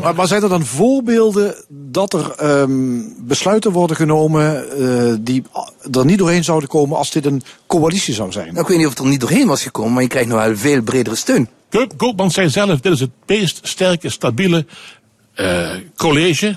[0.00, 5.42] Maar, maar zijn er dan voorbeelden dat er ehm, besluiten worden genomen eh, die
[5.92, 8.46] er niet doorheen zouden komen als dit een coalitie zou zijn?
[8.46, 10.44] Nou, ik weet niet of het er niet doorheen was gekomen, maar je krijgt nog
[10.44, 11.48] wel veel bredere steun.
[11.70, 14.66] Koop- Koopman zei zelf, dit is het meest sterke, stabiele
[15.34, 16.56] eh, college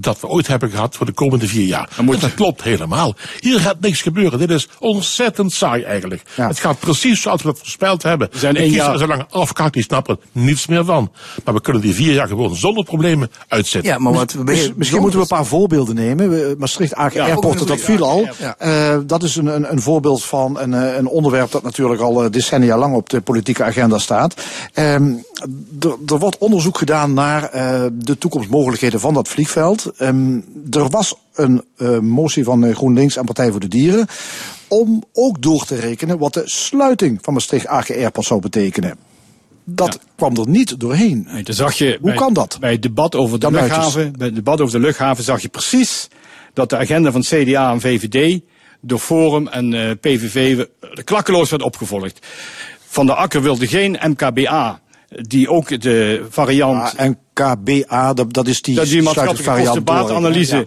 [0.00, 1.88] dat we ooit hebben gehad voor de komende vier jaar.
[1.96, 3.14] En dat klopt helemaal.
[3.40, 4.38] Hier gaat niks gebeuren.
[4.38, 6.22] Dit is ontzettend saai eigenlijk.
[6.34, 8.28] Het gaat precies zoals we het voorspeld hebben.
[8.32, 11.10] zijn de één kiezer jaar- al lang afgehakt, die snappen niets meer van.
[11.44, 13.90] Maar we kunnen die vier jaar gewoon zonder problemen uitzetten.
[14.44, 16.30] Mis- misschien moeten we een paar voorbeelden nemen.
[16.30, 18.16] We- Maastricht Aken Ja, ook Airport, dat viel al.
[18.26, 18.54] Airport.
[18.58, 22.24] Eh, dat is een, een, een voorbeeld van een, eh, een onderwerp dat natuurlijk al
[22.24, 24.34] eh, decennia lang op de politieke agenda staat.
[24.72, 25.12] Ehm,
[25.80, 29.87] er- er wordt onderzoek gedaan naar eh, de toekomstmogelijkheden van dat vliegveld.
[29.96, 30.40] Ehm,
[30.70, 34.06] er was een eh, motie van eh, GroenLinks en Partij voor de Dieren
[34.68, 38.96] om ook door te rekenen wat de sluiting van Maastricht Aken Airport zou betekenen.
[39.64, 41.28] Dat kwam er niet doorheen.
[41.32, 42.56] Nee, dan zag je Hoe bij, kan dat?
[42.60, 46.08] Bij het debat over de luchthaven, bij het debat over de luchthaven zag je precies
[46.52, 48.40] dat de agenda van CDA en VVD
[48.80, 50.64] door Forum en eh, PVV
[51.04, 52.26] klakkeloos werd opgevolgd.
[52.78, 56.94] Van der Akker wilde geen MKBA, die ook de variant...
[56.98, 60.64] MKBA, dat, dat is die, dat die maatschappelijke kostenbaatanalyse, Ja.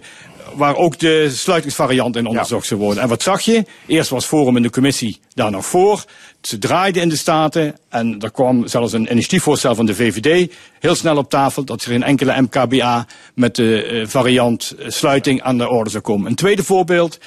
[0.54, 3.02] waar ook de sluitingsvariant in onderzocht zou worden.
[3.02, 3.64] En wat zag je?
[3.86, 6.04] Eerst was Forum in de commissie daar nog voor.
[6.40, 10.94] Ze draaiden in de Staten en er kwam zelfs een initiatiefvoorstel van de VVD heel
[10.94, 15.58] snel op tafel dat er geen enkele MKBA met de eh, variant eh, sluiting aan
[15.58, 16.26] de orde zou komen.
[16.30, 17.18] Een tweede voorbeeld.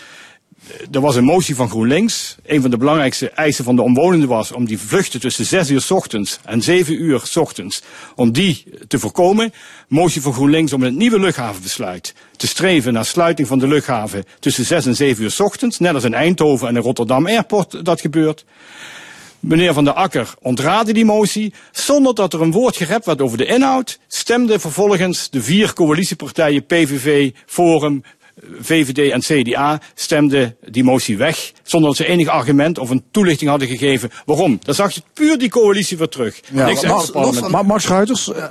[0.91, 2.35] Er was een motie van GroenLinks.
[2.45, 5.85] Een van de belangrijkste eisen van de omwonenden was om die vluchten tussen 6 uur
[5.89, 7.81] ochtends en 7 uur ochtends,
[8.15, 9.53] om die te voorkomen.
[9.87, 14.65] Motie van GroenLinks om het nieuwe luchthavenbesluit te streven naar sluiting van de luchthaven tussen
[14.65, 15.79] 6 en 7 uur ochtends.
[15.79, 18.45] Net als in Eindhoven en in Rotterdam Airport dat gebeurt.
[19.45, 21.53] Meneer Van der Akker ontraadde die motie.
[21.71, 26.65] Zonder dat er een woord gerept werd over de inhoud, stemden vervolgens de vier coalitiepartijen
[26.65, 28.03] PVV, Forum,
[28.61, 31.51] VVD en CDA stemden die motie weg.
[31.63, 34.09] Zonder dat ze enig argument of een toelichting hadden gegeven.
[34.25, 34.59] Waarom?
[34.63, 36.39] Dan zag je puur die coalitie weer terug.
[36.53, 37.49] Ja, Niks maar- parlement.
[37.51, 37.99] maar Max Eh,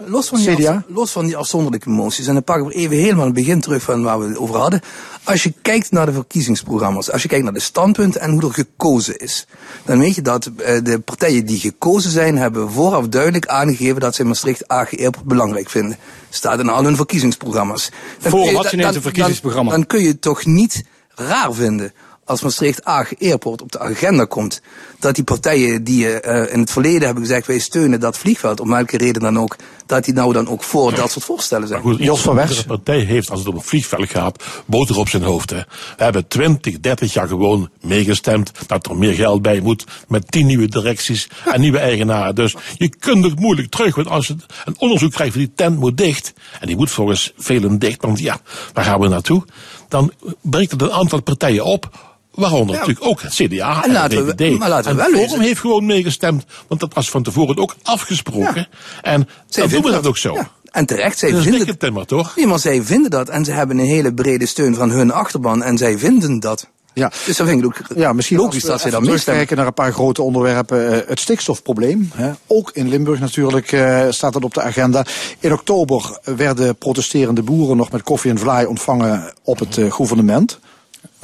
[0.06, 0.84] los, van die CDA?
[0.88, 4.02] los van die afzonderlijke moties, en dan pakken we even helemaal het begin terug van
[4.02, 4.80] waar we het over hadden.
[5.24, 8.52] Als je kijkt naar de verkiezingsprogramma's, als je kijkt naar de standpunten en hoe er
[8.52, 9.46] gekozen is,
[9.84, 14.14] dan weet je dat eh, de partijen die gekozen zijn, hebben vooraf duidelijk aangegeven dat
[14.14, 15.96] ze Maastricht AG Airport belangrijk vinden.
[16.30, 17.90] Staat in al hun verkiezingsprogramma's.
[18.20, 19.73] Dan Forum kun je- een verkiezingsprogramma.
[19.74, 21.92] Dan, kun je het toch niet raar vinden
[22.24, 24.60] als Maastricht AG Airport op de agenda komt,
[24.98, 28.70] dat die partijen die eh, in het verleden hebben gezegd wij steunen dat vliegveld, om
[28.70, 29.56] welke reden dan ook,
[29.86, 31.80] dat die nou dan ook voor dat soort voorstellen zijn.
[31.80, 35.50] Goed, iedere partij heeft, als het om een vliegveld gaat, boter op zijn hoofd.
[35.50, 35.62] Hè.
[35.96, 39.84] We hebben 20, 30 jaar gewoon meegestemd dat er meer geld bij moet.
[40.08, 42.34] Met 10 nieuwe directies en nieuwe eigenaren.
[42.34, 43.94] Dus je kunt het moeilijk terug.
[43.94, 46.32] Want als je een onderzoek krijgt van die tent moet dicht.
[46.60, 48.02] En die moet volgens velen dicht.
[48.02, 48.40] Want ja,
[48.72, 49.44] waar gaan we naartoe?
[49.88, 52.13] Dan breekt het een aantal partijen op.
[52.34, 54.58] Waaronder natuurlijk ook het CDA en, En laten we- de VVD.
[54.58, 56.44] maar laten we en wel Forum heeft gewoon meegestemd.
[56.68, 58.68] Want dat was van tevoren ook afgesproken.
[59.02, 60.34] En dan doen we dat ook zo.
[60.34, 62.36] Ja, En terecht, zij Dat is vinden timmer, toch?
[62.36, 65.62] Nee, maar zij vinden dat en ze hebben een hele brede steun van hun achterban
[65.62, 66.68] en zij vinden dat.
[66.94, 67.12] Ja.
[67.26, 69.20] Dus dan vind ik het ook Ja, misschien logisch we dat zij even dan meestemmen.
[69.24, 70.92] terugkijken naar een paar grote onderwerpen.
[71.02, 72.10] Eh, het stikstofprobleem.
[72.14, 72.30] Hè.
[72.46, 75.04] Ook in Limburg natuurlijk eh, staat dat op de agenda.
[75.38, 80.58] In oktober werden protesterende boeren nog met koffie en vlaai ontvangen op het eh, gouvernement.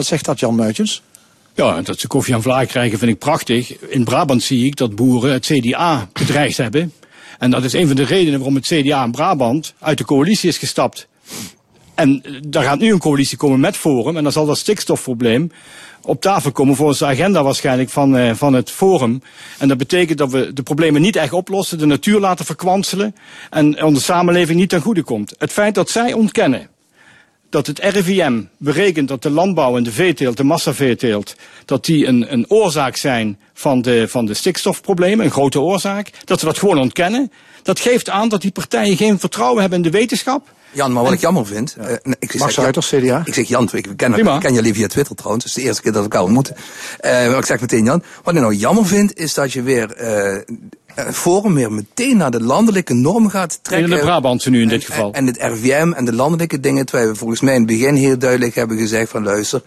[0.01, 1.03] Wat zegt dat, Jan Muitjens?
[1.55, 3.79] Ja, dat ze koffie en vlaai krijgen vind ik prachtig.
[3.79, 6.93] In Brabant zie ik dat boeren het CDA bedreigd hebben.
[7.39, 10.49] En dat is een van de redenen waarom het CDA in Brabant uit de coalitie
[10.49, 11.09] is gestapt.
[11.95, 14.17] En eh, daar gaat nu een coalitie komen met Forum.
[14.17, 15.53] En dan zal dat stikstofprobleem
[16.03, 19.23] op tafel komen volgens de agenda waarschijnlijk van, eh, van het Forum.
[19.59, 23.15] En dat betekent dat we de problemen niet echt oplossen, de natuur laten verkwanselen
[23.51, 25.35] en onze samenleving niet ten goede komt.
[25.39, 26.69] Het feit dat zij ontkennen
[27.51, 32.33] dat het RIVM berekent dat de landbouw en de veeteelt, de massaveeteelt, dat die een,
[32.33, 36.11] een oorzaak zijn van de, van de stikstofproblemen, een grote oorzaak.
[36.25, 37.33] Dat ze dat gewoon ontkennen.
[37.63, 40.49] Dat geeft aan dat die partijen geen vertrouwen hebben in de wetenschap.
[40.73, 41.77] Jan, maar wat ik jammer vind.
[41.79, 43.23] eh, nee, ik Max zeg, Ruiters, CDA.
[43.25, 44.35] Ik zeg Jan, ik ken, Prima.
[44.35, 45.45] ik ken jullie via Twitter trouwens.
[45.45, 46.57] Het is de eerste keer dat we elkaar ontmoeten.
[46.99, 48.03] Eh, maar ik zeg meteen Jan.
[48.23, 50.43] Wat ik nou jammer vind, is dat je weer eh eh,
[51.13, 53.91] Forum weer meteen naar de landelijke norm gaat En trekken.
[53.91, 55.13] de Brabantse nu in dit En- geval.
[55.13, 58.19] En het RVM en de landelijke dingen, terwijl we volgens mij in het begin heel
[58.19, 59.63] duidelijk hebben gezegd van luister,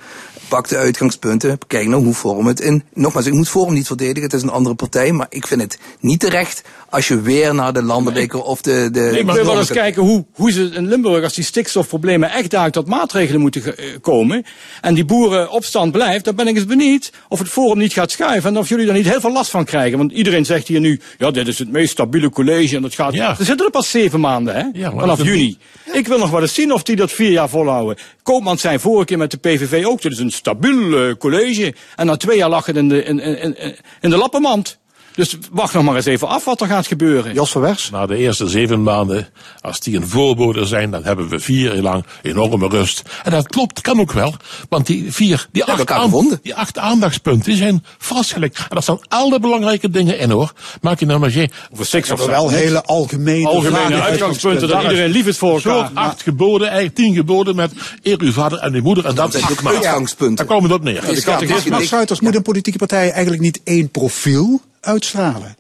[0.54, 1.58] pak de uitgangspunten.
[1.68, 2.84] Kijk nou hoe Forum het in.
[2.94, 4.24] Nogmaals, ik moet Forum niet verdedigen.
[4.24, 5.12] Het is een andere partij.
[5.12, 8.90] Maar ik vind het niet terecht als je weer naar de landelijke of de...
[8.92, 12.50] de ik wil wel eens kijken hoe, hoe ze in Limburg, als die stikstofproblemen echt
[12.50, 14.46] daar tot maatregelen moeten eh, komen.
[14.82, 18.50] En die boerenopstand blijft, dan ben ik eens benieuwd of het Forum niet gaat schuiven.
[18.50, 19.98] En of jullie daar niet heel veel last van krijgen.
[19.98, 22.76] Want iedereen zegt hier nu, ja, dit is het meest stabiele college.
[22.76, 23.14] En dat gaat.
[23.14, 24.82] Er zitten er pas zeven maanden, hè?
[24.82, 25.58] maar Vanaf juni.
[25.94, 27.98] Ik wil nog wel eens zien of die dat vier jaar volhouden.
[28.24, 31.74] Koopmans zei vorige keer met de PVV ook, dit is een stabiel eh, college.
[31.96, 34.78] En na twee jaar lag het in de, in, in, in, in de lappenmand.
[35.16, 37.34] Dus wacht nog maar eens even af wat er gaat gebeuren.
[37.34, 37.90] Jos van Wers?
[37.90, 39.28] Na de eerste zeven maanden,
[39.62, 43.02] als die een voorbode zijn, dan hebben we vier jaar lang enorme rust.
[43.24, 44.36] En dat klopt, kan ook wel.
[44.70, 46.40] Want die vier, die, acht, elkaar aan- gevonden.
[46.44, 48.58] die acht aandachtspunten die zijn vastgelegd.
[48.58, 50.54] En dat staan alle belangrijke dingen in hoor.
[50.82, 51.52] Maak je nou maar geen...
[51.80, 56.96] Seks Maar wel hele algemene, Algemene uitgangspunten dat iedereen lief is voor acht geboden, eigenlijk
[56.96, 57.72] tien geboden met
[58.04, 59.06] eer uw vader en uw moeder.
[59.06, 59.82] En dat, zijn is ook maanden.
[59.84, 60.36] uitgangspunten.
[60.36, 60.94] Daar komen we op neer.
[60.94, 65.56] Ja, dus catechisme- Maar Suiters, moet een politieke partij eigenlijk niet één profiel uitstralen?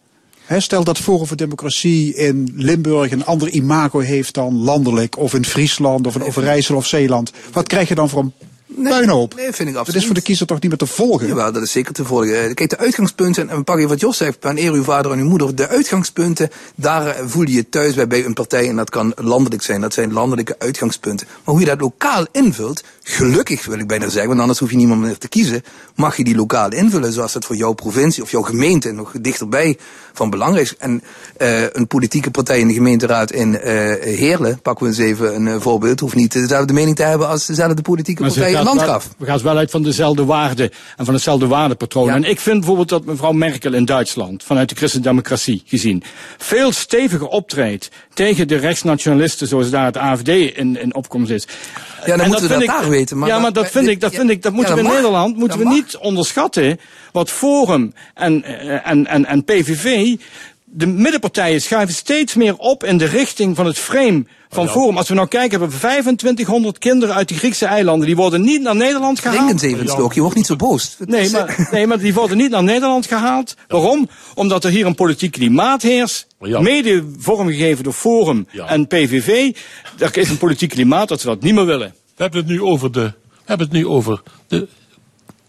[0.45, 5.33] Hè, stel dat Forum voor Democratie in Limburg een ander imago heeft dan landelijk, of
[5.33, 7.31] in Friesland, of in Overijssel of Zeeland.
[7.51, 8.33] Wat krijg je dan voor een
[8.83, 9.35] puinhoop?
[9.35, 9.99] Nee, vind ik Dat absoluut.
[10.01, 11.27] is voor de kiezer toch niet meer te volgen?
[11.27, 12.43] Jawel, dat is zeker te volgen.
[12.43, 15.19] Eh, Kijk, de uitgangspunten, en we pakken wat Jos zegt, van eer uw vader en
[15.19, 15.55] uw moeder.
[15.55, 19.13] De uitgangspunten, daar eh, voel je je thuis bij, bij een partij en dat kan
[19.15, 19.81] landelijk zijn.
[19.81, 21.27] Dat zijn landelijke uitgangspunten.
[21.27, 24.75] Maar hoe je dat lokaal invult, gelukkig wil ik bijna zeggen, want anders hoef je
[24.77, 25.63] niemand meer te kiezen,
[25.95, 29.77] mag je die lokaal invullen zoals dat voor jouw provincie of jouw gemeente nog dichterbij
[30.13, 30.77] van belang is.
[30.77, 31.03] En
[31.37, 33.71] eh, een politieke partij in de gemeenteraad in eh
[34.03, 37.81] Heerlen, pakken we eens even een voorbeeld, hoeft niet dezelfde mening te hebben als dezelfde
[37.81, 39.01] politieke partij wel-.
[39.17, 42.09] We gaan wel uit van dezelfde waarden en van hetzelfde waardepatroon.
[42.09, 46.03] En ik vind bijvoorbeeld dat mevrouw Merkel in Duitsland, vanuit de christendemocratie gezien,
[46.37, 51.47] veel steviger optreedt tegen de rechtsnationalisten zoals daar het AFD in, in opkomst is.
[52.05, 54.01] Ja, dan En moeten we dat ik- daar weten, maar ja, maar dat vind ik,
[54.01, 55.01] dat vind ik, dat ja, moeten dat we in mag.
[55.03, 55.73] Nederland moeten we mag.
[55.73, 56.79] niet onderschatten
[57.11, 60.15] wat Forum en, eh, en, en, en PVV
[60.75, 64.97] de middenpartijen schuiven steeds meer op in de richting van het frame van Forum.
[64.97, 68.07] Als we nou kijken, hebben we 2500 kinderen uit die Griekse eilanden.
[68.07, 69.37] Die worden niet naar Nederland gehaald.
[69.37, 70.95] Drink eens even een slokje, je wordt niet zo boos.
[70.99, 73.55] Nee is, eh, maar, nee, maar die worden niet naar Nederland gehaald.
[73.67, 74.09] Waarom?
[74.35, 76.27] Omdat er hier een politiek klimaat heerst.
[76.39, 76.59] Ja.
[76.59, 78.67] Mede vormgegeven door Forum Ja.
[78.67, 79.55] en PVV.
[79.97, 81.93] Er is een politiek klimaat dat ze dat niet meer willen.
[82.15, 84.67] We hebben het nu over de, we hebben het nu over de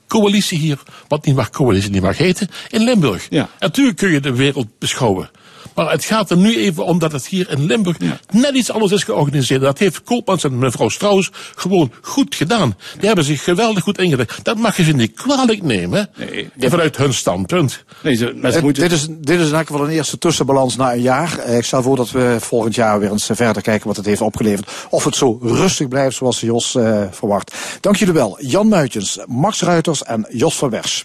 [0.08, 0.78] coalitie hier,
[1.08, 3.26] wat niet mag coalitie niet mag heten, in Limburg.
[3.30, 3.48] Ja.
[3.58, 5.30] Natuurlijk kun je de wereld beschouwen.
[5.74, 7.96] Maar het gaat er nu even om dat het hier in Limburg
[8.32, 9.60] net iets anders is georganiseerd.
[9.60, 12.76] Dat heeft Koopmans en mevrouw Strauss gewoon goed gedaan.
[12.98, 14.44] Die hebben zich geweldig goed ingedekt.
[14.44, 16.08] Dat mag je ze niet kwalijk nemen.
[16.16, 17.84] Nee, vanuit hun standpunt.
[18.02, 18.82] Nee, ze, maar ze Dit, moeten...
[18.82, 21.38] dit, is, dit is in elk geval een eerste tussenbalans na een jaar.
[21.38, 24.06] Eh, Ik stel voor dat we volgend jaar weer eens eh, verder kijken wat het
[24.06, 24.70] heeft opgeleverd.
[24.90, 27.54] Of het zo rustig blijft zoals Jos eh, verwacht.
[27.80, 28.38] Dank jullie wel.
[28.40, 31.04] Jan Muitjens, Max Ruiters en Jos van Wers.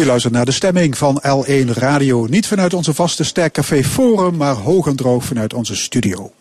[0.00, 2.26] U luistert naar de stemming van L1 Radio.
[2.26, 6.32] Niet vanuit onze vaste Sterkcafé Forum, maar hoog en droog vanuit onze studio.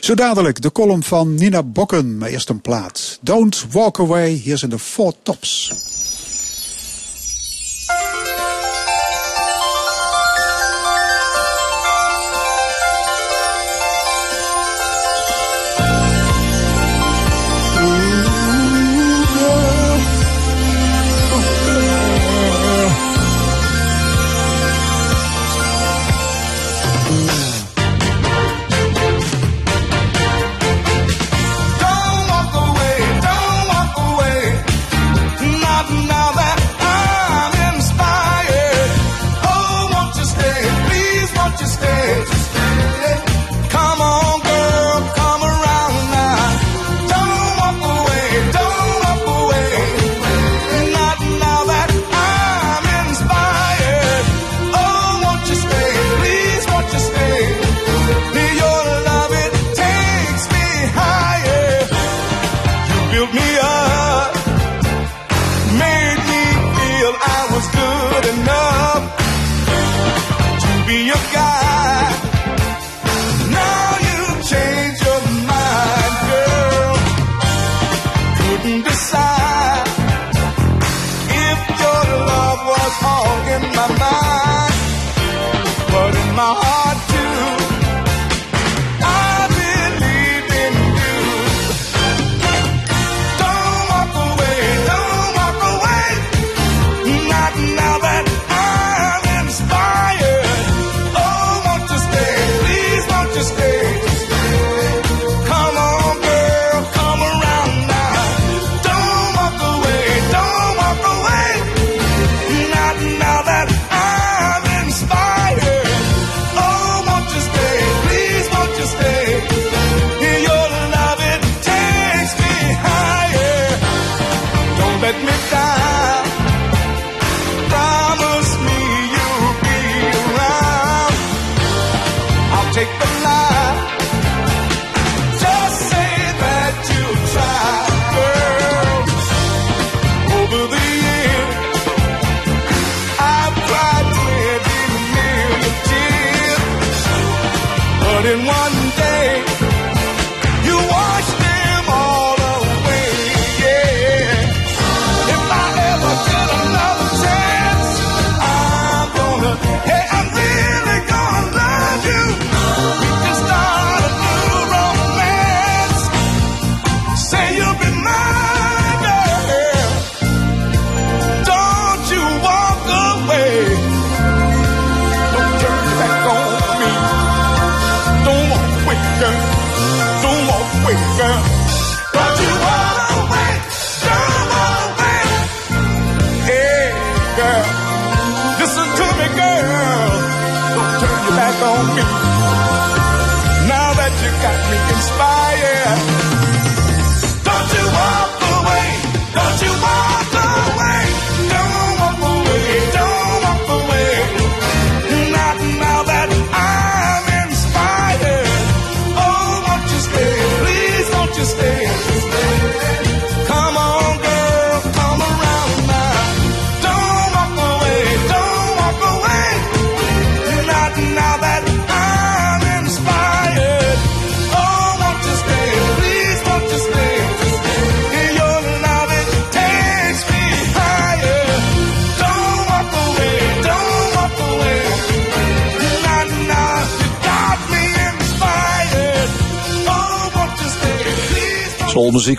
[0.00, 3.18] Zo dadelijk de column van Nina Bokken, maar eerst een plaat.
[3.20, 5.72] Don't Walk Away, hier zijn de Four Tops.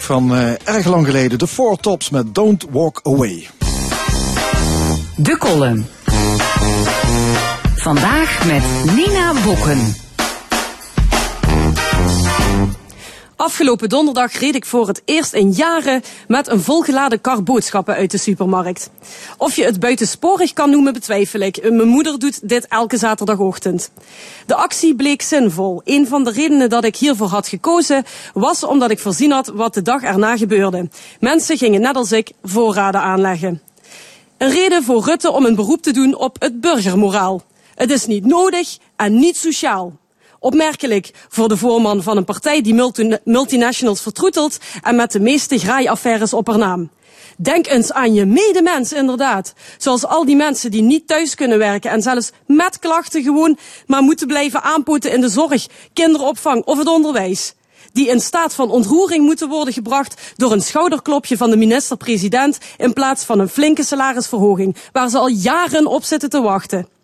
[0.06, 1.40] Van eh, erg lang geleden.
[1.40, 3.48] De Four Tops met Don't Walk Away.
[5.16, 5.86] De column.
[7.76, 8.64] Vandaag met
[8.96, 10.05] Nina Bokken.
[13.38, 18.12] Afgelopen donderdag reed ik voor het eerst in jaren met een volgeladen kar boodschappen uit
[18.12, 18.90] de supermarkt.
[19.38, 21.70] Of je het buitensporig kan noemen betwijfel ik.
[21.72, 23.92] Mijn moeder doet dit elke zaterdagochtend.
[24.46, 25.82] De actie bleek zinvol.
[25.84, 28.04] Een van de redenen dat ik hiervoor had gekozen
[28.34, 30.90] was omdat ik voorzien had wat de dag erna gebeurde.
[31.20, 33.62] Mensen gingen net als ik voorraden aanleggen.
[34.38, 37.42] Een reden voor Rutte om een beroep te doen op het burgermoraal.
[37.76, 39.94] Het is niet nodig en niet sociaal.
[40.46, 45.60] Opmerkelijk voor de voorman van een partij die multi- multinationals vertroetelt en met de meeste
[45.60, 46.90] graaiaffaires op haar naam.
[47.38, 49.54] Denk eens aan je medemens, inderdaad.
[49.78, 53.58] Zoals al die mensen die niet thuis kunnen werken en zelfs met klachten gewoon
[53.88, 57.54] maar moeten blijven aanpoten in de zorg, kinderopvang of het onderwijs.
[57.94, 62.94] Die in staat van ontroering moeten worden gebracht door een schouderklopje van de minister-president in
[62.94, 66.95] plaats van een flinke salarisverhoging, waar ze al jaren op zitten te wachten.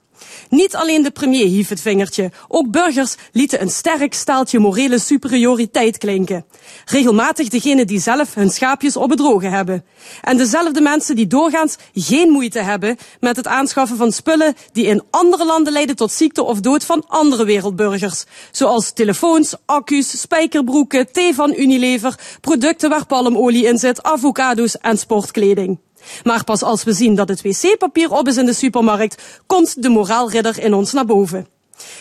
[0.49, 5.97] Niet alleen de premier hief het vingertje, ook burgers lieten een sterk staaltje morele superioriteit
[5.97, 6.45] klinken.
[6.85, 9.85] Regelmatig degenen die zelf hun schaapjes op het droge hebben.
[10.21, 15.03] En dezelfde mensen die doorgaans geen moeite hebben met het aanschaffen van spullen die in
[15.09, 18.23] andere landen leiden tot ziekte of dood van andere wereldburgers.
[18.51, 25.79] Zoals telefoons, accu's, spijkerbroeken, thee van Unilever, producten waar palmolie in zit, avocado's en sportkleding.
[26.23, 29.89] Maar pas als we zien dat het wc-papier op is in de supermarkt, komt de
[29.89, 31.47] moraalridder in ons naar boven.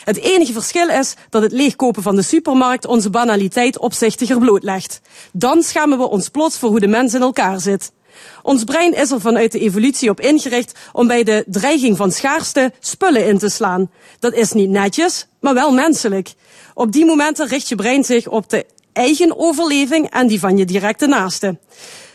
[0.04, 5.00] Het enige verschil is dat het leegkopen van de supermarkt onze banaliteit opzichtiger blootlegt.
[5.32, 7.92] Dan schamen we ons plots voor hoe de mens in elkaar zit.
[8.42, 12.72] Ons brein is er vanuit de evolutie op ingericht om bij de dreiging van schaarste
[12.80, 13.90] spullen in te slaan.
[14.18, 16.32] Dat is niet netjes, maar wel menselijk.
[16.74, 20.64] Op die momenten richt je brein zich op de eigen overleving en die van je
[20.64, 21.58] directe naaste.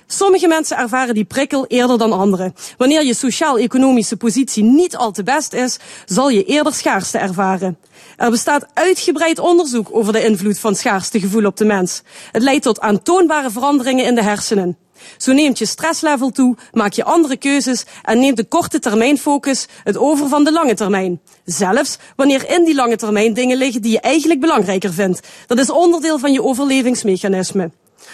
[0.08, 2.56] Sommige mensen ervaren die prikkel eerder dan anderen.
[2.78, 7.78] Wanneer je sociaal-economische positie niet al te best is, zal je eerder schaarste ervaren.
[8.18, 12.02] Er bestaat uitgebreid onderzoek over de invloed van schaarstegevoel op de mens.
[12.32, 14.78] Het leidt tot aantoonbare veranderingen in de hersenen.
[15.18, 19.68] Zo neemt je stresslevel toe, maak je andere keuzes en neemt de korte termijn focus
[19.84, 21.22] het over van de lange termijn.
[21.46, 25.28] Zelfs wanneer in die lange termijn dingen liggen die je eigenlijk belangrijker vindt.
[25.48, 27.72] Dat is onderdeel van je overlevingsmechanisme.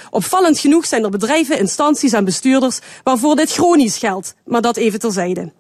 [0.10, 5.00] Opvallend genoeg zijn er bedrijven, instanties en bestuurders waarvoor dit chronisch geldt, maar dat even
[5.00, 5.52] terzijde.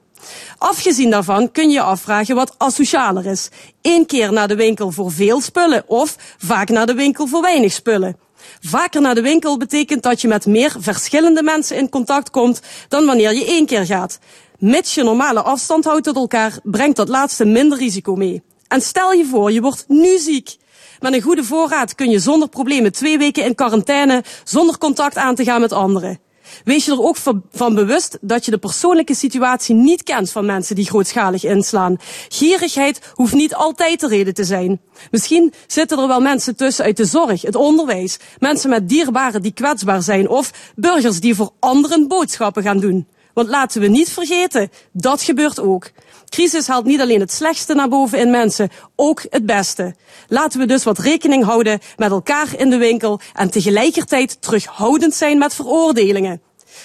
[0.57, 3.49] Afgezien daarvan kun je je afvragen wat asocialer is.
[3.81, 7.71] Eén keer naar de winkel voor veel spullen of vaak naar de winkel voor weinig
[7.71, 8.17] spullen.
[8.59, 13.05] Vaker naar de winkel betekent dat je met meer verschillende mensen in contact komt dan
[13.05, 14.19] wanneer je één keer gaat.
[14.57, 18.41] Mits je normale afstand houdt tot elkaar, brengt dat laatste minder risico mee.
[18.67, 20.57] En stel je voor, je wordt nu ziek.
[21.01, 25.35] Met een goede voorraad kun je zonder problemen twee weken in quarantaine zonder contact aan
[25.35, 26.19] te gaan met anderen.
[26.63, 27.17] Wees je er ook
[27.51, 31.97] van- bewust dat je de persoonlijke situatie niet kent van mensen die grootschalig inslaan.
[32.29, 34.81] Gierigheid hoeft niet altijd de reden te zijn.
[35.11, 39.53] Misschien zitten er wel mensen tussen uit de zorg, het onderwijs, mensen met dierbaren die
[39.53, 43.07] kwetsbaar zijn of burgers die voor anderen boodschappen gaan doen.
[43.33, 45.91] Want laten we niet vergeten, dat gebeurt ook.
[46.29, 49.95] Crisis haalt niet alleen het slechtste naar boven in mensen, ook het beste.
[50.27, 55.37] Laten we dus wat rekening houden met elkaar in de winkel en tegelijkertijd terughoudend zijn
[55.37, 56.41] met veroordelingen.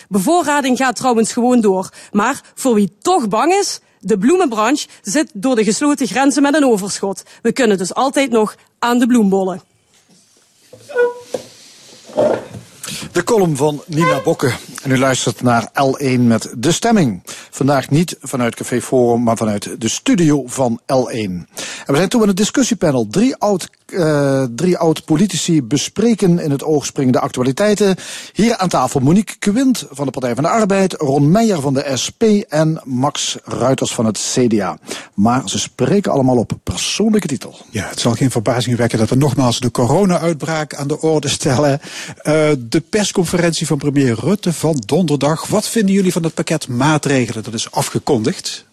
[0.08, 1.90] Bevoorrading gaat trouwens gewoon door.
[2.12, 6.64] Maar voor wie toch bang is, de bloemenbranche zit door de gesloten grenzen met een
[6.64, 7.22] overschot.
[7.42, 9.62] We kunnen dus altijd nog aan de bloembollen.
[13.16, 14.52] De column van Nina Bokke.
[14.82, 17.22] En u luistert naar L1 met De Stemming.
[17.50, 21.16] Vandaag niet vanuit Café Forum, maar vanuit de studio van L1.
[21.16, 21.46] En
[21.86, 23.06] we zijn toe aan het discussiepanel.
[23.10, 27.96] Drie oud, eh, drie oud politici bespreken in het oog springende actualiteiten.
[28.32, 31.92] Hier aan tafel Monique Quint van de Partij van de Arbeid, Ron Meijer van de
[32.02, 34.78] SP en Max Ruiters van het CDA.
[35.14, 37.58] Maar ze spreken allemaal op persoonlijke titel.
[37.70, 41.80] Ja, het zal geen verbazing wekken dat we nogmaals de corona-uitbraak aan de orde stellen.
[42.16, 45.46] Eh, de persconferentie van premier Rutte van donderdag.
[45.46, 48.65] Wat vinden jullie van het pakket maatregelen dat is afgekondigd?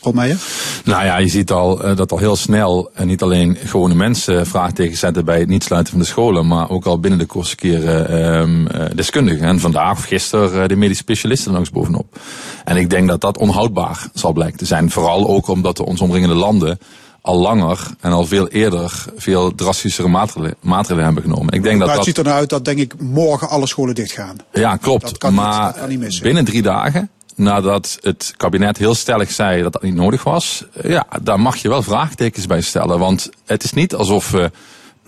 [0.00, 0.38] Ron Meijer?
[0.84, 4.46] Nou ja, je ziet al eh, dat al heel snel eh, niet alleen gewone mensen
[4.46, 7.56] vraagtekens zetten bij het niet sluiten van de scholen, maar ook al binnen de kortste
[7.56, 9.46] keren ehm, eh, deskundigen.
[9.46, 12.18] En vandaag of gisteren eh, de medische specialisten eens bovenop.
[12.64, 14.90] En ik denk dat dat onhoudbaar zal blijken te zijn.
[14.90, 16.78] Vooral ook omdat de ons omringende landen
[17.20, 21.54] al langer en al veel eerder veel drastischere maatregelen, maatregelen hebben genomen.
[21.54, 23.66] Ik denk dat Maar het dat ziet er nou uit dat denk ik morgen alle
[23.66, 24.36] scholen dicht gaan.
[24.52, 25.02] ja, klopt.
[25.02, 26.22] Dat kan niet, maar dat kan niet missen.
[26.22, 30.90] binnen drie dagen, nadat het kabinet heel stellig zei dat dat niet nodig was, eh,
[30.90, 32.98] ja, daar mag je wel vraagtekens bij stellen.
[32.98, 34.50] Want het is niet alsof we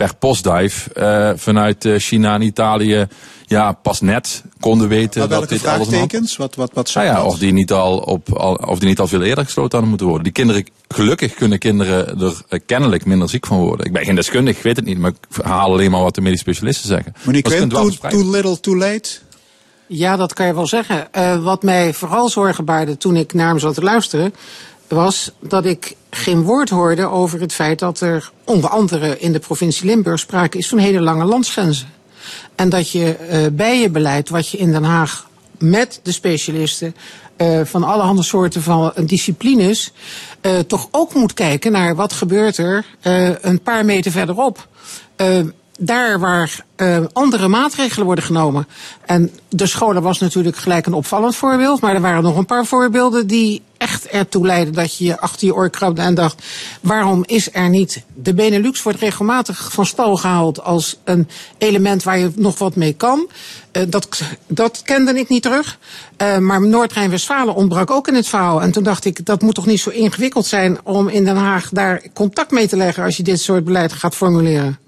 [0.00, 3.06] per postdive eh, vanuit eh, China en Italië
[3.46, 6.36] ja, pas net konden weten dat dit alles vraagtekens?
[6.36, 9.06] Wat, wat, wat Nou ja, of die, niet al op, al, of die niet al
[9.06, 10.24] veel eerder gesloten hadden moeten worden.
[10.24, 13.86] Die kinderen, gelukkig kunnen kinderen er kennelijk minder ziek van worden.
[13.86, 16.20] Ik ben geen deskundige, ik weet het niet, maar ik haal alleen maar wat de
[16.20, 17.12] medische specialisten zeggen.
[17.22, 17.34] Maar
[17.68, 19.10] wel too, too little, too late?
[19.92, 21.12] Ja, dat kan je wel zeggen.
[21.12, 24.34] Eh, wat mij vooral zorgen baarde toen ik naar hem zat te luisteren,
[24.88, 29.38] was dat ik geen woord hoorde over het feit dat er onder andere in de
[29.38, 31.88] provincie Limburg sprake is van hele lange landsgrenzen.
[32.54, 36.94] En dat je eh, bij je beleid, wat je in Den Haag met de specialisten
[37.36, 39.92] eh, van allerhande soorten van disciplines,
[40.66, 42.86] toch ook moet kijken naar wat gebeurt er
[43.40, 44.68] een paar meter verderop.
[45.82, 48.66] Daar waar eh, andere maatregelen worden genomen.
[49.06, 51.80] En de scholen was natuurlijk gelijk een opvallend voorbeeld.
[51.80, 55.46] Maar er waren nog een paar voorbeelden die echt ertoe leiden dat je je achter
[55.46, 56.42] je oor krabde en dacht:
[56.80, 58.02] waarom is er niet?
[58.14, 61.28] De Benelux wordt regelmatig van stal gehaald als een
[61.58, 63.28] element waar je nog wat mee kan.
[63.72, 65.78] Eh, dat, dat kende ik niet terug.
[66.16, 68.62] Eh, maar Noord-Rijn-Westfalen ontbrak ook in het verhaal.
[68.62, 71.68] En toen dacht ik: dat moet toch niet zo ingewikkeld zijn om in Den Haag
[71.72, 74.78] daar contact mee te leggen als je dit soort beleid gaat formuleren.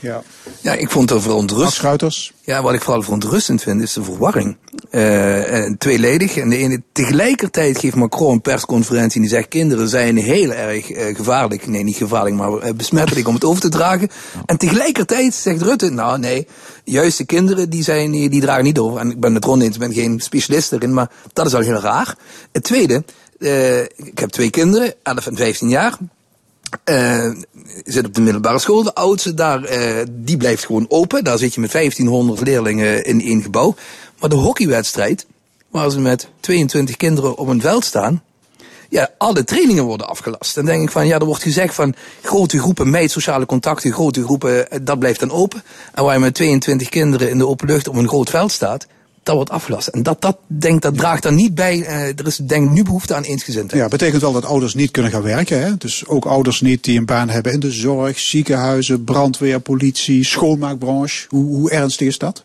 [0.00, 0.22] Ja.
[0.60, 2.32] Ja, ik vond het verontrustend.
[2.44, 4.56] Ja, wat ik vooral verontrustend vind, is de verwarring.
[4.90, 6.36] Eh, en tweeledig.
[6.36, 10.90] En de ene, tegelijkertijd geeft Macron een persconferentie en die zegt: kinderen zijn heel erg
[10.90, 11.66] eh, gevaarlijk.
[11.66, 14.08] Nee, niet gevaarlijk, maar eh, besmettelijk om het over te dragen.
[14.46, 16.46] En tegelijkertijd zegt Rutte: nou nee,
[16.84, 19.00] juist de kinderen die, zijn, die, dragen niet over.
[19.00, 21.60] En ik ben het rond eens, ik ben geen specialist erin, maar dat is al
[21.60, 22.16] heel raar.
[22.52, 23.04] Het tweede,
[23.96, 25.98] ik heb twee kinderen, 11 en 15 jaar.
[26.84, 27.30] Eh,
[27.84, 28.82] zit op de middelbare school.
[28.82, 31.24] De oudste daar, eh, die blijft gewoon open.
[31.24, 33.74] Daar zit je met 1500 leerlingen in één gebouw.
[34.20, 35.26] Maar de hockeywedstrijd,
[35.68, 38.22] waar ze met 22 kinderen op een veld staan.
[38.88, 40.54] Ja, alle trainingen worden afgelast.
[40.54, 44.24] Dan denk ik van, ja, er wordt gezegd van grote groepen meid, sociale contacten, grote
[44.24, 45.62] groepen, eh, dat blijft dan open.
[45.94, 48.86] En waar je met 22 kinderen in de open lucht op een groot veld staat,
[49.22, 49.88] dat wordt afgelast.
[49.88, 53.14] En dat, dat, denk, dat draagt dan niet bij, eh, er is denk nu behoefte
[53.14, 53.82] aan eensgezindheid.
[53.82, 55.62] Ja, betekent wel dat ouders niet kunnen gaan werken.
[55.62, 55.76] Hè?
[55.76, 61.26] Dus ook ouders niet die een baan hebben in de zorg, ziekenhuizen, brandweer, politie, schoonmaakbranche.
[61.28, 62.44] Hoe, hoe ernstig is dat?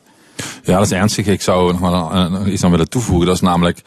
[0.63, 1.25] Ja, dat is ernstig.
[1.25, 3.25] Ik zou nog eh, iets aan willen toevoegen.
[3.25, 3.81] Dat is namelijk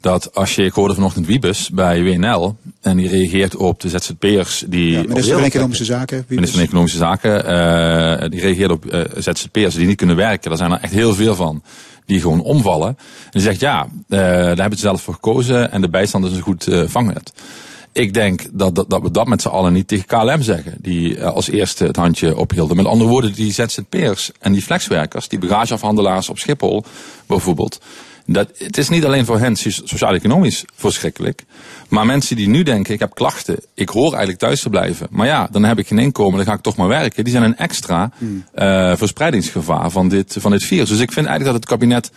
[0.00, 4.64] dat als je, ik hoorde vanochtend Wiebes bij WNL, en die reageert op de ZZP'ers
[4.68, 4.90] die...
[4.90, 6.16] Ja, op minister van Economische Zaken.
[6.16, 6.34] Wiebes.
[6.34, 10.48] Minister van Economische Zaken, eh, die reageert op eh, ZZP'ers die niet kunnen werken.
[10.48, 11.62] Daar zijn er echt heel veel van.
[12.06, 12.88] Die gewoon omvallen.
[12.88, 16.32] En die zegt ja, eh, daar hebben ze zelf voor gekozen en de bijstand is
[16.32, 17.32] een goed eh, vangnet.
[17.92, 20.74] Ik denk dat, dat, dat we dat met z'n allen niet tegen KLM zeggen.
[20.80, 22.76] Die eh, als eerste het handje ophielden.
[22.76, 26.84] Met andere woorden, die ZZP'ers en die flexwerkers, die bagageafhandelaars op Schiphol
[27.26, 27.80] bijvoorbeeld.
[28.26, 31.44] Dat, het is niet alleen voor hen so- sociaal-economisch verschrikkelijk.
[31.88, 35.06] Maar mensen die nu denken, ik heb klachten, ik hoor eigenlijk thuis te blijven.
[35.10, 37.24] Maar ja, dan heb ik geen inkomen, dan ga ik toch maar werken.
[37.24, 38.10] Die zijn een extra
[38.54, 40.88] eh, verspreidingsgevaar van dit, van dit virus.
[40.88, 42.10] Dus ik vind eigenlijk dat het kabinet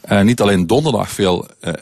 [0.00, 1.46] eh, niet alleen donderdag veel.
[1.60, 1.72] eh,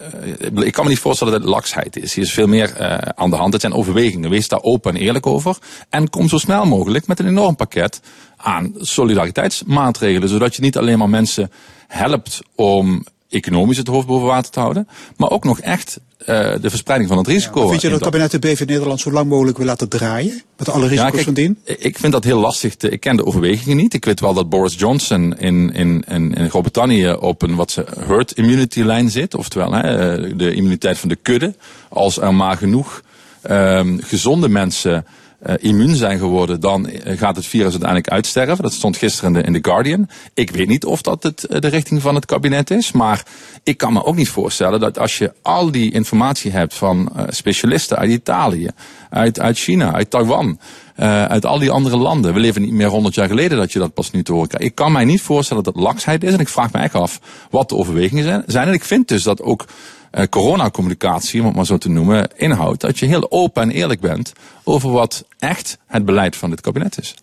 [0.66, 2.14] ik kan me niet voorstellen dat het laksheid is.
[2.14, 3.52] Hier is veel meer eh, aan de hand.
[3.52, 4.30] Het zijn overwegingen.
[4.30, 5.56] Wees daar open en eerlijk over.
[5.90, 8.00] En kom zo snel mogelijk met een enorm pakket
[8.36, 10.28] aan solidariteitsmaatregelen.
[10.28, 11.50] Zodat je niet alleen maar mensen
[11.88, 14.88] helpt om economisch het hoofd boven water te houden.
[15.16, 17.68] Maar ook nog echt eh, de verspreiding van het risico.
[17.68, 20.42] Vind je in dat het kabinet de BV Nederland zo lang mogelijk wil laten draaien?
[20.56, 21.58] Met alle risico's kijk, van dien?
[21.64, 22.76] Ik vind dat heel lastig.
[22.76, 23.94] Te, ik ken de overwegingen niet.
[23.94, 27.84] Ik weet wel dat Boris Johnson in, in, in, in Groot-Brittannië op een wat ze
[28.06, 29.34] herd immunity lijn zit.
[29.34, 31.54] Oftewel hè, eh, de immuniteit van de kudde.
[31.88, 33.02] Als er maar genoeg
[33.42, 35.06] ehm, gezonde mensen
[35.40, 38.62] eh, immuun zijn geworden, dan eh, gaat het virus uiteindelijk uitsterven.
[38.62, 40.08] Dat stond gisteren in de, The Guardian.
[40.34, 43.24] Ik weet niet of dat het, eh, de richting van het kabinet is, maar
[43.62, 47.96] ik kan me ook niet voorstellen dat als je al die informatie hebt van specialisten
[47.96, 48.68] uit Italië,
[49.10, 50.58] uit, uit China, uit Taiwan,
[51.00, 52.34] eh, uit al die andere landen.
[52.34, 54.66] We leven niet meer 100 jaar geleden dat je dat pas nu te horen krijgt.
[54.66, 57.20] Ik kan mij niet voorstellen dat dat laksheid is en ik vraag me echt af
[57.50, 58.68] wat de overwegingen zijn.
[58.68, 59.66] En ik vind dus dat ook
[60.10, 64.00] eh, coronacommunicatie, om het maar zo te noemen, inhoudt dat je heel open en eerlijk
[64.00, 64.32] bent
[64.64, 67.14] over wat echt het beleid van dit kabinet is.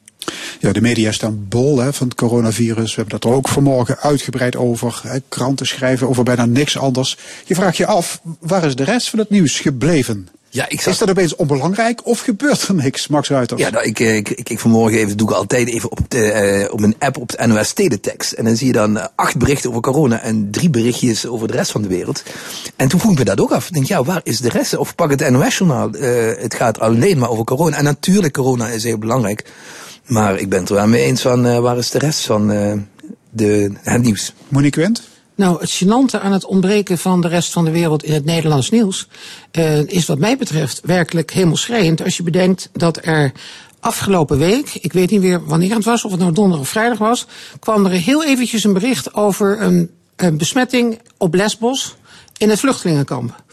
[0.60, 2.96] Ja, de media staan bol hè, van het coronavirus.
[2.96, 5.00] We hebben dat er ook vanmorgen uitgebreid over.
[5.04, 5.20] Hè.
[5.30, 7.18] Kranten schrijven over bijna niks anders.
[7.46, 10.28] Je vraagt je af, waar is de rest van het nieuws gebleven?
[10.50, 13.62] Ja, ik Is dat opeens onbelangrijk of gebeurt er niks, Max Ruiters?
[13.62, 16.32] Ja, nou, ik, eh, ik, ik, ik vanmorgen even, doe ik altijd even op, de,
[16.32, 18.32] eh, op mijn app op de NOS Teletext.
[18.32, 21.54] En dan zie je dan eh, acht berichten over corona en drie berichtjes over de
[21.54, 22.24] rest van de wereld.
[22.76, 23.68] En toen vroeg ik me dat ook af.
[23.68, 24.78] Ik denk, ja, waar is de rest?
[24.78, 25.92] Of pak het NOS-journaal.
[26.40, 27.78] het gaat alleen maar over corona.
[27.78, 29.52] En natuurlijk, corona is heel belangrijk.
[30.06, 32.48] Maar ik ben het er wel mee eens van, waar is de rest van
[33.30, 34.34] de, het nieuws?
[34.48, 35.02] Monique Wendt?
[35.38, 38.70] Nou, het gênante aan het ontbreken van de rest van de wereld in het Nederlands
[38.70, 39.08] nieuws
[39.52, 43.32] eh, is wat mij betreft werkelijk hemelschreiend als je bedenkt dat er
[43.80, 46.98] afgelopen week, ik weet niet meer wanneer het was, of het nou donderdag of vrijdag
[46.98, 47.26] was,
[47.60, 51.96] kwam er heel eventjes een bericht over een, een besmetting op Lesbos
[52.38, 53.44] in het vluchtelingenkamp.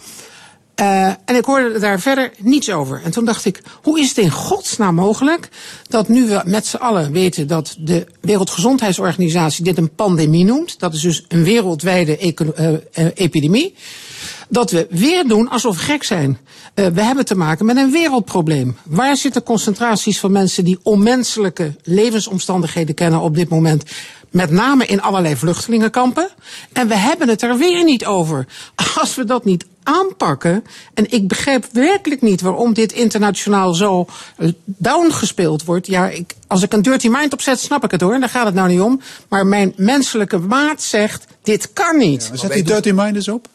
[0.80, 3.00] Uh, en ik hoorde daar verder niets over.
[3.04, 5.48] En toen dacht ik, hoe is het in godsnaam mogelijk
[5.88, 10.94] dat nu we met z'n allen weten dat de Wereldgezondheidsorganisatie dit een pandemie noemt, dat
[10.94, 12.78] is dus een wereldwijde uh, uh,
[13.14, 13.74] epidemie,
[14.48, 16.38] dat we weer doen alsof we gek zijn.
[16.74, 18.76] Uh, we hebben te maken met een wereldprobleem.
[18.82, 23.84] Waar zitten concentraties van mensen die onmenselijke levensomstandigheden kennen op dit moment?
[24.30, 26.28] Met name in allerlei vluchtelingenkampen.
[26.72, 28.46] En we hebben het er weer niet over.
[29.00, 30.64] Als we dat niet aanpakken.
[30.94, 34.06] En ik begrijp werkelijk niet waarom dit internationaal zo
[34.36, 35.86] eh, down gespeeld wordt.
[35.86, 38.20] Ja, ik, als ik een dirty mind opzet, snap ik het hoor.
[38.20, 39.00] Daar gaat het nou niet om.
[39.28, 42.28] Maar mijn menselijke maat zegt: dit kan niet.
[42.32, 43.48] Ja, zet die dirty mind eens op.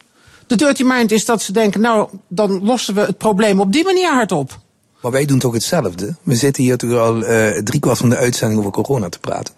[0.50, 3.84] De dirty mind is dat ze denken: nou, dan lossen we het probleem op die
[3.84, 4.58] manier hardop.
[5.02, 6.14] Maar wij doen toch hetzelfde?
[6.22, 9.54] We zitten hier toch al uh, driekwart van de uitzending over corona te praten.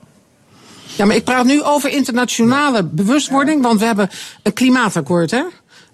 [0.97, 4.11] Ja, maar ik praat nu over internationale bewustwording, want we hebben
[4.43, 5.43] een klimaatakkoord, hè?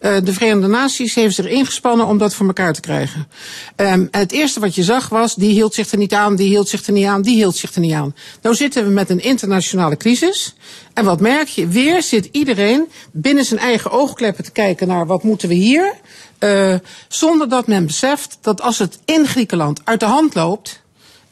[0.01, 3.29] Uh, de Verenigde Naties heeft zich ingespannen om dat voor elkaar te krijgen.
[3.77, 6.69] En het eerste wat je zag was, die hield zich er niet aan, die hield
[6.69, 8.15] zich er niet aan, die hield zich er niet aan.
[8.43, 10.55] Nou zitten we met een internationale crisis.
[10.95, 11.67] En wat merk je?
[11.67, 15.95] Weer zit iedereen binnen zijn eigen oogkleppen te kijken naar wat moeten we hier.
[16.41, 16.75] Uh,
[17.09, 20.83] zonder dat men beseft dat als het in Griekenland uit de hand loopt,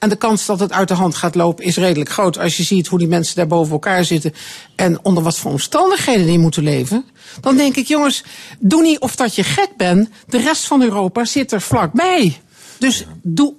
[0.07, 2.63] en de kans dat het uit de hand gaat lopen is redelijk groot als je
[2.63, 4.33] ziet hoe die mensen daar boven elkaar zitten
[4.77, 7.05] en onder wat voor omstandigheden die moeten leven.
[7.41, 8.25] Dan denk ik, jongens,
[8.59, 10.09] doe niet of dat je gek bent.
[10.27, 12.41] De rest van Europa zit er vlakbij.
[12.79, 13.55] Dus doe,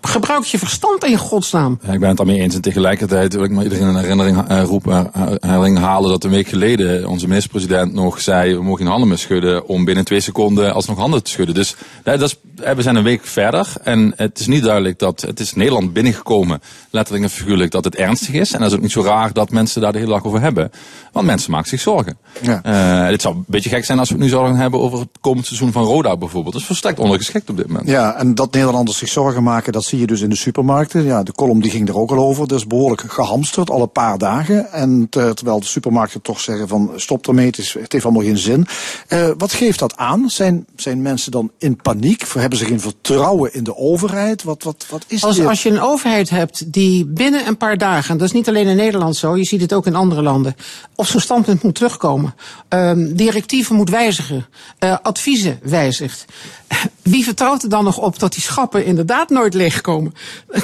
[0.00, 1.78] gebruik je verstand in godsnaam.
[1.82, 2.54] Ja, ik ben het daarmee eens.
[2.54, 6.30] En tegelijkertijd wil ik maar iedereen een herinnering uh, roepen, uh, herinnering halen dat een
[6.30, 10.20] week geleden onze minister-president nog zei, we mogen geen handen meer schudden om binnen twee
[10.20, 11.54] seconden alsnog handen te schudden.
[11.54, 15.40] Dus dat is, we zijn een week verder en het is niet duidelijk dat, het
[15.40, 16.60] is Nederland binnengekomen,
[16.90, 18.52] letterlijk en figuurlijk, dat het ernstig is.
[18.52, 20.70] En dat is ook niet zo raar dat mensen daar de hele dag over hebben.
[21.12, 22.18] Want mensen maken zich zorgen.
[22.40, 22.60] Ja.
[22.66, 25.08] Uh, het zou een beetje gek zijn als we het nu zouden hebben over het
[25.20, 26.52] komend seizoen van Roda bijvoorbeeld.
[26.52, 27.88] Dat is volstrekt ondergeschikt op dit moment.
[27.88, 31.04] Ja, en dat Nederlanders zich zorgen maken, dat zie je dus in de supermarkten.
[31.04, 32.48] Ja, de column die ging er ook al over.
[32.48, 34.72] Dus behoorlijk gehamsterd, al een paar dagen.
[34.72, 38.38] En terwijl de supermarkten toch zeggen van stop ermee, het, is, het heeft allemaal geen
[38.38, 38.66] zin.
[39.08, 40.30] Uh, wat geeft dat aan?
[40.30, 42.24] Zijn, zijn mensen dan in paniek?
[42.32, 44.42] Hebben ze geen vertrouwen in de overheid?
[44.42, 45.46] Wat, wat, wat is als, dit?
[45.46, 48.76] als je een overheid hebt die binnen een paar dagen, dat is niet alleen in
[48.76, 50.56] Nederland zo, je ziet het ook in andere landen,
[50.94, 52.34] op zijn standpunt moet terugkomen,
[52.74, 54.46] uh, directieven moet wijzigen,
[54.84, 56.24] uh, adviezen wijzigt.
[57.10, 60.14] Wie vertrouwt er dan nog op dat die schappen inderdaad nooit leegkomen?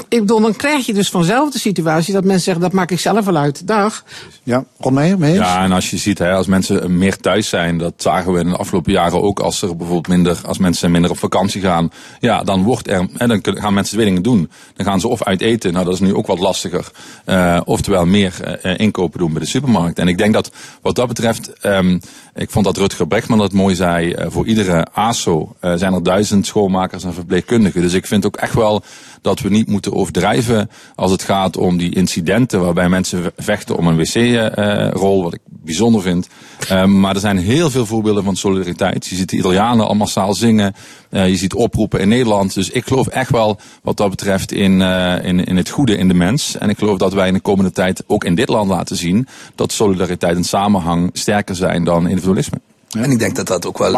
[0.08, 3.00] Ik bedoel, dan krijg je dus vanzelf de situatie dat mensen zeggen, dat maak ik
[3.00, 3.66] zelf wel uit.
[3.66, 4.04] Dag.
[4.42, 5.36] Ja, Ron mee eens?
[5.36, 8.48] Ja, en als je ziet, hè, als mensen meer thuis zijn, dat zagen we in
[8.48, 11.90] de afgelopen jaren ook, als er bijvoorbeeld minder, als mensen minder op vakantie gaan,
[12.20, 14.50] ja, dan wordt er, hè, dan gaan mensen twee dingen doen.
[14.76, 16.90] Dan gaan ze of uit eten, nou dat is nu ook wat lastiger,
[17.24, 19.98] eh, oftewel meer eh, inkopen doen bij de supermarkt.
[19.98, 20.50] En ik denk dat
[20.82, 21.98] wat dat betreft, ehm,
[22.34, 26.33] ik vond dat Rutger Brechtman dat mooi zei, voor iedere ASO eh, zijn er duizend
[26.42, 27.80] schoonmakers en verpleegkundigen.
[27.80, 28.82] Dus ik vind ook echt wel
[29.22, 33.86] dat we niet moeten overdrijven als het gaat om die incidenten waarbij mensen vechten om
[33.86, 36.28] een wc-rol, wat ik bijzonder vind.
[36.72, 39.06] Um, maar er zijn heel veel voorbeelden van solidariteit.
[39.06, 40.74] Je ziet de Italianen al massaal zingen.
[41.10, 42.54] Uh, je ziet oproepen in Nederland.
[42.54, 46.08] Dus ik geloof echt wel wat dat betreft in, uh, in, in het goede in
[46.08, 46.58] de mens.
[46.58, 49.26] En ik geloof dat wij in de komende tijd ook in dit land laten zien
[49.54, 52.60] dat solidariteit en samenhang sterker zijn dan individualisme.
[53.02, 53.86] En ik denk dat dat ook wel.
[53.86, 53.92] Eh?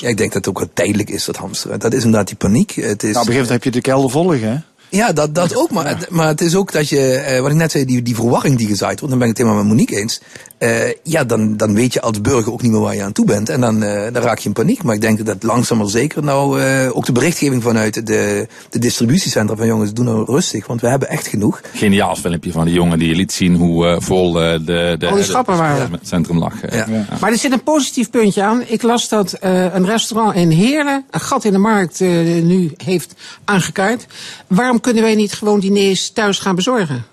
[0.00, 1.78] Ja, ik denk dat het ook wel tijdelijk is, dat hamsteren.
[1.78, 2.70] Dat is inderdaad die paniek.
[2.70, 4.58] Het is, Nou, op een gegeven moment heb je de kelder vol liggen, hè?
[4.94, 5.70] Ja, dat, dat ook.
[5.70, 8.58] Maar, maar het is ook dat je, eh, wat ik net zei, die, die verwarring
[8.58, 10.20] die gezaaid wordt, dan ben ik het helemaal met Monique eens.
[10.58, 13.26] Uh, ja, dan, dan weet je als burger ook niet meer waar je aan toe
[13.26, 13.48] bent.
[13.48, 14.82] En dan, uh, dan raak je in paniek.
[14.82, 18.78] Maar ik denk dat langzaam maar zeker nou uh, ook de berichtgeving vanuit de, de
[18.78, 21.60] distributiecentra van jongens, doe nou rustig, want we hebben echt genoeg.
[21.72, 25.92] Geniaal filmpje van die jongen die liet zien hoe vol de, de, de, schappen waren.
[25.92, 26.54] het centrum lag.
[26.70, 26.86] Ja.
[26.88, 27.06] Ja.
[27.20, 28.62] Maar er zit een positief puntje aan.
[28.66, 33.14] Ik las dat een restaurant in Heerlen een gat in de markt nu heeft
[33.44, 34.06] aangekaart.
[34.46, 37.04] Waarom kunnen wij niet gewoon diners thuis gaan bezorgen?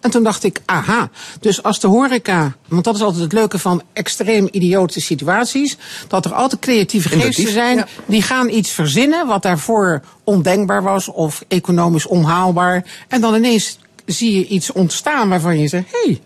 [0.00, 1.10] En toen dacht ik, aha,
[1.40, 5.76] dus als de horeca, want dat is altijd het leuke van extreem idiote situaties,
[6.08, 7.86] dat er altijd creatieve geesten zijn, ja.
[8.06, 12.84] die gaan iets verzinnen wat daarvoor ondenkbaar was of economisch onhaalbaar.
[13.08, 16.20] En dan ineens zie je iets ontstaan waarvan je zegt, hé, hey,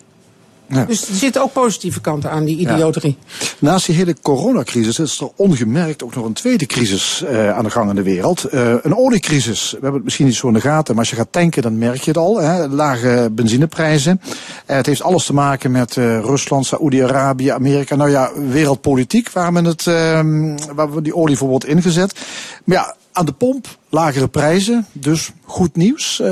[0.72, 0.84] ja.
[0.84, 3.16] Dus er zitten ook positieve kanten aan, die idioterie.
[3.28, 3.46] Ja.
[3.58, 7.70] Naast die hele coronacrisis is er ongemerkt ook nog een tweede crisis uh, aan de
[7.70, 8.46] gang in de wereld.
[8.54, 9.70] Uh, een oliecrisis.
[9.70, 11.78] We hebben het misschien niet zo in de gaten, maar als je gaat tanken, dan
[11.78, 12.40] merk je het al.
[12.40, 12.66] Hè?
[12.68, 14.20] Lage benzineprijzen.
[14.22, 17.94] Uh, het heeft alles te maken met Rusland, Saoedi-Arabië, Amerika.
[17.94, 19.84] Nou ja, wereldpolitiek, waar, men het,
[20.74, 22.20] waar we die olie voor wordt ingezet.
[22.64, 24.86] Maar ja, aan de pomp, lagere prijzen.
[24.92, 26.22] Dus goed nieuws.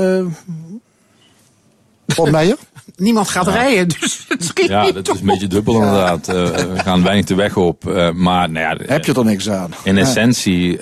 [2.15, 2.57] Bob Meijer?
[3.01, 3.51] Niemand gaat ja.
[3.51, 5.15] rijden, dus het schiet Ja, niet dat op.
[5.15, 6.29] is een beetje dubbel inderdaad.
[6.29, 7.87] Uh, we gaan weinig de weg op.
[7.87, 9.73] Uh, maar nou ja, Heb je er niks aan?
[9.83, 10.81] In essentie uh,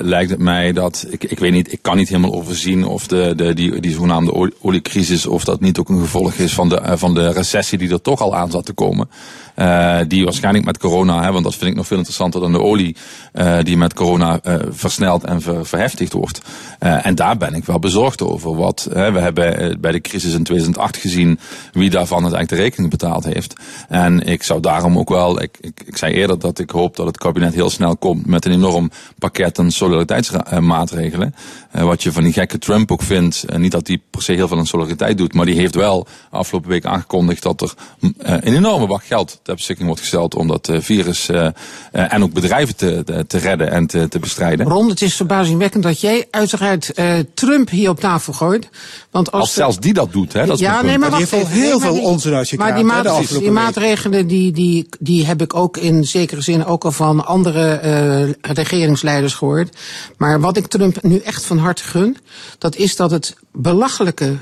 [0.00, 3.32] lijkt het mij dat, ik, ik weet niet, ik kan niet helemaal overzien of de,
[3.36, 7.14] de, die, die zogenaamde oliecrisis, of dat niet ook een gevolg is van de, van
[7.14, 9.08] de recessie die er toch al aan zat te komen.
[9.56, 12.60] Uh, die waarschijnlijk met corona, hè, want dat vind ik nog veel interessanter dan de
[12.60, 12.96] olie,
[13.34, 16.40] uh, die met corona uh, versneld en ver, verheftigd wordt.
[16.78, 18.56] en daar ben ik wel bezorgd over.
[18.56, 21.38] Wat, we hebben bij de crisis in 2008 gezien
[21.72, 23.52] wie daarvan het eigenlijk de rekening betaald heeft.
[23.88, 27.06] En ik zou daarom ook wel, ik, ik, ik zei eerder dat ik hoop dat
[27.06, 31.34] het kabinet heel snel komt met een enorm pakket aan solidariteitsmaatregelen.
[31.72, 33.44] wat je van die gekke Trump ook vindt.
[33.56, 36.70] niet dat hij per se heel veel aan solidariteit doet, maar die heeft wel afgelopen
[36.70, 37.74] week aangekondigd dat er
[38.18, 42.22] een enorme bak geld ter beschikking wordt gesteld om dat uh, virus uh, uh, en
[42.22, 44.66] ook bedrijven te, te, te, redden en te, te bestrijden.
[44.66, 46.92] Ron, het is verbazingwekkend dat jij uiteraard
[47.34, 48.68] Trump hier op tafel gooit.
[49.10, 50.46] Want als, als zelfs die dat doet, hè?
[50.46, 52.70] Dat ja, is nee, maar die wacht al heel veel die- onzin uitgekraamd.
[52.72, 56.84] Maar die, maatregelen, die maatregelen die, die, die heb ik ook in zekere zin ook
[56.84, 59.76] al van andere eh, regeringsleiders gehoord.
[60.16, 62.16] Maar wat ik Trump nu echt van harte gun,
[62.58, 64.36] dat is dat het belachelijke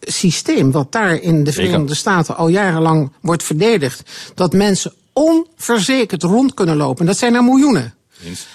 [0.00, 1.52] systeem wat daar in de.
[1.52, 7.06] Verenigde Staten al jarenlang wordt verdedigd, dat mensen onverzekerd rond kunnen lopen.
[7.06, 7.94] Dat zijn er miljoenen.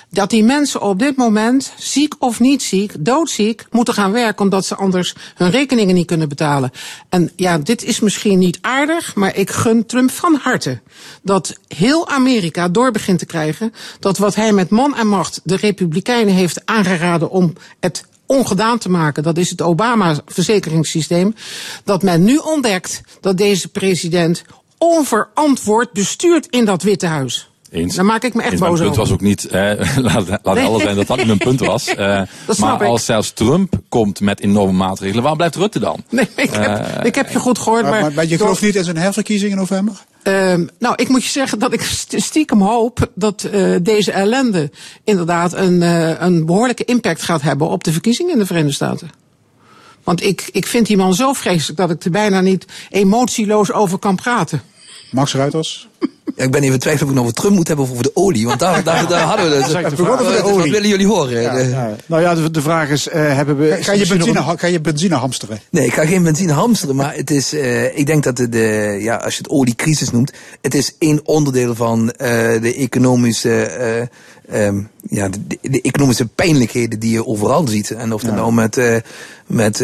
[0.10, 4.66] Dat die mensen op dit moment, ziek of niet ziek, doodziek, moeten gaan werken omdat
[4.66, 6.72] ze anders hun rekeningen niet kunnen betalen.
[7.10, 10.82] En ja, dit is misschien niet aardig, maar ik gun Trump van harte
[11.22, 15.56] dat heel Amerika door begint te krijgen dat wat hij met man en macht de
[15.56, 21.36] Republikeinen heeft aangeraden om het ongedaan te maken, dat is het Obama-verzekeringssysteem,
[21.84, 24.44] dat men nu ontdekt dat deze president
[24.78, 27.49] onverantwoord bestuurt in dat Witte Huis.
[27.72, 27.96] Eens.
[27.96, 29.04] Daar maak ik me echt Eens, mijn boos punt over.
[29.04, 30.66] was ook niet, hè, laat, laat Nee.
[30.66, 31.88] alles zijn dat dat niet mijn punt was.
[31.96, 32.88] Eh, Dat snap maar ik.
[32.88, 36.04] als zelfs Trump komt met enorme maatregelen, waar blijft Rutte dan?
[36.10, 38.02] Nee, ik heb, Eh, ik heb je goed gehoord, Maar, maar...
[38.02, 39.94] maar, maar je gelooft niet in zijn herverkiezing in november?
[40.24, 44.72] Ehm, nou, ik moet je zeggen dat ik st- stiekem hoop dat eh, deze ellende
[45.04, 49.10] inderdaad een, eh, een behoorlijke impact gaat hebben op de verkiezingen in de Verenigde Staten.
[50.04, 53.98] Want ik, ik vind die man zo vreselijk dat ik er bijna niet emotieloos over
[53.98, 54.62] kan praten.
[55.12, 55.88] Max Ruiters?
[56.36, 58.12] Ja, ik ben even twijfelen of ik nog over Trump moet hebben of over de
[58.14, 58.46] olie.
[58.48, 59.66] Want daar, daar, daar hadden we het.
[59.72, 60.42] Zeg de Wat- vraag.
[60.42, 61.42] wat- Wat willen jullie horen?
[61.42, 61.96] Ja, De- ja.
[62.06, 63.78] Nou ja, de, de vraag is, eh, hebben we...
[63.82, 65.60] Ga je, benzine, een- ga je benzine hamsteren?
[65.70, 68.98] Nee, ik ga geen benzine hamsteren, maar het is, eh, ik denk dat de, de,
[69.02, 74.66] ja, als je het oliecrisis noemt, het is één onderdeel van eh, de economische, eh,
[74.68, 77.92] ehm, ja, de, de economische pijnlijkheden die je overal ziet.
[77.92, 78.96] En of dat nou met, eh,
[79.48, 79.82] met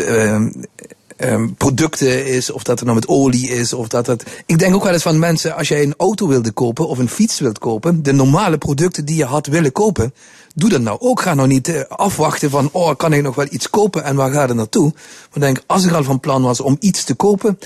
[1.16, 4.24] ehm, producten is, of dat het nou met olie is, of dat het...
[4.46, 7.10] Ik denk ook wel eens van mensen, als jij een auto wilde kopen of een
[7.10, 10.14] fiets wilt kopen, de normale producten die je had willen kopen,
[10.56, 11.22] doe dat nou ook.
[11.22, 14.32] Ga nou niet eh, afwachten van, oh, kan ik nog wel iets kopen en waar
[14.32, 14.94] gaat het naartoe?
[15.32, 17.60] Maar denk, als ik al van plan was om iets te kopen,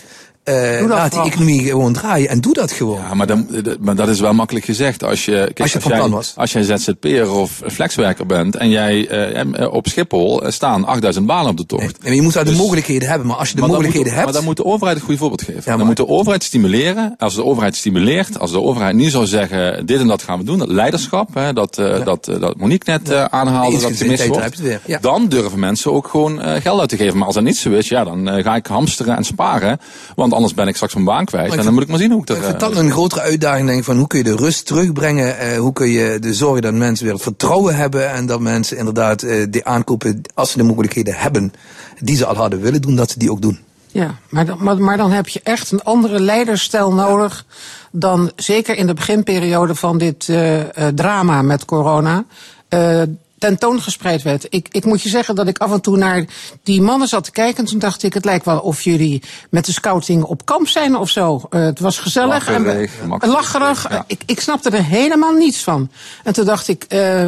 [0.50, 3.00] eh, dat laat die economie gewoon draaien en doe dat gewoon.
[3.10, 5.04] Ja, maar, dan, d- maar dat is wel makkelijk gezegd.
[5.04, 6.34] Als je, kijk, Als je van jij, plan was.
[6.36, 11.26] Als jij ZZP'er of flexwerker bent en jij eh, eh, op Schiphol eh, staan 8000
[11.26, 11.98] banen op de tocht.
[12.04, 14.24] En je moet daar de Dus- mogelijkheden hebben, maar als je de mogelijkheden moet, hebt...
[14.26, 15.62] Maar dan moet de overheid een goed voorbeeld geven.
[15.66, 17.14] maar- Dan moet de overheid stimuleren.
[17.18, 20.44] Als de overheid stimuleert, als de overheid nu zou zeggen, dit en dat gaan we
[20.46, 24.02] doen, dat leiderschap, hè, dat, eh, dat, eh, dat Monique net eh, aanhaalde, dat gemist
[24.02, 25.02] Eensgezindheid, wordt.
[25.04, 27.18] Dan durven mensen ook gewoon eh, geld uit te geven.
[27.18, 29.80] Maar als dat niet zo is, ja, dan eh, ga ik hamsteren en sparen.
[30.16, 31.54] Want anders ben ik straks mijn baan kwijt.
[31.54, 32.42] ik En dan moet ik maar zien hoe ik Ik er...
[32.42, 35.38] vind eh, dat een grotere uitdaging, denk ik, van hoe kun je de rust terugbrengen,
[35.38, 38.78] eh, hoe kun je de zorgen dat mensen weer het vertrouwen hebben en dat mensen
[38.78, 41.54] inderdaad eh, die aankopen, als ze de mogelijkheden hebben,
[42.00, 43.60] die ze al hadden willen doen, dat ze die ook doen.
[43.92, 47.46] Ja, maar dan, maar, maar dan heb je echt een andere leiderstijl nodig
[47.92, 52.24] dan zeker in de beginperiode van dit eh, eh, drama met corona.
[52.70, 53.02] eh
[53.40, 54.46] tentoongespreid werd.
[54.50, 56.26] Ik, ik moet je zeggen dat ik af en toe naar
[56.64, 57.58] die mannen zat te kijken.
[57.58, 60.96] En toen dacht ik, het lijkt wel of jullie met de scouting op kamp zijn
[60.96, 61.42] of zo.
[61.50, 63.90] Eh, het was gezellig en Lacherig, makkelijk, lacherig.
[63.90, 64.04] ja.
[64.08, 65.90] Ik, ik snapte er helemaal niets van.
[66.24, 67.28] En toen dacht ik, eh,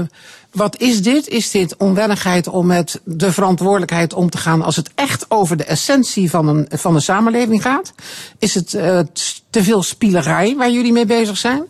[0.52, 1.28] wat is dit?
[1.28, 5.64] Is dit onwennigheid om met de verantwoordelijkheid om te gaan als het echt over de
[5.64, 7.94] essentie van een, van een samenleving gaat?
[8.40, 9.00] Is het eh,
[9.50, 11.64] te veel spielerij waar jullie mee bezig zijn?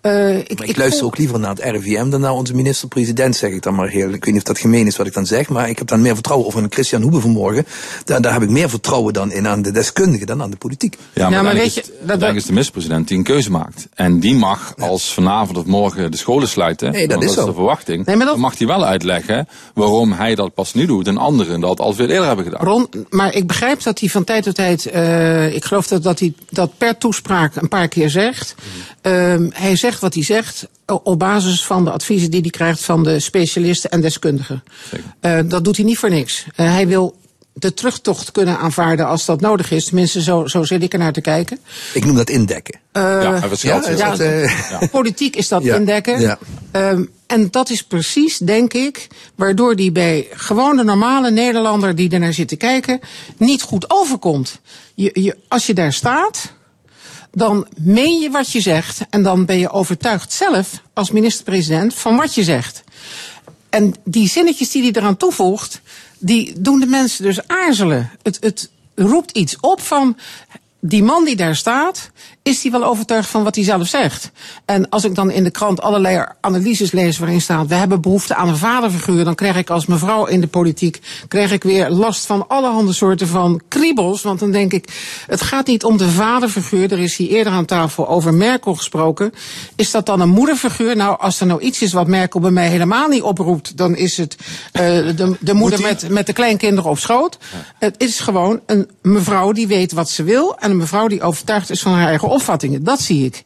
[0.00, 3.50] Eh, ik, ik, luister voel- ook liever naar het RIVM dan naar onze minister-president, zeg
[3.50, 4.08] ik dan maar heel.
[4.08, 6.00] Ik weet niet of dat gemeen is wat ik dan zeg, maar ik heb dan
[6.02, 6.46] meer vertrouwen.
[6.48, 7.66] Of een Christian Hoebe vanmorgen,
[8.04, 10.96] daar, daar heb ik meer vertrouwen dan in aan de deskundigen dan aan de politiek.
[11.14, 13.88] Ja, maar, weet is je, dat- is de minister-president die een keuze maakt.
[13.94, 17.44] En die mag, als vanavond of morgen de scholen sluiten, Nee, dat is dat is
[17.44, 20.86] de verwachting, Nee, maar dat- dan mag hij wel uitleggen waarom hij dat pas nu
[20.86, 22.64] doet en anderen dat al veel eerder hebben gedaan.
[22.66, 26.18] Ron, maar ik begrijp dat hij van tijd tot tijd, eh, ik geloof dat, dat
[26.18, 28.54] hij dat per toespraak een paar keer zegt.
[29.00, 33.02] Ehm, hij zegt wat hij zegt op basis van de adviezen die hij krijgt van
[33.02, 34.62] de specialisten en deskundigen.
[35.20, 36.46] Eh, dat doet hij niet voor niks.
[36.56, 37.16] Eh, hij wil
[37.52, 39.84] de terugtocht kunnen aanvaarden als dat nodig is.
[39.84, 41.58] Tenminste, zo, zo zit ik er naar te kijken.
[41.94, 42.80] Ik noem dat indekken.
[42.92, 43.40] Eh, Ja,
[43.80, 46.20] dat, eh, ja, Politiek is dat Ja, indekken.
[46.20, 46.38] ja.
[46.70, 52.10] Ehm, en dat is precies, denk ik, waardoor die bij gewoon de normale Nederlander die
[52.10, 53.00] er naar zit te kijken,
[53.36, 54.60] niet goed overkomt.
[54.94, 56.52] Je, je, als je daar staat,
[57.38, 62.16] dan meen je wat je zegt en dan ben je overtuigd zelf als minister-president van
[62.16, 62.84] wat je zegt.
[63.70, 65.80] En die zinnetjes die hij eraan toevoegt,
[66.18, 68.10] die doen de mensen dus aarzelen.
[68.22, 70.16] Het, het roept iets op van
[70.80, 72.10] die man die daar staat,
[72.48, 74.30] is hij wel overtuigd van wat hij zelf zegt?
[74.64, 78.34] En als ik dan in de krant allerlei analyses lees waarin staat, we hebben behoefte
[78.34, 82.26] aan een vaderfiguur, dan krijg ik als mevrouw in de politiek, krijg ik weer last
[82.26, 84.22] van allerhande soorten van kriebels.
[84.22, 84.88] Want dan denk ik,
[85.26, 89.32] het gaat niet om de vaderfiguur, er is hier eerder aan tafel over Merkel gesproken.
[89.76, 90.96] Is dat dan een moederfiguur?
[90.96, 94.16] Nou, als er nou iets is wat Merkel bij mij helemaal niet oproept, dan is
[94.16, 94.36] het
[94.72, 94.82] eh,
[95.16, 97.38] de, de moeder met, met de kleinkinderen op schoot.
[97.78, 101.70] Het is gewoon een mevrouw die weet wat ze wil en een mevrouw die overtuigd
[101.70, 102.84] is van haar eigen opvattingen.
[102.84, 103.44] Dat zie ik.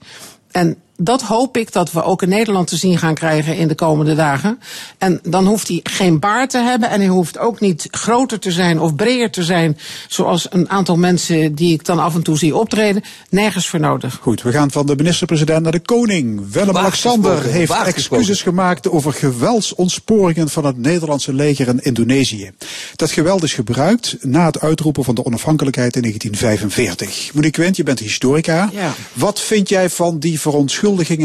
[0.50, 3.74] En dat hoop ik dat we ook in Nederland te zien gaan krijgen in de
[3.74, 4.58] komende dagen.
[4.98, 8.50] En dan hoeft hij geen baard te hebben en hij hoeft ook niet groter te
[8.50, 9.78] zijn of breder te zijn.
[10.08, 13.02] Zoals een aantal mensen die ik dan af en toe zie optreden.
[13.28, 14.18] Nergens voor nodig.
[14.20, 16.52] Goed, we gaan van de minister-president naar de koning.
[16.52, 22.50] Willem-Alexander heeft excuses gemaakt over geweldsontsporingen van het Nederlandse leger in Indonesië.
[22.96, 27.34] Dat geweld is gebruikt na het uitroepen van de onafhankelijkheid in 1945.
[27.34, 28.70] Monique Wendt, je bent historica.
[28.72, 28.94] Ja.
[29.12, 30.40] Wat vind jij van die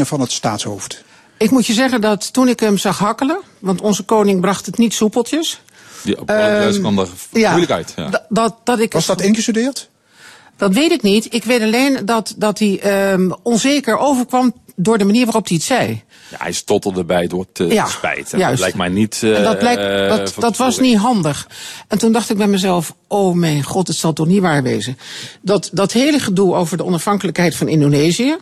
[0.06, 1.04] van het staatshoofd?
[1.38, 4.78] Ik moet je zeggen dat toen ik hem zag hakkelen, want onze koning bracht het
[4.78, 5.60] niet soepeltjes.
[6.18, 7.92] Op um, kwam er ja, moeilijk uit.
[7.96, 8.24] Ja.
[8.28, 9.88] Dat, dat, ik Was dat ingestudeerd?
[10.56, 11.34] Dat weet ik niet.
[11.34, 15.66] Ik weet alleen dat, dat hij um, onzeker overkwam door de manier waarop hij het
[15.66, 16.02] zei.
[16.30, 18.32] Ja, hij stotterde bij door te Ja, spijt.
[18.32, 18.50] En juist.
[18.50, 19.22] Dat lijkt mij niet.
[19.22, 21.48] En dat, eh, lijkt, eh, dat, dat was niet handig.
[21.88, 24.98] En toen dacht ik bij mezelf, oh mijn god, het zal toch niet waar wezen.
[25.42, 28.36] Dat, dat hele gedoe over de onafhankelijkheid van Indonesië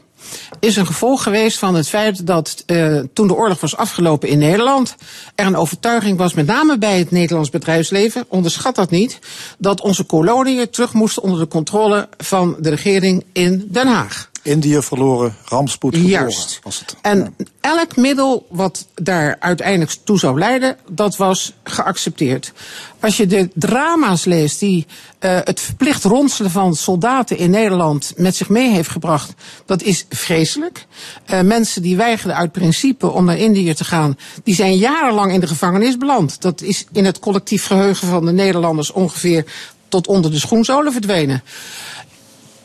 [0.61, 4.39] is een gevolg geweest van het feit dat uh, toen de oorlog was afgelopen in
[4.39, 4.95] Nederland,
[5.35, 9.19] er een overtuiging was, met name bij het Nederlands bedrijfsleven, onderschat dat niet,
[9.59, 14.31] dat onze koloniën terug moesten onder de controle van de regering in Den Haag.
[14.47, 16.61] Indië verloren, rampspoed Juist.
[16.63, 16.97] was het.
[17.03, 22.53] En elk middel wat daar uiteindelijk toe zou leiden, dat was geaccepteerd.
[23.01, 24.87] Als je de drama's leest die
[25.19, 29.35] eh, het verplicht ronselen van soldaten in Nederland met zich mee heeft gebracht,
[29.67, 30.87] dat is vreselijk.
[31.25, 35.41] Eh, mensen die weigerden uit principe om naar Indië te gaan, die zijn jarenlang in
[35.41, 36.41] de gevangenis beland.
[36.41, 39.45] Dat is in het collectief geheugen van de Nederlanders ongeveer
[39.89, 41.43] tot onder de schoenzolen verdwenen.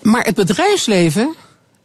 [0.02, 1.36] Maar het bedrijfsleven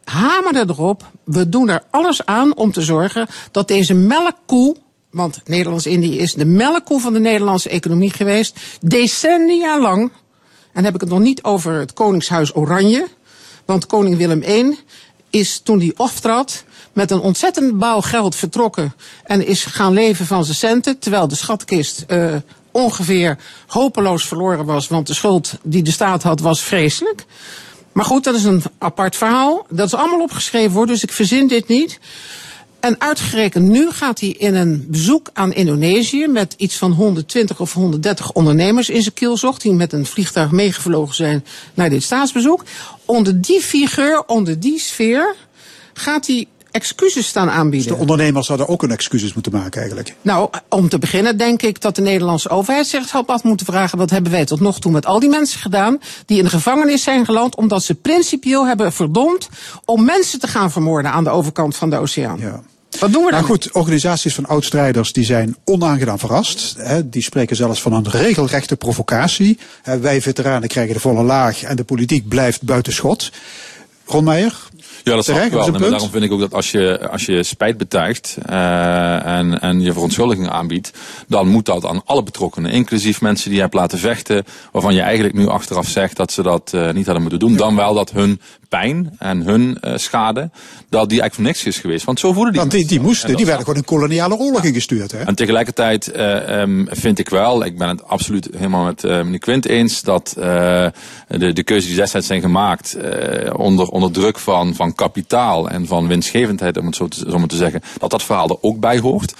[0.09, 1.11] hamerde erop.
[1.23, 4.75] We doen er alles aan om te zorgen dat deze melkkoe.
[5.11, 8.59] Want Nederlands-Indië is de melkkoe van de Nederlandse economie geweest.
[8.81, 10.01] Decennia lang.
[10.01, 13.07] En dan heb ik het nog niet over het Koningshuis Oranje.
[13.65, 14.77] Want koning Willem I
[15.29, 16.63] is toen hij aftrad
[16.93, 18.93] met een ontzettend bouw geld vertrokken.
[19.23, 20.99] En is gaan leven van zijn centen.
[20.99, 22.35] Terwijl de schatkist eh,
[22.71, 24.87] ongeveer hopeloos verloren was.
[24.87, 27.25] Want de schuld die de staat had was vreselijk.
[27.97, 29.65] Maar goed, dat is een apart verhaal.
[29.69, 31.99] Dat is allemaal opgeschreven worden, dus ik verzin dit niet.
[32.79, 37.73] En uitgerekend nu gaat hij in een bezoek aan Indonesië met iets van 120 of
[37.73, 42.63] 130 ondernemers in zijn kielzocht, die met een vliegtuig meegevlogen zijn naar dit staatsbezoek.
[43.05, 45.35] Onder die figuur, onder die sfeer,
[45.93, 46.47] gaat hij
[46.77, 47.93] excuses staan aanbieden.
[47.93, 50.15] De ondernemers hadden ook een excuses moeten maken eigenlijk.
[50.21, 53.97] Nou, om te beginnen denk ik dat de Nederlandse overheid zich had af moeten vragen...
[53.97, 55.99] wat hebben wij tot nog toe met al die mensen gedaan...
[56.25, 59.49] die in de gevangenis zijn geland omdat ze principieel hebben verdomd...
[59.85, 62.39] om mensen te gaan vermoorden aan de overkant van de oceaan.
[62.39, 62.61] Ja.
[62.99, 63.39] Wat doen we dan?
[63.39, 66.75] Nou goed, organisaties van oud-strijders die zijn onaangenaam verrast.
[66.77, 69.57] Hè, die spreken zelfs van een regelrechte provocatie.
[69.81, 73.31] Hè, wij veteranen krijgen de volle laag en de politiek blijft buiten schot.
[74.05, 74.55] Ron Meijer?
[75.03, 75.75] Ja, dat snap Terecht, ik wel.
[75.75, 79.59] is En daarom vind ik ook dat als je, als je spijt betuigt eh, en,
[79.59, 80.91] en je verontschuldiging aanbiedt,
[81.27, 85.01] dan moet dat aan alle betrokkenen, inclusief mensen die je hebt laten vechten, waarvan je
[85.01, 87.55] eigenlijk nu achteraf zegt dat ze dat eh, niet hadden moeten doen.
[87.55, 90.49] Dan wel dat hun pijn en hun eh, schade,
[90.89, 92.05] dat die eigenlijk voor niks is geweest.
[92.05, 94.63] Want zo voelen die Want die, die moesten, En die werden gewoon een koloniale oorlog
[94.63, 95.11] ingestuurd.
[95.11, 95.23] Hè?
[95.23, 99.65] en tegelijkertijd eh, ehm, vind ik wel, ik ben het absoluut helemaal met meneer Quint
[99.65, 102.97] eens, dat de, de keuzes die destijds zijn gemaakt
[103.53, 107.55] onder, onder druk van, van kapitaal en van winstgevendheid, om het zo, te, maar te
[107.55, 109.33] zeggen, dat dat verhaal er ook bij hoort.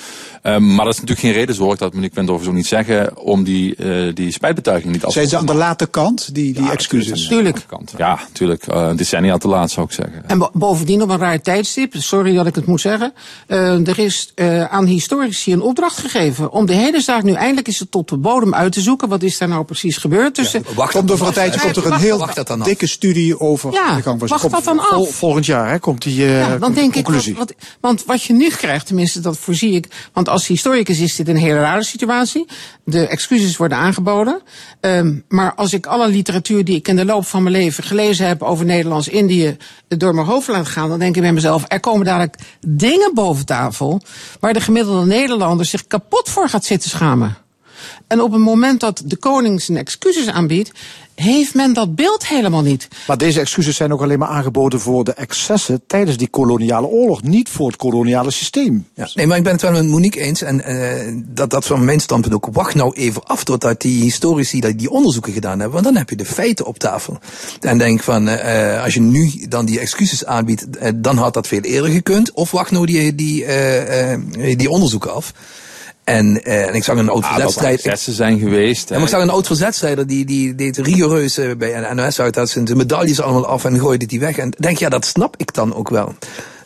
[0.47, 2.51] Ehm, maar dat is natuurlijk geen reden, zo hoor ik dat meneer Quint over zo
[2.51, 6.35] niet zeggen, om die, eh, die spijtbetuiging niet af Zijn ze aan de late kant,
[6.35, 7.27] die, die excuses?
[7.27, 7.65] Tuurlijk.
[7.97, 8.67] Ja, natuurlijk.
[8.67, 10.23] eh decennia te laat zou ik zeggen.
[10.27, 13.13] En bo- bovendien op een raar tijdstip, sorry dat ik het moet zeggen.
[13.47, 17.67] eh, er is eh, aan historici een opdracht gegeven om de hele zaak nu eindelijk
[17.67, 19.09] eens tot de bodem uit te zoeken.
[19.09, 20.65] Wat is daar nou precies gebeurd tussen.
[20.91, 22.67] Komt over een tijdje komt er een Wacht- heel wacht dat dan af.
[22.67, 25.09] dikke studie over Ja, de gang van wacht dat dan af.
[25.09, 27.31] volgend jaar hè, komt die eh, Ja, dan denk conclusie.
[27.31, 30.99] ik, wat, wat, want wat je nu krijgt, tenminste dat voorzie ik, want als historicus
[30.99, 32.45] is dit een hele rare situatie.
[32.83, 34.41] De excuses worden aangeboden.
[34.79, 38.27] Ehm, maar als ik alle literatuur die ik in de loop van mijn leven gelezen
[38.27, 39.57] heb over Nederlands-Indië
[39.87, 42.35] door mijn hoofd laat gaan, dan denk ik bij mezelf, er komen dadelijk
[42.67, 44.01] dingen boven tafel
[44.39, 47.37] waar de gemiddelde Nederlander zich kapot voor gaat zitten schamen.
[48.07, 50.71] En op het moment dat de koning zijn excuses aanbiedt,
[51.19, 52.87] heeft men dat beeld helemaal niet.
[53.07, 57.23] Maar deze excuses zijn ook alleen maar aangeboden voor de excessen tijdens die koloniale oorlog,
[57.23, 58.87] niet voor het koloniale systeem.
[58.93, 60.41] Ja, nee, maar ik ben het wel met Monique eens.
[60.41, 62.47] En eh, dat, dat van mijn standpunt ook.
[62.51, 65.71] Wacht nou even af totdat die historici die, die onderzoeken gedaan hebben.
[65.71, 67.19] Want dan heb je de feiten op tafel.
[67.59, 71.47] En denk van, eh, als je nu dan die excuses aanbiedt, eh, dan had dat
[71.47, 72.31] veel eerder gekund.
[72.31, 74.19] Of wacht nou die, die, eh, eh,
[74.57, 75.33] die onderzoeken af.
[76.07, 77.75] En, eh, en ik zag een oud Ja, dat er verzetstrijd.
[77.75, 78.89] excessen zijn geweest.
[78.89, 82.19] Ja, maar ik zag een oud verzetstrijder die, die deed rigoureus eh, bij een NOS
[82.19, 82.33] uit.
[82.33, 84.37] Dat zijn de medailles allemaal af en gooide die weg.
[84.37, 86.15] En denk, ja, dat snap ik dan ook wel.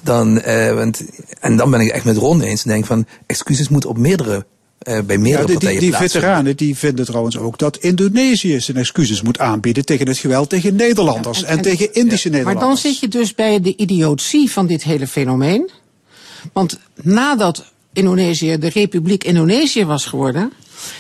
[0.01, 1.01] Dan, eh, want,
[1.39, 2.63] en dan ben ik echt met Ron eens.
[2.63, 4.45] En denk van, excuses moeten op meerdere,
[4.80, 6.30] eh, bij meerdere Ja, die, die, partijen die plaatsvinden.
[6.30, 10.76] veteranen die vinden trouwens ook dat Indonesië zijn excuses moet aanbieden tegen het geweld tegen
[10.76, 12.81] Nederlanders en, tegen Indische Maar dan Nederlanders.
[12.81, 15.69] zit je dus bij de idiotie van dit hele fenomeen.
[16.53, 20.53] Want nadat Indonesië de Republiek Indonesië was geworden,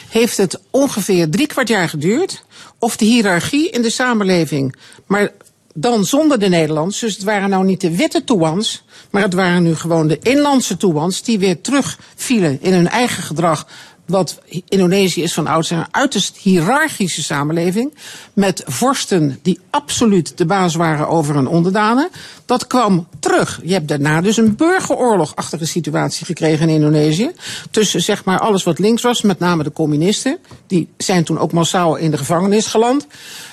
[0.09, 2.43] heeft het ongeveer drie kwart jaar geduurd
[2.79, 5.31] of de hiërarchie in de samenleving, maar
[5.73, 9.63] dan zonder de Nederlanders, dus het waren nou niet de witte toeans, maar het waren
[9.63, 13.67] nu gewoon de inlandse toeans die weer terugvielen in hun eigen gedrag
[14.11, 14.39] wat
[14.69, 17.93] Indonesië is van oudsher een uiterst hiërarchische samenleving.
[18.33, 22.09] Met vorsten die absoluut de baas waren over hun onderdanen.
[22.45, 23.59] Dat kwam terug.
[23.63, 27.31] Je hebt daarna dus een burgeroorlogachtige situatie gekregen in Indonesië.
[27.71, 30.37] Tussen zeg maar alles wat links was, met name de communisten.
[30.67, 33.07] Die zijn toen ook massaal in de gevangenis geland.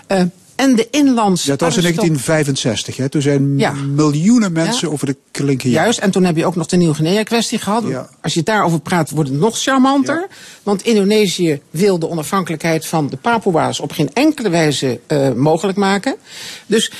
[0.06, 0.22] Eh,
[0.58, 1.50] en de inlandse.
[1.50, 2.96] Ja, dat was in aristoc- 1965.
[2.96, 3.08] Hè.
[3.08, 3.72] Toen zijn Ja.
[3.72, 4.92] miljoenen mensen Ja.
[4.94, 5.70] over de klinken.
[5.70, 7.84] Juist, en toen heb je ook nog de Nieuw-Guinea-kwestie gehad.
[8.22, 10.26] Als je daarover praat, wordt het nog charmanter.
[10.62, 16.16] Want Indonesië wil de onafhankelijkheid van de Papua's op geen enkele wijze eh, mogelijk maken.
[16.66, 16.92] Dus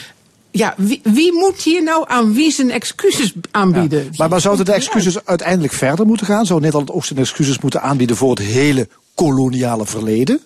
[0.51, 4.09] Ja, wie, wie moet hier nou aan wie zijn excuses aanbieden?
[4.17, 6.47] Maar, maar zouden de excuses uiteindelijk verder moeten gaan?
[6.47, 10.41] Zou Nederland ook zijn excuses moeten aanbieden voor het hele koloniale verleden?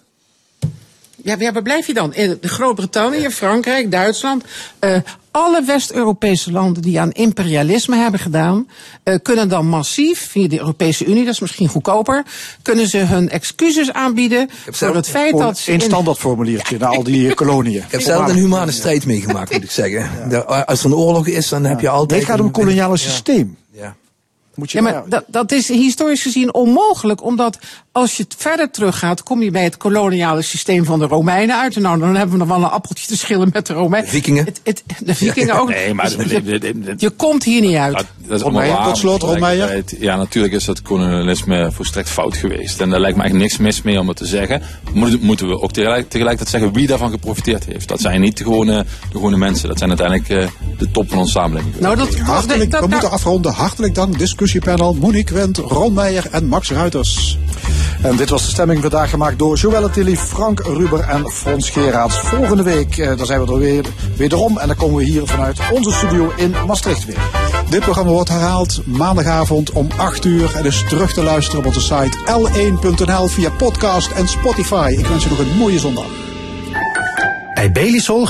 [1.24, 2.14] Ja, ja, waar blijf je dan?
[2.14, 4.44] In Groot-Brittannië, Frankrijk, Duitsland.
[4.78, 4.96] eh,
[5.30, 8.68] alle West-Europese landen die aan imperialisme hebben gedaan,
[9.02, 12.22] eh, kunnen dan massief, via de Europese Unie, dat is misschien goedkoper,
[12.62, 15.72] kunnen ze hun excuses aanbieden voor het feit dat ze.
[15.72, 17.76] Een in- standaardformuliertje naar al die koloniën.
[17.82, 20.28] Ik heb zelf een humane strijd meegemaakt, moet ik zeggen.
[20.28, 22.10] De- als er een oorlog is, dan heb je altijd...
[22.10, 23.56] Nee, het gaat om het koloniale systeem.
[23.70, 23.94] Ja.
[24.54, 27.58] Moet je Ja, maar dat, dat is historisch gezien onmogelijk, omdat
[27.92, 31.76] als je het verder teruggaat, kom je bij het koloniale systeem van de Romeinen uit.
[31.76, 34.10] En nou, dan hebben we nog wel een appeltje te schillen met de Romeinen.
[34.10, 34.44] Vikingen.
[34.44, 35.68] Het, het, de Vikingen ook.
[35.82, 38.04] Nee, maar Dus de- je, de- de- de- je komt hier niet uit.
[38.26, 38.84] Dat is waar.
[38.84, 39.20] tot slot.
[39.20, 42.80] Tegelijkertijd- Ja, natuurlijk is dat kolonialisme volstrekt fout geweest.
[42.80, 44.62] En daar lijkt me echt niks mis mee om het te zeggen.
[44.92, 47.88] Moeten, moeten we ook tegelijk, tegelijkertijd zeggen wie daarvan geprofiteerd heeft.
[47.88, 49.68] Dat zijn niet de gewone, de gewone mensen.
[49.68, 50.46] Dat zijn uiteindelijk eh,
[50.78, 51.80] de top van onze samenleving.
[51.80, 53.52] Nou, dat, Hartelijk, dat- we moeten afronden.
[53.52, 57.38] Hartelijk dank, discussiepanel Monique Wendt, Ron Meijer en Max Ruiters.
[58.02, 62.18] En dit was de stemming vandaag gemaakt door Joëlle Tilly, Frank Ruber en Frans Geraerts.
[62.18, 63.84] Volgende week, eh, dan zijn we er weer,
[64.16, 64.58] wederom.
[64.58, 67.18] En dan komen we hier vanuit onze studio in Maastricht weer.
[67.68, 71.80] Dit programma wordt herhaald maandagavond om 8 uur en is terug te luisteren op onze
[71.80, 74.94] site l1.nl via podcast en Spotify.
[74.98, 76.06] Ik wens je nog een mooie zondag.
[77.54, 78.26] Bij Belisol